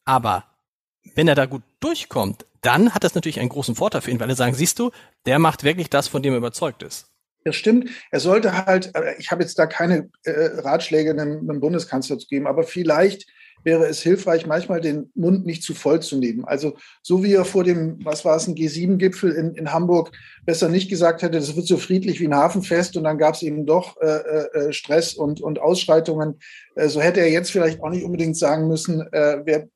Aber 0.03 0.43
wenn 1.15 1.29
er 1.29 1.35
da 1.35 1.45
gut 1.45 1.63
durchkommt, 1.79 2.45
dann 2.61 2.93
hat 2.93 3.03
das 3.03 3.15
natürlich 3.15 3.39
einen 3.39 3.49
großen 3.49 3.75
Vorteil 3.75 4.01
für 4.01 4.11
ihn, 4.11 4.19
weil 4.19 4.29
er 4.29 4.35
sagen, 4.35 4.53
siehst 4.53 4.79
du, 4.79 4.91
der 5.25 5.39
macht 5.39 5.63
wirklich 5.63 5.89
das, 5.89 6.07
von 6.07 6.23
dem 6.23 6.33
er 6.33 6.37
überzeugt 6.37 6.83
ist. 6.83 7.07
Das 7.43 7.55
stimmt. 7.55 7.89
Er 8.11 8.19
sollte 8.19 8.65
halt, 8.65 8.93
äh, 8.95 9.15
ich 9.19 9.31
habe 9.31 9.41
jetzt 9.41 9.57
da 9.57 9.65
keine 9.65 10.09
äh, 10.23 10.31
Ratschläge 10.31 11.11
einem, 11.11 11.49
einem 11.49 11.59
Bundeskanzler 11.59 12.17
zu 12.17 12.27
geben, 12.27 12.47
aber 12.47 12.63
vielleicht 12.63 13.25
wäre 13.63 13.85
es 13.85 14.01
hilfreich, 14.01 14.45
manchmal 14.45 14.81
den 14.81 15.11
Mund 15.15 15.45
nicht 15.45 15.63
zu 15.63 15.73
voll 15.73 16.01
zu 16.01 16.17
nehmen. 16.17 16.45
Also 16.45 16.77
so 17.01 17.23
wie 17.23 17.33
er 17.33 17.45
vor 17.45 17.63
dem, 17.63 17.97
was 18.03 18.23
war 18.23 18.35
es, 18.35 18.47
ein 18.47 18.55
G7-Gipfel 18.55 19.31
in, 19.31 19.55
in 19.55 19.73
Hamburg 19.73 20.11
besser 20.45 20.69
nicht 20.69 20.89
gesagt 20.89 21.21
hätte, 21.21 21.37
das 21.37 21.55
wird 21.55 21.67
so 21.67 21.77
friedlich 21.77 22.19
wie 22.19 22.27
ein 22.27 22.35
Hafenfest 22.35 22.95
und 22.97 23.03
dann 23.03 23.17
gab 23.17 23.35
es 23.35 23.43
eben 23.43 23.65
doch 23.65 23.97
äh, 23.99 24.07
äh, 24.07 24.73
Stress 24.73 25.13
und, 25.13 25.41
und 25.41 25.59
Ausschreitungen. 25.59 26.39
Äh, 26.75 26.87
so 26.87 27.01
hätte 27.01 27.19
er 27.19 27.29
jetzt 27.29 27.51
vielleicht 27.51 27.81
auch 27.81 27.89
nicht 27.89 28.03
unbedingt 28.03 28.37
sagen 28.37 28.67
müssen, 28.67 29.01
äh, 29.11 29.41
wer, 29.43 29.67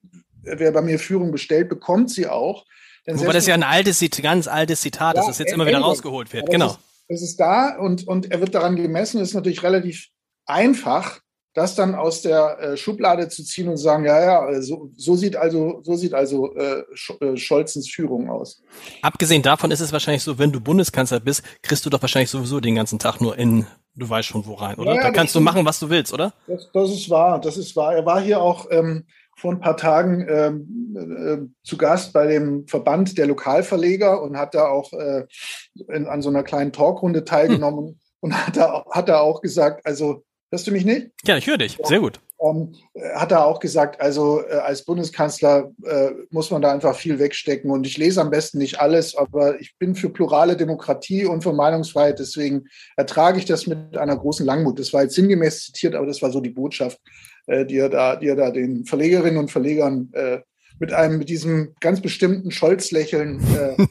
wer 0.44 0.72
bei 0.72 0.82
mir 0.82 1.00
Führung 1.00 1.32
bestellt, 1.32 1.70
bekommt 1.70 2.10
sie 2.10 2.28
auch. 2.28 2.66
Denn 3.08 3.20
Wobei 3.20 3.34
das 3.34 3.48
ja 3.48 3.56
ein 3.56 3.64
altes, 3.64 4.04
ganz 4.22 4.48
altes 4.48 4.82
Zitat 4.82 5.16
ja, 5.16 5.22
ist, 5.22 5.28
das 5.28 5.40
jetzt 5.40 5.54
immer 5.54 5.66
wieder 5.66 5.80
rausgeholt 5.80 6.32
wird. 6.34 6.50
Genau. 6.50 6.78
Es 7.08 7.22
ist, 7.22 7.32
ist 7.32 7.40
da 7.40 7.78
und, 7.78 8.08
und 8.08 8.32
er 8.32 8.40
wird 8.40 8.54
daran 8.54 8.76
gemessen. 8.76 9.20
Es 9.20 9.30
ist 9.30 9.34
natürlich 9.34 9.64
relativ 9.64 10.08
einfach, 10.46 11.20
das 11.54 11.76
dann 11.76 11.96
aus 11.96 12.22
der 12.22 12.60
äh, 12.60 12.78
Schublade 12.78 13.28
zu 13.28 13.44
ziehen 13.44 13.68
und 13.68 13.78
zu 13.78 13.84
sagen, 13.84 14.06
ja, 14.06 14.22
ja, 14.22 14.50
äh, 14.50 14.62
so, 14.62 14.90
so 14.96 15.16
sieht 15.16 15.36
also, 15.36 15.82
so 15.84 15.96
sieht 15.96 16.14
also 16.14 16.56
äh, 16.56 16.84
äh, 17.20 17.38
Scholzens 17.38 17.90
Führung 17.90 18.30
aus. 18.30 18.62
Abgesehen 19.02 19.42
davon 19.42 19.72
ist 19.72 19.82
es 19.82 19.92
wahrscheinlich 19.92 20.24
so, 20.24 20.40
wenn 20.40 20.52
du 20.52 20.62
Bundeskanzler 20.62 21.20
bist, 21.20 21.44
kriegst 21.62 21.86
du 21.86 21.90
doch 21.90 22.02
wahrscheinlich 22.02 22.30
sowieso 22.30 22.62
den 22.62 22.76
ganzen 22.76 23.00
Tag 23.00 23.20
nur 23.20 23.38
in, 23.38 23.68
du 23.96 24.08
weißt 24.08 24.30
schon 24.30 24.46
wo 24.46 24.54
rein, 24.54 24.76
oder? 24.76 24.96
Ja, 24.96 25.02
da 25.02 25.12
kannst 25.12 25.36
du 25.36 25.42
machen, 25.42 25.66
was 25.66 25.80
du 25.80 25.90
willst, 25.90 26.14
oder? 26.14 26.34
Das, 26.48 26.70
das, 26.72 26.92
ist 26.92 27.10
wahr, 27.10 27.42
das 27.42 27.58
ist 27.58 27.76
wahr. 27.76 27.96
Er 27.96 28.06
war 28.06 28.22
hier 28.22 28.42
auch 28.42 28.68
ähm, 28.72 29.06
vor 29.42 29.52
ein 29.52 29.60
paar 29.60 29.76
Tagen 29.76 30.26
ähm, 30.30 30.96
äh, 30.96 31.66
zu 31.68 31.76
Gast 31.78 32.14
bei 32.14 32.28
dem 32.28 32.68
Verband 32.68 33.18
der 33.18 33.26
Lokalverleger 33.26 34.22
und 34.22 34.38
hat 34.38 34.54
da 34.54 34.68
auch 34.68 34.94
äh, 34.94 35.26
in, 35.90 36.06
an 36.06 36.22
so 36.22 36.30
einer 36.30 36.44
kleinen 36.44 36.72
Talkrunde 36.72 37.26
teilgenommen 37.26 37.88
hm. 37.88 38.00
und 38.20 38.34
hat 38.36 38.56
da, 38.56 38.86
hat 38.92 39.10
da 39.10 39.20
auch 39.20 39.42
gesagt, 39.42 39.84
also 39.86 40.24
hörst 40.52 40.68
du 40.68 40.72
mich 40.72 40.86
nicht? 40.86 41.10
Ja, 41.26 41.38
ich 41.38 41.48
höre 41.48 41.58
dich, 41.58 41.80
sehr 41.84 42.00
gut. 42.00 42.20
Ähm, 42.40 42.76
hat 43.16 43.32
er 43.32 43.46
auch 43.46 43.60
gesagt, 43.60 44.00
also 44.00 44.44
äh, 44.48 44.54
als 44.54 44.86
Bundeskanzler 44.86 45.72
äh, 45.86 46.12
muss 46.30 46.52
man 46.52 46.62
da 46.62 46.72
einfach 46.72 46.96
viel 46.96 47.18
wegstecken 47.18 47.72
und 47.72 47.88
ich 47.88 47.98
lese 47.98 48.22
am 48.22 48.30
besten 48.30 48.60
nicht 48.60 48.80
alles, 48.80 49.16
aber 49.16 49.60
ich 49.60 49.76
bin 49.80 49.96
für 49.96 50.10
plurale 50.10 50.56
Demokratie 50.56 51.26
und 51.26 51.42
für 51.42 51.54
Meinungsfreiheit, 51.54 52.20
deswegen 52.20 52.66
ertrage 52.96 53.40
ich 53.40 53.46
das 53.46 53.66
mit 53.66 53.98
einer 53.98 54.18
großen 54.18 54.46
Langmut. 54.46 54.78
Das 54.78 54.94
war 54.94 55.04
jetzt 55.04 55.16
sinngemäß 55.16 55.66
zitiert, 55.66 55.96
aber 55.96 56.06
das 56.06 56.22
war 56.22 56.32
so 56.32 56.42
die 56.42 56.50
Botschaft 56.50 57.00
äh, 57.48 57.66
die 57.66 57.78
er 57.78 57.90
da, 57.90 58.16
die 58.16 58.28
er 58.28 58.36
da 58.36 58.52
den 58.52 58.86
Verlegerinnen 58.86 59.38
und 59.38 59.52
Verlegern 59.52 60.10
äh, 60.14 60.40
mit 60.80 60.94
einem, 60.94 61.18
mit 61.18 61.30
diesem 61.30 61.76
ganz 61.80 62.02
bestimmten 62.02 62.52
Scholz-Lächeln 62.52 63.42
äh, 63.56 63.88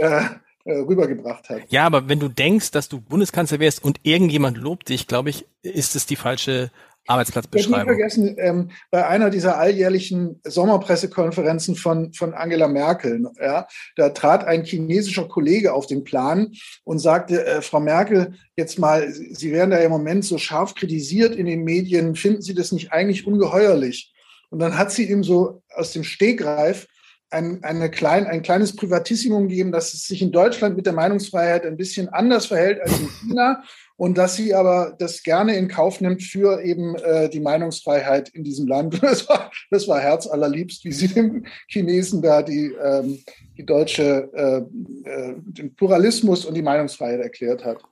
äh, 0.04 0.22
äh, 0.68 0.80
rübergebracht 0.80 1.48
hat. 1.48 1.62
Ja, 1.70 1.86
aber 1.86 2.08
wenn 2.08 2.20
du 2.20 2.28
denkst, 2.28 2.72
dass 2.72 2.88
du 2.90 3.00
Bundeskanzler 3.00 3.58
wärst 3.58 3.82
und 3.82 4.00
irgendjemand 4.02 4.58
lobt 4.58 4.90
dich, 4.90 5.06
glaube 5.06 5.30
ich, 5.30 5.46
ist 5.62 5.96
es 5.96 6.04
die 6.04 6.16
falsche 6.16 6.70
Arbeitsplatzbeschreibung. 7.08 7.80
Ich 7.80 7.84
vergessen, 7.84 8.36
ähm, 8.38 8.70
bei 8.90 9.06
einer 9.06 9.30
dieser 9.30 9.58
alljährlichen 9.58 10.40
Sommerpressekonferenzen 10.44 11.74
von, 11.74 12.12
von 12.12 12.34
Angela 12.34 12.68
Merkel, 12.68 13.26
ja, 13.40 13.66
da 13.96 14.10
trat 14.10 14.44
ein 14.44 14.64
chinesischer 14.64 15.26
Kollege 15.26 15.72
auf 15.72 15.86
den 15.86 16.04
Plan 16.04 16.52
und 16.84 16.98
sagte, 16.98 17.44
äh, 17.44 17.62
Frau 17.62 17.80
Merkel, 17.80 18.34
jetzt 18.56 18.78
mal, 18.78 19.10
Sie 19.10 19.52
werden 19.52 19.70
da 19.70 19.78
im 19.78 19.90
Moment 19.90 20.24
so 20.24 20.38
scharf 20.38 20.74
kritisiert 20.74 21.34
in 21.34 21.46
den 21.46 21.64
Medien, 21.64 22.14
finden 22.14 22.42
Sie 22.42 22.54
das 22.54 22.72
nicht 22.72 22.92
eigentlich 22.92 23.26
ungeheuerlich? 23.26 24.12
Und 24.50 24.60
dann 24.60 24.78
hat 24.78 24.90
sie 24.92 25.10
ihm 25.10 25.22
so 25.22 25.62
aus 25.74 25.92
dem 25.92 26.04
Stegreif 26.04 26.86
ein, 27.30 27.62
eine 27.62 27.90
klein, 27.90 28.26
ein 28.26 28.42
kleines 28.42 28.74
Privatissimum 28.74 29.48
gegeben, 29.48 29.72
dass 29.72 29.92
es 29.92 30.06
sich 30.06 30.22
in 30.22 30.32
Deutschland 30.32 30.76
mit 30.76 30.86
der 30.86 30.92
Meinungsfreiheit 30.94 31.66
ein 31.66 31.76
bisschen 31.76 32.08
anders 32.08 32.46
verhält 32.46 32.80
als 32.80 32.98
in 32.98 33.08
China 33.08 33.62
und 33.96 34.16
dass 34.16 34.36
sie 34.36 34.54
aber 34.54 34.94
das 34.98 35.22
gerne 35.22 35.56
in 35.56 35.68
Kauf 35.68 36.00
nimmt 36.00 36.22
für 36.22 36.62
eben 36.62 36.94
äh, 36.96 37.28
die 37.28 37.40
Meinungsfreiheit 37.40 38.30
in 38.30 38.44
diesem 38.44 38.66
Land. 38.66 39.00
Das 39.02 39.28
war, 39.28 39.50
das 39.70 39.88
war 39.88 40.00
herzallerliebst, 40.00 40.84
wie 40.84 40.92
sie 40.92 41.08
dem 41.08 41.46
Chinesen 41.66 42.22
da 42.22 42.42
die, 42.42 42.72
ähm, 42.82 43.18
die 43.56 43.66
deutsche, 43.66 44.30
äh, 44.34 45.10
äh, 45.10 45.34
den 45.38 45.74
Pluralismus 45.74 46.44
und 46.44 46.54
die 46.54 46.62
Meinungsfreiheit 46.62 47.20
erklärt 47.20 47.64
hat. 47.64 47.82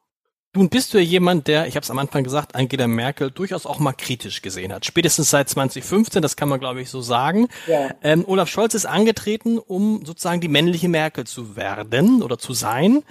Nun 0.57 0.71
bist 0.71 0.95
du 0.95 0.99
ja 0.99 1.05
jemand, 1.05 1.49
der, 1.49 1.67
ich 1.67 1.77
habe 1.77 1.85
es 1.85 1.91
am 1.91 1.99
Anfang 1.99 2.25
gesagt, 2.25 2.55
Angela 2.55 2.87
Merkel 2.87 3.31
durchaus 3.31 3.67
auch 3.67 3.79
mal 3.79 3.93
kritisch 3.93 4.41
gesehen 4.41 4.73
hat. 4.73 4.87
Spätestens 4.87 5.29
seit 5.29 5.51
2015, 5.51 6.23
das 6.23 6.35
kann 6.35 6.49
man 6.49 6.61
glaube 6.61 6.81
ich 6.81 6.89
so 6.89 7.03
sagen. 7.03 7.49
Ja. 7.67 7.91
Ähm, 8.03 8.25
Olaf 8.27 8.49
Scholz 8.49 8.73
ist 8.73 8.87
angetreten, 8.87 9.59
um 9.59 10.07
sozusagen 10.07 10.41
die 10.41 10.49
männliche 10.49 10.89
Merkel 10.89 11.27
zu 11.27 11.57
werden 11.57 12.23
oder 12.23 12.39
zu 12.39 12.55
sein. 12.55 13.03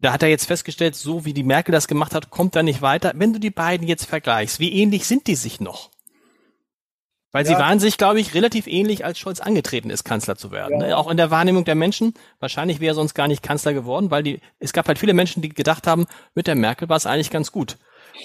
Da 0.00 0.12
hat 0.12 0.24
er 0.24 0.30
jetzt 0.30 0.46
festgestellt, 0.46 0.96
so 0.96 1.24
wie 1.24 1.32
die 1.32 1.44
Merkel 1.44 1.70
das 1.70 1.86
gemacht 1.86 2.12
hat, 2.12 2.30
kommt 2.30 2.56
er 2.56 2.64
nicht 2.64 2.82
weiter. 2.82 3.12
Wenn 3.14 3.32
du 3.32 3.38
die 3.38 3.50
beiden 3.50 3.86
jetzt 3.86 4.06
vergleichst, 4.06 4.58
wie 4.58 4.72
ähnlich 4.72 5.06
sind 5.06 5.28
die 5.28 5.36
sich 5.36 5.60
noch? 5.60 5.90
Weil 7.32 7.44
ja. 7.44 7.52
sie 7.52 7.58
waren 7.58 7.78
sich, 7.78 7.96
glaube 7.96 8.20
ich, 8.20 8.34
relativ 8.34 8.66
ähnlich, 8.66 9.04
als 9.04 9.18
Scholz 9.18 9.40
angetreten 9.40 9.90
ist, 9.90 10.04
Kanzler 10.04 10.36
zu 10.36 10.50
werden. 10.50 10.80
Ja. 10.80 10.88
Ne? 10.88 10.96
Auch 10.96 11.10
in 11.10 11.16
der 11.16 11.30
Wahrnehmung 11.30 11.64
der 11.64 11.76
Menschen. 11.76 12.14
Wahrscheinlich 12.40 12.80
wäre 12.80 12.92
er 12.92 12.94
sonst 12.96 13.14
gar 13.14 13.28
nicht 13.28 13.42
Kanzler 13.42 13.72
geworden, 13.72 14.10
weil 14.10 14.22
die, 14.22 14.40
es 14.58 14.72
gab 14.72 14.88
halt 14.88 14.98
viele 14.98 15.14
Menschen, 15.14 15.42
die 15.42 15.48
gedacht 15.50 15.86
haben, 15.86 16.06
mit 16.34 16.46
der 16.46 16.56
Merkel 16.56 16.88
war 16.88 16.96
es 16.96 17.06
eigentlich 17.06 17.30
ganz 17.30 17.52
gut. 17.52 17.76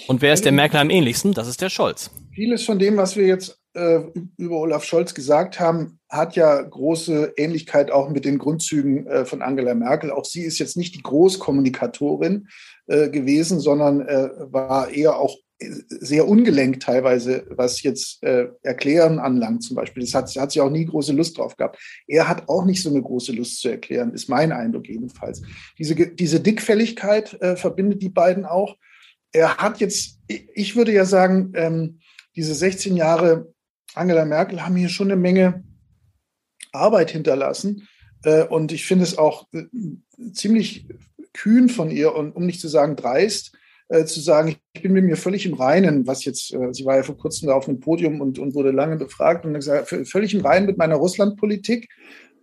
Und 0.08 0.22
wer 0.22 0.34
ist 0.34 0.44
der 0.44 0.52
Merkel 0.52 0.80
am 0.80 0.90
ähnlichsten? 0.90 1.32
Das 1.32 1.48
ist 1.48 1.62
der 1.62 1.70
Scholz. 1.70 2.10
Vieles 2.34 2.64
von 2.64 2.78
dem, 2.78 2.96
was 2.96 3.16
wir 3.16 3.26
jetzt 3.26 3.58
äh, 3.74 4.00
über 4.36 4.56
Olaf 4.56 4.84
Scholz 4.84 5.14
gesagt 5.14 5.60
haben, 5.60 6.00
hat 6.08 6.36
ja 6.36 6.60
große 6.60 7.34
Ähnlichkeit 7.36 7.90
auch 7.90 8.08
mit 8.10 8.24
den 8.24 8.38
Grundzügen 8.38 9.06
äh, 9.06 9.24
von 9.24 9.42
Angela 9.42 9.74
Merkel. 9.74 10.10
Auch 10.10 10.24
sie 10.24 10.42
ist 10.42 10.58
jetzt 10.58 10.76
nicht 10.76 10.94
die 10.94 11.02
Großkommunikatorin 11.02 12.48
äh, 12.86 13.08
gewesen, 13.08 13.60
sondern 13.60 14.00
äh, 14.00 14.28
war 14.50 14.90
eher 14.90 15.18
auch 15.18 15.36
sehr 15.58 16.28
ungelenkt 16.28 16.82
teilweise, 16.82 17.46
was 17.50 17.82
jetzt 17.82 18.22
äh, 18.22 18.48
Erklären 18.62 19.18
anlangt 19.18 19.62
zum 19.62 19.76
Beispiel. 19.76 20.02
Das 20.02 20.14
hat, 20.14 20.28
hat 20.36 20.52
sie 20.52 20.60
auch 20.60 20.70
nie 20.70 20.84
große 20.84 21.12
Lust 21.12 21.38
drauf 21.38 21.56
gehabt. 21.56 21.78
Er 22.06 22.28
hat 22.28 22.48
auch 22.48 22.64
nicht 22.64 22.82
so 22.82 22.90
eine 22.90 23.00
große 23.00 23.32
Lust 23.32 23.60
zu 23.60 23.68
erklären, 23.68 24.12
ist 24.12 24.28
mein 24.28 24.52
Eindruck 24.52 24.88
jedenfalls. 24.88 25.42
Diese, 25.78 25.94
diese 25.94 26.40
Dickfälligkeit 26.40 27.40
äh, 27.40 27.56
verbindet 27.56 28.02
die 28.02 28.10
beiden 28.10 28.44
auch. 28.44 28.76
Er 29.32 29.56
hat 29.56 29.80
jetzt, 29.80 30.20
ich 30.28 30.76
würde 30.76 30.92
ja 30.92 31.06
sagen, 31.06 31.52
ähm, 31.54 32.00
diese 32.36 32.54
16 32.54 32.96
Jahre 32.96 33.52
Angela 33.94 34.26
Merkel 34.26 34.64
haben 34.64 34.76
hier 34.76 34.90
schon 34.90 35.10
eine 35.10 35.20
Menge 35.20 35.64
Arbeit 36.72 37.10
hinterlassen. 37.10 37.88
Äh, 38.24 38.44
und 38.44 38.72
ich 38.72 38.86
finde 38.86 39.04
es 39.04 39.16
auch 39.16 39.46
äh, 39.52 39.64
ziemlich 40.32 40.86
kühn 41.32 41.68
von 41.68 41.90
ihr 41.90 42.14
und 42.14 42.32
um 42.32 42.44
nicht 42.44 42.60
zu 42.60 42.68
sagen 42.68 42.96
dreist, 42.96 43.55
äh, 43.88 44.04
zu 44.04 44.20
sagen, 44.20 44.56
ich 44.72 44.82
bin 44.82 44.92
mit 44.92 45.04
mir 45.04 45.16
völlig 45.16 45.46
im 45.46 45.54
Reinen, 45.54 46.06
was 46.06 46.24
jetzt, 46.24 46.52
äh, 46.52 46.72
sie 46.72 46.84
war 46.84 46.96
ja 46.96 47.02
vor 47.02 47.16
kurzem 47.16 47.48
da 47.48 47.54
auf 47.54 47.68
einem 47.68 47.80
Podium 47.80 48.20
und, 48.20 48.38
und 48.38 48.54
wurde 48.54 48.70
lange 48.70 48.96
befragt 48.96 49.44
und 49.44 49.54
gesagt, 49.54 49.88
völlig 50.08 50.34
im 50.34 50.40
Reinen 50.40 50.66
mit 50.66 50.76
meiner 50.76 50.96
Russlandpolitik. 50.96 51.88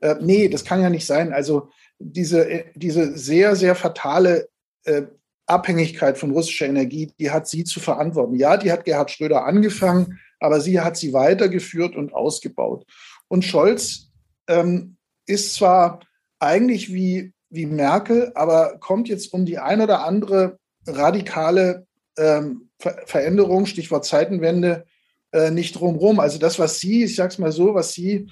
Äh, 0.02 0.16
nee, 0.22 0.48
das 0.48 0.66
kann 0.66 0.82
ja 0.82 0.90
nicht 0.90 1.06
sein. 1.06 1.34
Also 1.34 1.70
diese, 2.00 2.50
äh, 2.50 2.66
diese 2.76 3.18
sehr, 3.18 3.56
sehr 3.56 3.76
fatale 3.76 4.48
äh, 4.86 5.04
Abhängigkeit 5.46 6.18
von 6.18 6.32
russischer 6.32 6.68
Energie, 6.68 7.12
die 7.20 7.32
hat 7.32 7.48
sie 7.48 7.64
zu 7.64 7.80
verantworten. 7.80 8.36
Ja, 8.36 8.58
die 8.58 8.72
hat 8.72 8.86
Gerhard 8.86 9.12
Schröder 9.12 9.46
angefangen, 9.46 10.20
aber 10.40 10.62
sie 10.62 10.80
hat 10.80 10.98
sie 10.98 11.14
weitergeführt 11.14 11.96
und 11.96 12.14
ausgebaut. 12.14 12.86
Und 13.28 13.44
Scholz 13.44 14.12
ähm, 14.48 14.96
ist 15.26 15.56
zwar 15.56 16.00
eigentlich 16.40 16.94
wie, 16.94 17.34
wie 17.50 17.66
Merkel, 17.66 18.32
aber 18.36 18.78
kommt 18.80 19.10
jetzt 19.10 19.34
um 19.34 19.46
die 19.46 19.60
ein 19.60 19.82
oder 19.82 20.06
andere 20.06 20.60
radikale 20.88 21.86
ähm, 22.18 22.70
Ver 22.80 23.02
Veränderung, 23.06 23.66
Stichwort 23.66 24.06
Zeitenwende, 24.06 24.86
äh, 25.32 25.52
nicht 25.52 25.80
drumherum. 25.80 26.20
Also 26.20 26.38
das, 26.38 26.60
was 26.60 26.80
sie, 26.80 27.06
ich 27.06 27.16
sag's 27.16 27.38
mal 27.38 27.52
so, 27.52 27.74
was 27.74 27.94
sie 27.94 28.30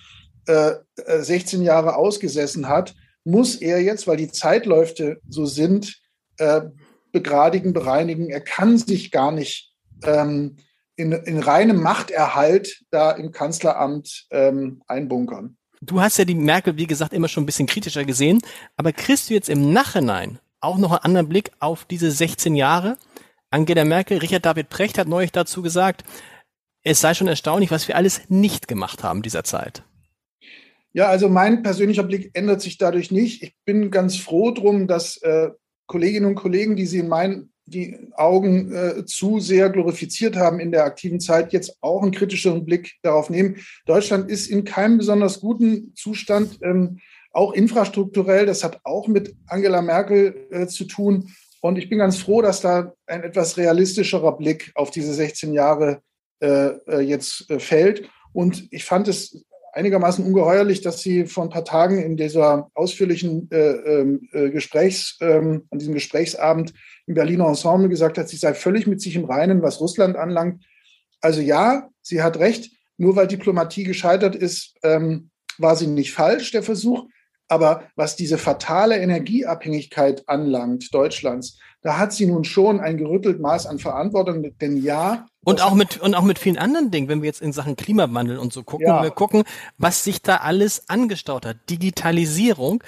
äh, 0.48 0.74
16 1.06 1.62
äh, 1.62 1.66
Jahre 1.66 1.96
ausgesessen 1.96 2.68
hat, 2.68 2.94
muss 3.24 3.56
er 3.56 3.82
jetzt, 3.82 4.08
weil 4.08 4.18
die 4.18 4.32
Zeitläufe 4.32 5.20
so 5.28 5.46
sind, 5.46 6.00
äh, 6.38 6.62
begradigen, 7.12 7.74
bereinigen. 7.74 8.30
Er 8.30 8.42
kann 8.42 8.78
sich 8.78 9.12
gar 9.12 9.32
nicht 9.32 9.74
ähm, 10.04 10.58
in, 10.96 11.12
in 11.12 11.40
reinem 11.40 11.82
Machterhalt 11.82 12.84
da 12.90 13.12
im 13.12 13.32
Kanzleramt 13.32 14.28
ähm, 14.32 14.82
einbunkern. 14.88 15.58
Du 15.82 16.00
hast 16.00 16.18
ja 16.18 16.26
die 16.26 16.36
Merkel, 16.36 16.78
wie 16.78 16.88
gesagt, 16.88 17.14
immer 17.14 17.28
schon 17.28 17.44
ein 17.44 17.48
bisschen 17.48 17.66
kritischer 17.66 18.06
gesehen, 18.06 18.42
aber 18.76 18.92
kriegst 18.92 19.30
du 19.30 19.34
jetzt 19.34 19.50
im 19.50 19.74
Nachhinein 19.74 20.40
auch 20.62 20.78
noch 20.78 20.92
einen 20.92 21.04
anderen 21.04 21.30
Blick 21.30 21.52
auf 21.60 21.86
diese 21.86 22.12
16 22.12 22.56
Jahre. 22.56 22.98
Angela 23.50 23.84
Merkel, 23.84 24.20
Richard 24.20 24.46
David 24.46 24.70
Precht 24.70 24.98
hat 24.98 25.08
neulich 25.08 25.32
dazu 25.32 25.62
gesagt, 25.62 26.04
es 26.84 27.02
sei 27.02 27.14
schon 27.14 27.28
erstaunlich, 27.28 27.72
was 27.72 27.88
wir 27.88 27.96
alles 27.96 28.30
nicht 28.30 28.68
gemacht 28.68 29.04
haben 29.04 29.22
dieser 29.22 29.44
Zeit. 29.44 29.84
Ja, 30.94 31.08
also 31.08 31.30
mein 31.30 31.64
persönlicher 31.64 32.04
Blick 32.04 32.32
ändert 32.34 32.62
sich 32.62 32.78
dadurch 32.78 33.12
nicht. 33.12 33.44
Ich 33.44 33.56
bin 33.66 33.92
ganz 33.92 34.18
froh 34.18 34.52
drum, 34.52 34.88
dass 34.88 35.18
äh, 35.18 35.50
Kolleginnen 35.86 36.26
und 36.26 36.36
Kollegen, 36.36 36.76
die 36.76 36.86
Sie 36.86 37.00
in 37.00 37.08
meinen 37.08 37.52
die 37.66 37.98
Augen 38.14 38.74
äh, 38.74 39.06
zu 39.06 39.40
sehr 39.40 39.70
glorifiziert 39.70 40.36
haben 40.36 40.60
in 40.60 40.72
der 40.72 40.84
aktiven 40.84 41.20
Zeit, 41.20 41.54
jetzt 41.54 41.78
auch 41.82 42.02
einen 42.02 42.12
kritischeren 42.12 42.66
Blick 42.66 42.96
darauf 43.02 43.30
nehmen. 43.30 43.58
Deutschland 43.86 44.30
ist 44.30 44.48
in 44.48 44.66
keinem 44.66 44.98
besonders 44.98 45.40
guten 45.40 45.94
Zustand. 45.96 46.60
Ähm, 46.62 47.00
auch 47.32 47.54
infrastrukturell. 47.54 48.46
Das 48.46 48.64
hat 48.64 48.80
auch 48.84 49.08
mit 49.08 49.36
Angela 49.48 49.82
Merkel 49.82 50.48
äh, 50.52 50.68
zu 50.68 50.86
tun. 50.86 51.32
Und 51.62 51.78
ich 51.78 51.90
bin 51.90 52.00
ganz 52.00 52.18
froh, 52.18 52.42
dass 52.42 52.62
da 52.62 52.94
ein 53.06 53.24
etwas 53.24 53.58
realistischerer 53.58 54.36
Blick 54.38 54.72
auf 54.76 54.92
diese 54.92 55.14
16 55.14 55.54
Jahre 55.54 56.02
äh, 56.42 56.70
äh, 56.88 57.00
jetzt 57.02 57.50
äh, 57.50 57.60
fällt. 57.60 58.10
Und 58.34 58.68
ich 58.72 58.84
fand 58.84 59.08
es 59.08 59.46
einigermaßen 59.74 60.26
ungeheuerlich, 60.26 60.82
dass 60.82 61.02
sie 61.02 61.26
vor 61.26 61.44
ein 61.44 61.50
paar 61.50 61.64
Tagen 61.64 62.02
in 62.02 62.18
dieser 62.18 62.70
ausführlichen 62.74 63.50
äh, 63.52 63.58
ähm, 63.58 64.28
äh, 64.34 64.50
Gesprächs, 64.50 65.18
ähm, 65.22 65.68
an 65.70 65.80
diesem 65.80 65.94
Gesprächsabend 65.94 66.74
im 67.06 67.14
Berliner 67.14 67.48
Ensemble 67.48 67.90
gesagt 67.90 68.18
hat, 68.18 68.28
sie 68.28 68.38
sei 68.38 68.54
völlig 68.54 68.88
mit 68.88 69.02
sich 69.02 69.16
im 69.16 69.26
Reinen, 69.26 69.62
was 69.62 69.80
Russland 69.80 70.18
anlangt. 70.18 70.66
Also 71.22 71.42
ja, 71.42 71.90
sie 72.02 72.22
hat 72.22 72.40
recht. 72.40 72.72
Nur 72.98 73.16
weil 73.16 73.28
Diplomatie 73.28 73.84
gescheitert 73.84 74.36
ist, 74.36 74.76
ähm, 74.84 75.30
war 75.58 75.76
sie 75.76 75.88
nicht 75.88 76.12
falsch, 76.12 76.52
der 76.52 76.64
Versuch. 76.64 77.06
Aber 77.52 77.84
was 77.98 78.16
diese 78.16 78.38
fatale 78.38 78.98
Energieabhängigkeit 79.00 80.24
anlangt, 80.30 80.94
Deutschlands, 80.94 81.60
da 81.82 81.98
hat 81.98 82.14
sie 82.14 82.26
nun 82.26 82.46
schon 82.46 82.80
ein 82.80 82.96
gerüttelt 82.96 83.42
Maß 83.42 83.66
an 83.66 83.78
Verantwortung, 83.78 84.58
denn 84.62 84.78
ja. 84.78 85.26
Und 85.44 85.62
auch 85.62 85.74
mit, 85.74 86.00
und 86.00 86.16
auch 86.16 86.24
mit 86.24 86.40
vielen 86.40 86.58
anderen 86.58 86.92
Dingen, 86.92 87.10
wenn 87.10 87.22
wir 87.22 87.28
jetzt 87.28 87.42
in 87.42 87.52
Sachen 87.52 87.76
Klimawandel 87.76 88.38
und 88.38 88.54
so 88.54 88.64
gucken, 88.64 88.88
ja. 88.88 89.04
wir 89.04 89.12
gucken, 89.12 89.44
was 89.78 90.06
sich 90.06 90.22
da 90.22 90.38
alles 90.38 90.88
angestaut 90.88 91.46
hat. 91.46 91.58
Digitalisierung. 91.70 92.82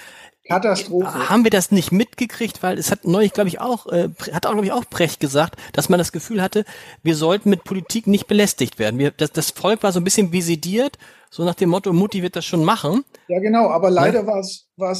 Katastrophe. 0.46 1.28
Haben 1.28 1.44
wir 1.44 1.50
das 1.50 1.70
nicht 1.70 1.90
mitgekriegt, 1.90 2.62
weil 2.62 2.78
es 2.78 2.90
hat 2.90 3.04
neulich, 3.04 3.32
glaube 3.32 3.48
ich, 3.48 3.60
auch, 3.60 3.86
äh, 3.86 4.10
hat 4.32 4.46
auch, 4.46 4.52
glaube 4.52 4.66
ich, 4.66 4.72
auch 4.72 4.84
Brecht 4.84 5.20
gesagt, 5.20 5.56
dass 5.72 5.88
man 5.88 5.98
das 5.98 6.12
Gefühl 6.12 6.42
hatte, 6.42 6.64
wir 7.02 7.16
sollten 7.16 7.50
mit 7.50 7.64
Politik 7.64 8.06
nicht 8.06 8.26
belästigt 8.26 8.78
werden. 8.78 8.98
Wir, 8.98 9.10
das, 9.10 9.32
das 9.32 9.50
Volk 9.50 9.82
war 9.82 9.92
so 9.92 10.00
ein 10.00 10.04
bisschen 10.04 10.32
visidiert 10.32 10.98
so 11.34 11.44
nach 11.44 11.56
dem 11.56 11.70
Motto, 11.70 11.92
Mutti 11.92 12.22
wird 12.22 12.36
das 12.36 12.44
schon 12.44 12.64
machen. 12.64 13.04
Ja, 13.26 13.40
genau, 13.40 13.68
aber 13.68 13.90
leider 13.90 14.20
ja. 14.20 14.26
war 14.26 14.92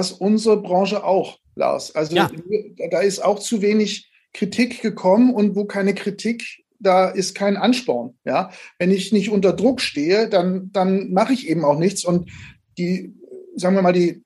es 0.00 0.12
unsere 0.12 0.60
Branche 0.60 1.02
auch, 1.02 1.38
Lars. 1.54 1.94
Also 1.94 2.14
ja. 2.14 2.30
da 2.90 3.00
ist 3.00 3.24
auch 3.24 3.38
zu 3.38 3.62
wenig 3.62 4.10
Kritik 4.34 4.82
gekommen 4.82 5.32
und 5.32 5.56
wo 5.56 5.64
keine 5.64 5.94
Kritik 5.94 6.44
da 6.78 7.08
ist 7.08 7.34
kein 7.34 7.56
Ansporn. 7.56 8.18
Ja, 8.26 8.50
wenn 8.78 8.90
ich 8.90 9.12
nicht 9.12 9.30
unter 9.30 9.54
Druck 9.54 9.80
stehe, 9.80 10.28
dann, 10.28 10.70
dann 10.72 11.10
mache 11.10 11.32
ich 11.32 11.48
eben 11.48 11.64
auch 11.64 11.78
nichts. 11.78 12.04
Und 12.04 12.30
die, 12.76 13.14
sagen 13.56 13.74
wir 13.74 13.82
mal, 13.82 13.92
die, 13.92 14.22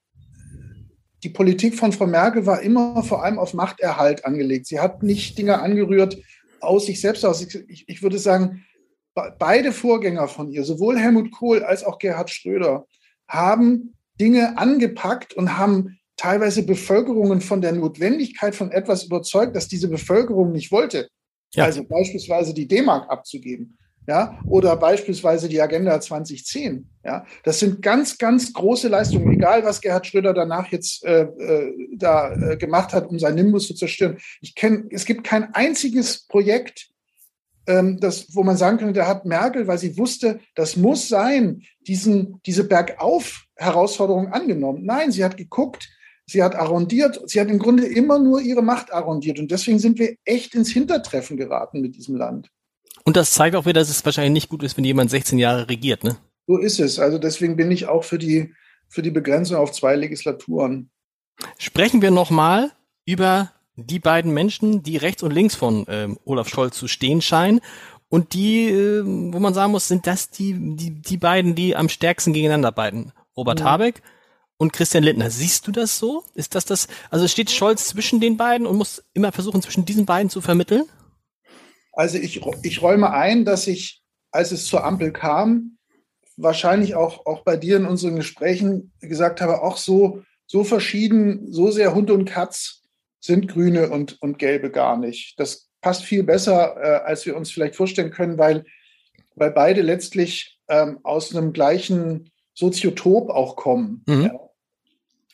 die 1.22 1.30
Politik 1.30 1.76
von 1.76 1.92
Frau 1.92 2.06
Merkel 2.06 2.46
war 2.46 2.62
immer 2.62 3.02
vor 3.04 3.22
allem 3.24 3.38
auf 3.38 3.54
Machterhalt 3.54 4.24
angelegt. 4.24 4.66
Sie 4.66 4.80
hat 4.80 5.02
nicht 5.02 5.38
Dinge 5.38 5.60
angerührt 5.60 6.18
aus 6.60 6.86
sich 6.86 7.00
selbst 7.00 7.24
aus. 7.24 7.42
Ich, 7.42 7.84
ich 7.88 8.02
würde 8.02 8.18
sagen, 8.18 8.64
beide 9.38 9.72
Vorgänger 9.72 10.28
von 10.28 10.50
ihr, 10.50 10.64
sowohl 10.64 10.98
Helmut 10.98 11.30
Kohl 11.32 11.62
als 11.62 11.84
auch 11.84 11.98
Gerhard 11.98 12.30
Schröder, 12.30 12.86
haben 13.28 13.94
Dinge 14.20 14.58
angepackt 14.58 15.34
und 15.34 15.58
haben 15.58 15.98
teilweise 16.16 16.64
Bevölkerungen 16.64 17.40
von 17.40 17.60
der 17.60 17.72
Notwendigkeit 17.72 18.54
von 18.54 18.70
etwas 18.70 19.04
überzeugt, 19.04 19.56
das 19.56 19.68
diese 19.68 19.88
Bevölkerung 19.88 20.52
nicht 20.52 20.70
wollte. 20.70 21.08
Ja. 21.54 21.64
Also 21.64 21.84
beispielsweise 21.84 22.54
die 22.54 22.68
D-Mark 22.68 23.10
abzugeben. 23.10 23.78
Ja, 24.06 24.38
oder 24.46 24.76
beispielsweise 24.76 25.48
die 25.48 25.60
Agenda 25.60 26.00
2010. 26.00 26.88
Ja, 27.04 27.24
das 27.44 27.58
sind 27.58 27.82
ganz, 27.82 28.18
ganz 28.18 28.52
große 28.52 28.88
Leistungen, 28.88 29.32
egal 29.32 29.64
was 29.64 29.80
Gerhard 29.80 30.06
Schröder 30.06 30.32
danach 30.32 30.68
jetzt 30.68 31.04
äh, 31.04 31.22
äh, 31.22 31.72
da 31.96 32.32
äh, 32.32 32.56
gemacht 32.56 32.92
hat, 32.92 33.08
um 33.08 33.18
seinen 33.18 33.36
Nimbus 33.36 33.66
zu 33.66 33.74
zerstören. 33.74 34.18
Ich 34.40 34.54
kenne, 34.54 34.84
es 34.90 35.04
gibt 35.04 35.24
kein 35.24 35.52
einziges 35.54 36.26
Projekt, 36.26 36.92
ähm, 37.66 37.98
das, 38.00 38.34
wo 38.34 38.42
man 38.42 38.56
sagen 38.56 38.78
könnte, 38.78 38.94
da 38.94 39.06
hat 39.06 39.24
Merkel, 39.24 39.66
weil 39.66 39.78
sie 39.78 39.96
wusste, 39.96 40.40
das 40.54 40.76
muss 40.76 41.08
sein, 41.08 41.62
diesen, 41.86 42.40
diese 42.46 42.64
Bergauf-Herausforderung 42.64 44.32
angenommen. 44.32 44.84
Nein, 44.84 45.12
sie 45.12 45.24
hat 45.24 45.36
geguckt, 45.36 45.88
sie 46.26 46.42
hat 46.42 46.54
arrondiert, 46.54 47.20
sie 47.28 47.40
hat 47.40 47.48
im 47.48 47.58
Grunde 47.58 47.86
immer 47.86 48.18
nur 48.18 48.40
ihre 48.40 48.62
Macht 48.62 48.92
arrondiert. 48.92 49.38
Und 49.38 49.50
deswegen 49.50 49.78
sind 49.78 49.98
wir 49.98 50.16
echt 50.24 50.54
ins 50.54 50.70
Hintertreffen 50.70 51.36
geraten 51.36 51.80
mit 51.80 51.96
diesem 51.96 52.16
Land. 52.16 52.50
Und 53.04 53.16
das 53.16 53.32
zeigt 53.32 53.56
auch 53.56 53.66
wieder, 53.66 53.80
dass 53.80 53.90
es 53.90 54.04
wahrscheinlich 54.04 54.32
nicht 54.32 54.48
gut 54.48 54.62
ist, 54.62 54.76
wenn 54.76 54.84
jemand 54.84 55.10
16 55.10 55.38
Jahre 55.38 55.68
regiert, 55.68 56.04
ne? 56.04 56.16
So 56.46 56.58
ist 56.58 56.80
es. 56.80 56.98
Also 56.98 57.18
deswegen 57.18 57.56
bin 57.56 57.70
ich 57.70 57.86
auch 57.86 58.04
für 58.04 58.18
die, 58.18 58.54
für 58.88 59.02
die 59.02 59.10
Begrenzung 59.10 59.56
auf 59.56 59.72
zwei 59.72 59.96
Legislaturen. 59.96 60.90
Sprechen 61.58 62.02
wir 62.02 62.10
nochmal 62.10 62.72
über 63.04 63.52
die 63.76 63.98
beiden 63.98 64.32
Menschen, 64.32 64.82
die 64.82 64.96
rechts 64.96 65.22
und 65.22 65.32
links 65.32 65.54
von 65.54 65.84
ähm, 65.88 66.18
Olaf 66.24 66.48
Scholz 66.48 66.76
zu 66.76 66.88
stehen 66.88 67.22
scheinen. 67.22 67.60
Und 68.08 68.34
die, 68.34 68.68
äh, 68.68 69.02
wo 69.04 69.38
man 69.38 69.54
sagen 69.54 69.72
muss, 69.72 69.88
sind 69.88 70.06
das 70.06 70.30
die, 70.30 70.76
die, 70.76 70.90
die 71.00 71.16
beiden, 71.16 71.54
die 71.54 71.74
am 71.74 71.88
stärksten 71.88 72.32
gegeneinander 72.32 72.72
beiden. 72.72 73.12
Robert 73.36 73.60
ja. 73.60 73.66
Habeck 73.66 74.02
und 74.58 74.72
Christian 74.72 75.02
Lindner. 75.02 75.30
Siehst 75.30 75.66
du 75.66 75.72
das 75.72 75.98
so? 75.98 76.22
Ist 76.34 76.54
das 76.54 76.66
das, 76.66 76.88
also 77.10 77.26
steht 77.26 77.50
Scholz 77.50 77.88
zwischen 77.88 78.20
den 78.20 78.36
beiden 78.36 78.66
und 78.66 78.76
muss 78.76 79.02
immer 79.14 79.32
versuchen, 79.32 79.62
zwischen 79.62 79.86
diesen 79.86 80.04
beiden 80.04 80.28
zu 80.28 80.40
vermitteln? 80.40 80.84
Also 81.92 82.18
ich, 82.18 82.40
ich 82.62 82.82
räume 82.82 83.12
ein, 83.12 83.44
dass 83.44 83.66
ich, 83.66 84.02
als 84.30 84.52
es 84.52 84.66
zur 84.66 84.84
Ampel 84.84 85.12
kam, 85.12 85.78
wahrscheinlich 86.36 86.94
auch, 86.94 87.26
auch 87.26 87.44
bei 87.44 87.56
dir 87.56 87.76
in 87.76 87.86
unseren 87.86 88.16
Gesprächen 88.16 88.92
gesagt 89.00 89.40
habe, 89.40 89.62
auch 89.62 89.76
so, 89.76 90.22
so 90.46 90.64
verschieden, 90.64 91.52
so 91.52 91.70
sehr 91.70 91.94
Hund 91.94 92.10
und 92.10 92.24
Katz 92.24 92.82
sind 93.20 93.48
Grüne 93.48 93.90
und, 93.90 94.20
und 94.20 94.38
Gelbe 94.38 94.70
gar 94.70 94.96
nicht. 94.96 95.38
Das 95.38 95.68
passt 95.80 96.04
viel 96.04 96.22
besser, 96.22 96.76
äh, 96.76 97.04
als 97.04 97.26
wir 97.26 97.36
uns 97.36 97.50
vielleicht 97.50 97.76
vorstellen 97.76 98.10
können, 98.10 98.38
weil, 98.38 98.64
weil 99.34 99.50
beide 99.50 99.82
letztlich 99.82 100.58
ähm, 100.68 100.98
aus 101.02 101.34
einem 101.34 101.52
gleichen 101.52 102.30
Soziotop 102.54 103.30
auch 103.30 103.56
kommen. 103.56 104.02
Mhm. 104.06 104.22
Ja. 104.22 104.51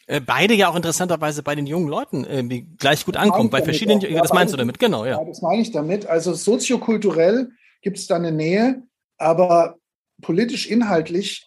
Äh, 0.09 0.23
beide 0.23 0.55
ja 0.55 0.71
auch 0.71 0.75
interessanterweise 0.75 1.43
bei 1.43 1.55
den 1.55 1.67
jungen 1.67 1.87
Leuten 1.87 2.25
äh, 2.25 2.63
gleich 2.79 3.05
gut 3.05 3.19
ankommen, 3.19 3.51
bei 3.51 3.63
verschiedenen, 3.63 3.99
auch. 3.99 4.23
das 4.23 4.33
meinst 4.33 4.55
du 4.55 4.57
damit, 4.57 4.79
genau, 4.79 5.05
ja. 5.05 5.19
ja. 5.19 5.25
Das 5.25 5.43
meine 5.43 5.61
ich 5.61 5.71
damit. 5.71 6.07
Also 6.07 6.33
soziokulturell 6.33 7.51
gibt 7.83 7.99
es 7.99 8.07
da 8.07 8.17
eine 8.17 8.33
Nähe, 8.33 8.83
aber 9.19 9.77
politisch 10.23 10.67
inhaltlich 10.67 11.47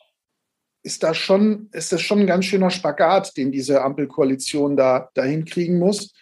ist 0.83 1.01
da 1.01 1.15
schon, 1.15 1.69
ist 1.71 1.91
das 1.91 2.01
schon 2.01 2.19
ein 2.19 2.27
ganz 2.27 2.45
schöner 2.45 2.69
Spagat, 2.69 3.35
den 3.35 3.51
diese 3.51 3.81
Ampelkoalition 3.81 4.77
da, 4.77 5.09
da 5.15 5.23
hinkriegen 5.23 5.79
muss. 5.79 6.13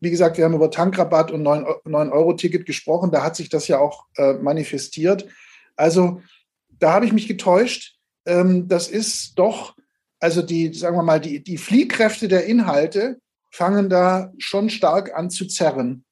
Wie 0.00 0.10
gesagt, 0.10 0.38
wir 0.38 0.46
haben 0.46 0.54
über 0.54 0.70
Tankrabatt 0.70 1.30
und 1.30 1.46
9-Euro-Ticket 1.46 2.64
gesprochen, 2.64 3.10
da 3.10 3.22
hat 3.22 3.36
sich 3.36 3.50
das 3.50 3.68
ja 3.68 3.78
auch 3.78 4.06
äh, 4.16 4.32
manifestiert. 4.32 5.26
Also 5.76 6.22
da 6.70 6.94
habe 6.94 7.04
ich 7.04 7.12
mich 7.12 7.28
getäuscht. 7.28 7.96
Ähm, 8.24 8.66
das 8.66 8.88
ist 8.88 9.38
doch, 9.38 9.74
also 10.22 10.40
die, 10.40 10.72
sagen 10.72 10.96
wir 10.96 11.02
mal, 11.02 11.20
die, 11.20 11.42
die 11.42 11.58
Fliehkräfte 11.58 12.28
der 12.28 12.46
Inhalte 12.46 13.20
fangen 13.50 13.90
da 13.90 14.32
schon 14.38 14.70
stark 14.70 15.14
an 15.14 15.30
zu 15.30 15.46
zerren. 15.46 16.04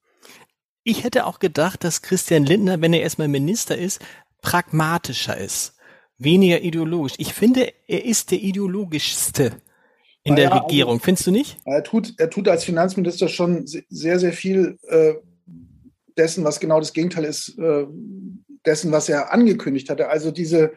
Ich 0.82 1.04
hätte 1.04 1.26
auch 1.26 1.38
gedacht, 1.38 1.84
dass 1.84 2.02
Christian 2.02 2.44
Lindner, 2.44 2.80
wenn 2.80 2.92
er 2.92 3.02
erstmal 3.02 3.28
Minister 3.28 3.78
ist, 3.78 4.00
pragmatischer 4.42 5.36
ist 5.36 5.76
weniger 6.18 6.60
ideologisch. 6.60 7.14
Ich 7.18 7.32
finde, 7.32 7.72
er 7.86 8.04
ist 8.04 8.32
der 8.32 8.40
ideologischste 8.40 9.52
in 10.24 10.34
naja, 10.34 10.48
der 10.48 10.52
also 10.52 10.64
Regierung. 10.64 10.94
Also, 10.94 11.04
Findest 11.04 11.26
du 11.28 11.30
nicht? 11.30 11.58
Er 11.64 11.84
tut, 11.84 12.14
er 12.18 12.30
tut 12.30 12.48
als 12.48 12.64
Finanzminister 12.64 13.28
schon 13.28 13.64
sehr, 13.66 14.18
sehr 14.18 14.32
viel 14.32 14.76
äh, 14.88 15.14
dessen, 16.16 16.44
was 16.44 16.58
genau 16.58 16.80
das 16.80 16.92
Gegenteil 16.92 17.24
ist, 17.24 17.56
äh, 17.58 17.86
dessen, 18.66 18.90
was 18.90 19.08
er 19.08 19.32
angekündigt 19.32 19.88
hatte. 19.88 20.08
Also 20.08 20.30
diese 20.32 20.72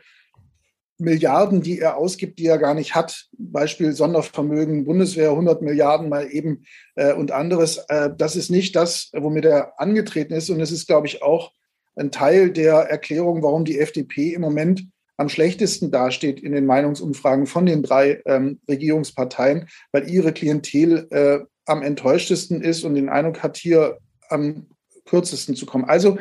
Milliarden, 0.98 1.62
die 1.62 1.80
er 1.80 1.98
ausgibt, 1.98 2.40
die 2.40 2.46
er 2.46 2.58
gar 2.58 2.74
nicht 2.74 2.96
hat, 2.96 3.28
Beispiel 3.38 3.94
Sondervermögen, 3.94 4.86
Bundeswehr 4.86 5.32
100 5.32 5.62
Milliarden 5.62 6.10
mal 6.10 6.32
eben 6.32 6.66
äh, 6.96 7.14
und 7.14 7.32
anderes, 7.32 7.78
äh, 7.90 8.10
das 8.16 8.36
ist 8.36 8.50
nicht 8.50 8.76
das, 8.76 9.10
womit 9.14 9.46
er 9.46 9.80
angetreten 9.80 10.34
ist. 10.34 10.50
Und 10.50 10.62
es 10.62 10.72
ist, 10.72 10.88
glaube 10.88 11.08
ich, 11.08 11.24
auch 11.24 11.52
ein 11.96 12.12
Teil 12.12 12.52
der 12.52 12.76
Erklärung, 12.76 13.44
warum 13.44 13.66
die 13.66 13.80
FDP 13.80 14.34
im 14.34 14.42
Moment 14.42 14.86
am 15.18 15.30
schlechtesten 15.30 15.92
dasteht 15.92 16.40
in 16.42 16.54
den 16.54 16.66
Meinungsumfragen 16.66 17.46
von 17.46 17.66
den 17.66 17.84
drei 17.84 18.22
ähm, 18.26 18.60
Regierungsparteien, 18.68 19.68
weil 19.92 20.10
ihre 20.10 20.34
Klientel 20.34 21.08
äh, 21.12 21.40
am 21.66 21.82
enttäuschtesten 21.82 22.62
ist 22.62 22.84
und 22.84 22.96
den 22.96 23.10
Eindruck 23.10 23.44
hat, 23.44 23.58
hier 23.58 24.00
am 24.30 24.68
kürzesten 25.06 25.56
zu 25.56 25.66
kommen. 25.66 25.86
Also 25.86 26.18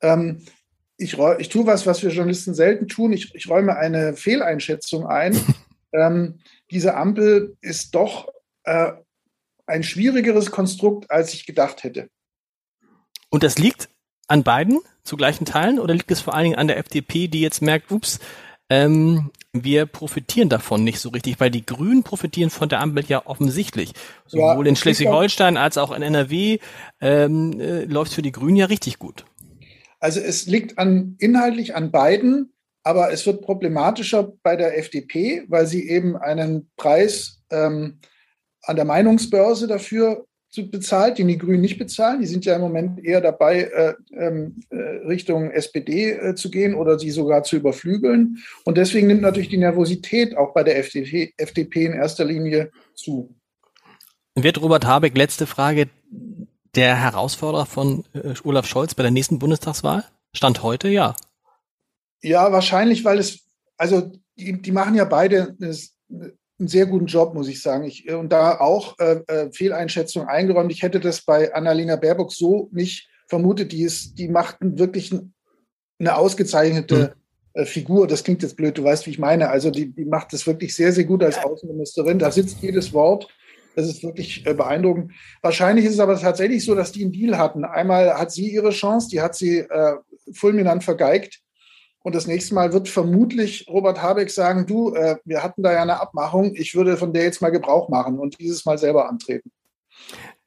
ähm, 0.00 0.42
ich, 0.98 1.18
ich 1.38 1.48
tue 1.48 1.66
was, 1.66 1.86
was 1.86 2.02
wir 2.02 2.10
Journalisten 2.10 2.54
selten 2.54 2.88
tun. 2.88 3.12
Ich, 3.12 3.34
ich 3.34 3.48
räume 3.48 3.76
eine 3.76 4.14
Fehleinschätzung 4.14 5.06
ein. 5.06 5.38
ähm, 5.92 6.38
diese 6.70 6.96
Ampel 6.96 7.56
ist 7.60 7.94
doch 7.94 8.28
äh, 8.64 8.92
ein 9.66 9.82
schwierigeres 9.82 10.50
Konstrukt, 10.50 11.10
als 11.10 11.34
ich 11.34 11.46
gedacht 11.46 11.84
hätte. 11.84 12.08
Und 13.28 13.42
das 13.42 13.58
liegt 13.58 13.88
an 14.28 14.42
beiden 14.42 14.80
zu 15.04 15.16
gleichen 15.16 15.44
Teilen 15.44 15.78
oder 15.78 15.94
liegt 15.94 16.10
es 16.10 16.20
vor 16.20 16.34
allen 16.34 16.44
Dingen 16.44 16.56
an 16.56 16.68
der 16.68 16.78
FDP, 16.78 17.28
die 17.28 17.40
jetzt 17.40 17.62
merkt, 17.62 17.92
ups, 17.92 18.18
ähm, 18.68 19.30
wir 19.52 19.86
profitieren 19.86 20.48
davon 20.48 20.82
nicht 20.82 20.98
so 20.98 21.10
richtig, 21.10 21.38
weil 21.38 21.50
die 21.50 21.64
Grünen 21.64 22.02
profitieren 22.02 22.50
von 22.50 22.68
der 22.68 22.80
Ampel 22.80 23.04
ja 23.06 23.24
offensichtlich. 23.24 23.92
Sowohl 24.26 24.66
ja, 24.66 24.70
in 24.70 24.76
Schleswig-Holstein 24.76 25.56
als 25.56 25.78
auch 25.78 25.92
in 25.92 26.02
NRW 26.02 26.58
ähm, 27.00 27.60
äh, 27.60 27.84
läuft 27.84 28.10
es 28.10 28.14
für 28.16 28.22
die 28.22 28.32
Grünen 28.32 28.56
ja 28.56 28.66
richtig 28.66 28.98
gut. 28.98 29.24
Also 30.06 30.20
es 30.20 30.46
liegt 30.46 30.78
an 30.78 31.16
inhaltlich 31.18 31.74
an 31.74 31.90
beiden, 31.90 32.52
aber 32.84 33.10
es 33.10 33.26
wird 33.26 33.42
problematischer 33.42 34.34
bei 34.44 34.54
der 34.54 34.78
FDP, 34.78 35.42
weil 35.48 35.66
sie 35.66 35.88
eben 35.88 36.16
einen 36.16 36.70
Preis 36.76 37.42
ähm, 37.50 37.98
an 38.62 38.76
der 38.76 38.84
Meinungsbörse 38.84 39.66
dafür 39.66 40.24
bezahlt, 40.70 41.18
den 41.18 41.26
die 41.26 41.38
Grünen 41.38 41.60
nicht 41.60 41.76
bezahlen. 41.76 42.20
Die 42.20 42.28
sind 42.28 42.44
ja 42.44 42.54
im 42.54 42.60
Moment 42.60 43.04
eher 43.04 43.20
dabei, 43.20 43.62
äh, 43.62 43.94
ähm, 44.12 44.62
äh, 44.70 44.76
Richtung 44.76 45.50
SPD 45.50 46.12
äh, 46.12 46.36
zu 46.36 46.52
gehen 46.52 46.76
oder 46.76 47.00
sie 47.00 47.10
sogar 47.10 47.42
zu 47.42 47.56
überflügeln. 47.56 48.38
Und 48.64 48.78
deswegen 48.78 49.08
nimmt 49.08 49.22
natürlich 49.22 49.48
die 49.48 49.58
Nervosität 49.58 50.36
auch 50.36 50.54
bei 50.54 50.62
der 50.62 50.78
FDP, 50.78 51.34
FDP 51.36 51.86
in 51.86 51.94
erster 51.94 52.24
Linie 52.24 52.70
zu. 52.94 53.34
Wird 54.36 54.62
Robert 54.62 54.86
Habeck, 54.86 55.16
letzte 55.16 55.48
Frage, 55.48 55.88
der 56.76 56.96
Herausforderer 56.96 57.66
von 57.66 58.04
äh, 58.12 58.34
Olaf 58.44 58.66
Scholz 58.66 58.94
bei 58.94 59.02
der 59.02 59.12
nächsten 59.12 59.38
Bundestagswahl? 59.38 60.04
Stand 60.34 60.62
heute, 60.62 60.88
ja. 60.88 61.16
Ja, 62.22 62.52
wahrscheinlich, 62.52 63.04
weil 63.04 63.18
es, 63.18 63.40
also 63.76 64.12
die, 64.36 64.60
die 64.60 64.72
machen 64.72 64.94
ja 64.94 65.04
beide 65.04 65.56
eine, 65.60 65.74
einen 66.58 66.68
sehr 66.68 66.86
guten 66.86 67.06
Job, 67.06 67.34
muss 67.34 67.48
ich 67.48 67.62
sagen. 67.62 67.84
Ich, 67.84 68.10
und 68.10 68.30
da 68.30 68.58
auch 68.60 68.98
äh, 68.98 69.20
äh, 69.26 69.52
Fehleinschätzung 69.52 70.26
eingeräumt. 70.26 70.72
Ich 70.72 70.82
hätte 70.82 71.00
das 71.00 71.22
bei 71.22 71.54
Annalena 71.54 71.96
Baerbock 71.96 72.32
so 72.32 72.68
nicht 72.72 73.08
vermutet. 73.28 73.72
Die, 73.72 73.82
ist, 73.82 74.18
die 74.18 74.28
macht 74.28 74.56
wirklich 74.60 75.14
eine 75.98 76.16
ausgezeichnete 76.16 77.14
mhm. 77.54 77.60
äh, 77.60 77.64
Figur. 77.64 78.06
Das 78.06 78.24
klingt 78.24 78.42
jetzt 78.42 78.56
blöd, 78.56 78.76
du 78.78 78.84
weißt, 78.84 79.06
wie 79.06 79.10
ich 79.10 79.18
meine. 79.18 79.48
Also 79.48 79.70
die, 79.70 79.94
die 79.94 80.04
macht 80.04 80.32
das 80.32 80.46
wirklich 80.46 80.74
sehr, 80.74 80.92
sehr 80.92 81.04
gut 81.04 81.22
als 81.22 81.38
Außenministerin. 81.38 82.18
Da 82.18 82.30
sitzt 82.30 82.60
jedes 82.60 82.92
Wort. 82.92 83.28
Das 83.76 83.86
ist 83.86 84.02
wirklich 84.02 84.44
äh, 84.46 84.54
beeindruckend. 84.54 85.12
Wahrscheinlich 85.42 85.84
ist 85.84 85.92
es 85.92 86.00
aber 86.00 86.18
tatsächlich 86.18 86.64
so, 86.64 86.74
dass 86.74 86.92
die 86.92 87.04
einen 87.04 87.12
Deal 87.12 87.36
hatten. 87.36 87.64
Einmal 87.64 88.18
hat 88.18 88.32
sie 88.32 88.50
ihre 88.50 88.70
Chance, 88.70 89.08
die 89.10 89.20
hat 89.20 89.36
sie 89.36 89.58
äh, 89.58 89.96
fulminant 90.32 90.82
vergeigt. 90.82 91.42
Und 91.98 92.14
das 92.14 92.26
nächste 92.26 92.54
Mal 92.54 92.72
wird 92.72 92.88
vermutlich 92.88 93.66
Robert 93.68 94.00
Habeck 94.00 94.30
sagen, 94.30 94.66
du, 94.66 94.94
äh, 94.94 95.16
wir 95.24 95.42
hatten 95.42 95.62
da 95.62 95.72
ja 95.72 95.82
eine 95.82 96.00
Abmachung, 96.00 96.54
ich 96.54 96.74
würde 96.74 96.96
von 96.96 97.12
der 97.12 97.24
jetzt 97.24 97.42
mal 97.42 97.50
Gebrauch 97.50 97.88
machen 97.90 98.18
und 98.18 98.40
dieses 98.40 98.64
Mal 98.64 98.78
selber 98.78 99.08
antreten. 99.08 99.50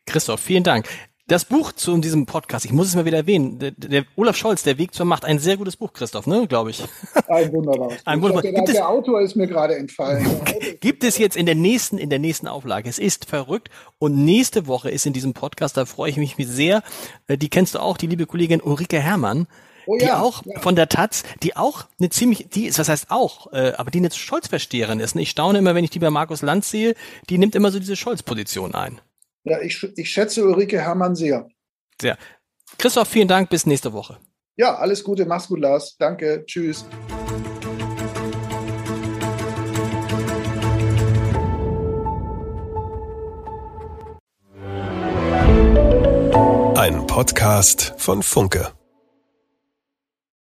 Christoph, 0.05 0.39
vielen 0.39 0.63
Dank. 0.63 0.87
Das 1.29 1.45
Buch 1.45 1.73
zu 1.73 1.95
diesem 1.99 2.25
Podcast, 2.25 2.65
ich 2.65 2.73
muss 2.73 2.87
es 2.87 2.95
mal 2.95 3.05
wieder 3.05 3.17
erwähnen, 3.17 3.59
der, 3.59 3.69
der 3.69 4.03
Olaf 4.15 4.35
Scholz, 4.35 4.63
Der 4.63 4.79
Weg 4.79 4.95
zur 4.95 5.05
Macht, 5.05 5.25
ein 5.25 5.37
sehr 5.37 5.57
gutes 5.57 5.75
Buch, 5.75 5.93
Christoph, 5.93 6.25
ne, 6.25 6.47
glaube 6.47 6.71
ich. 6.71 6.83
Ein 7.27 7.53
wunderbares. 7.53 7.97
Ein 8.05 8.19
wunderbar. 8.23 8.41
Der, 8.41 8.63
der, 8.63 8.89
Autor 8.89 9.21
ist 9.21 9.35
mir 9.35 9.45
gerade 9.45 9.75
entfallen. 9.75 10.25
Gibt 10.79 11.03
es 11.03 11.19
jetzt 11.19 11.37
in 11.37 11.45
der 11.45 11.53
nächsten, 11.53 11.99
in 11.99 12.09
der 12.09 12.17
nächsten 12.17 12.47
Auflage. 12.47 12.89
Es 12.89 12.97
ist 12.97 13.25
verrückt. 13.25 13.69
Und 13.99 14.25
nächste 14.25 14.65
Woche 14.65 14.89
ist 14.89 15.05
in 15.05 15.13
diesem 15.13 15.35
Podcast, 15.35 15.77
da 15.77 15.85
freue 15.85 16.09
ich 16.09 16.17
mich 16.17 16.35
sehr, 16.39 16.81
äh, 17.27 17.37
die 17.37 17.49
kennst 17.49 17.75
du 17.75 17.79
auch, 17.79 17.97
die 17.97 18.07
liebe 18.07 18.25
Kollegin 18.25 18.59
Ulrike 18.59 18.99
Herrmann, 18.99 19.45
oh, 19.85 19.97
die 19.97 20.05
ja, 20.05 20.19
auch 20.19 20.41
ja. 20.47 20.59
von 20.59 20.75
der 20.75 20.89
Taz, 20.89 21.21
die 21.43 21.55
auch 21.55 21.85
eine 21.99 22.09
ziemlich, 22.09 22.49
die 22.49 22.65
ist, 22.65 22.79
was 22.79 22.89
heißt 22.89 23.11
auch, 23.11 23.53
äh, 23.53 23.73
aber 23.77 23.91
die 23.91 23.99
eine 23.99 24.09
Scholz-Versteherin 24.09 24.99
ist. 24.99 25.13
Und 25.13 25.21
ich 25.21 25.29
staune 25.29 25.59
immer, 25.59 25.75
wenn 25.75 25.83
ich 25.83 25.91
die 25.91 25.99
bei 25.99 26.09
Markus 26.09 26.41
Lanz 26.41 26.71
sehe, 26.71 26.95
die 27.29 27.37
nimmt 27.37 27.53
immer 27.53 27.69
so 27.69 27.77
diese 27.77 27.95
Scholz-Position 27.95 28.73
ein. 28.73 28.99
Ja, 29.49 29.59
ich, 29.61 29.83
ich 29.97 30.09
schätze 30.11 30.45
Ulrike 30.45 30.79
Hermann 30.79 31.15
sehr. 31.15 31.47
Sehr. 31.99 32.17
Christoph, 32.77 33.07
vielen 33.07 33.27
Dank. 33.27 33.49
Bis 33.49 33.65
nächste 33.65 33.93
Woche. 33.93 34.19
Ja, 34.55 34.75
alles 34.75 35.03
Gute. 35.03 35.25
Mach's 35.25 35.47
gut, 35.47 35.59
Lars. 35.59 35.95
Danke. 35.97 36.43
Tschüss. 36.45 36.85
Ein 46.75 47.05
Podcast 47.07 47.93
von 47.97 48.21
Funke. 48.21 48.78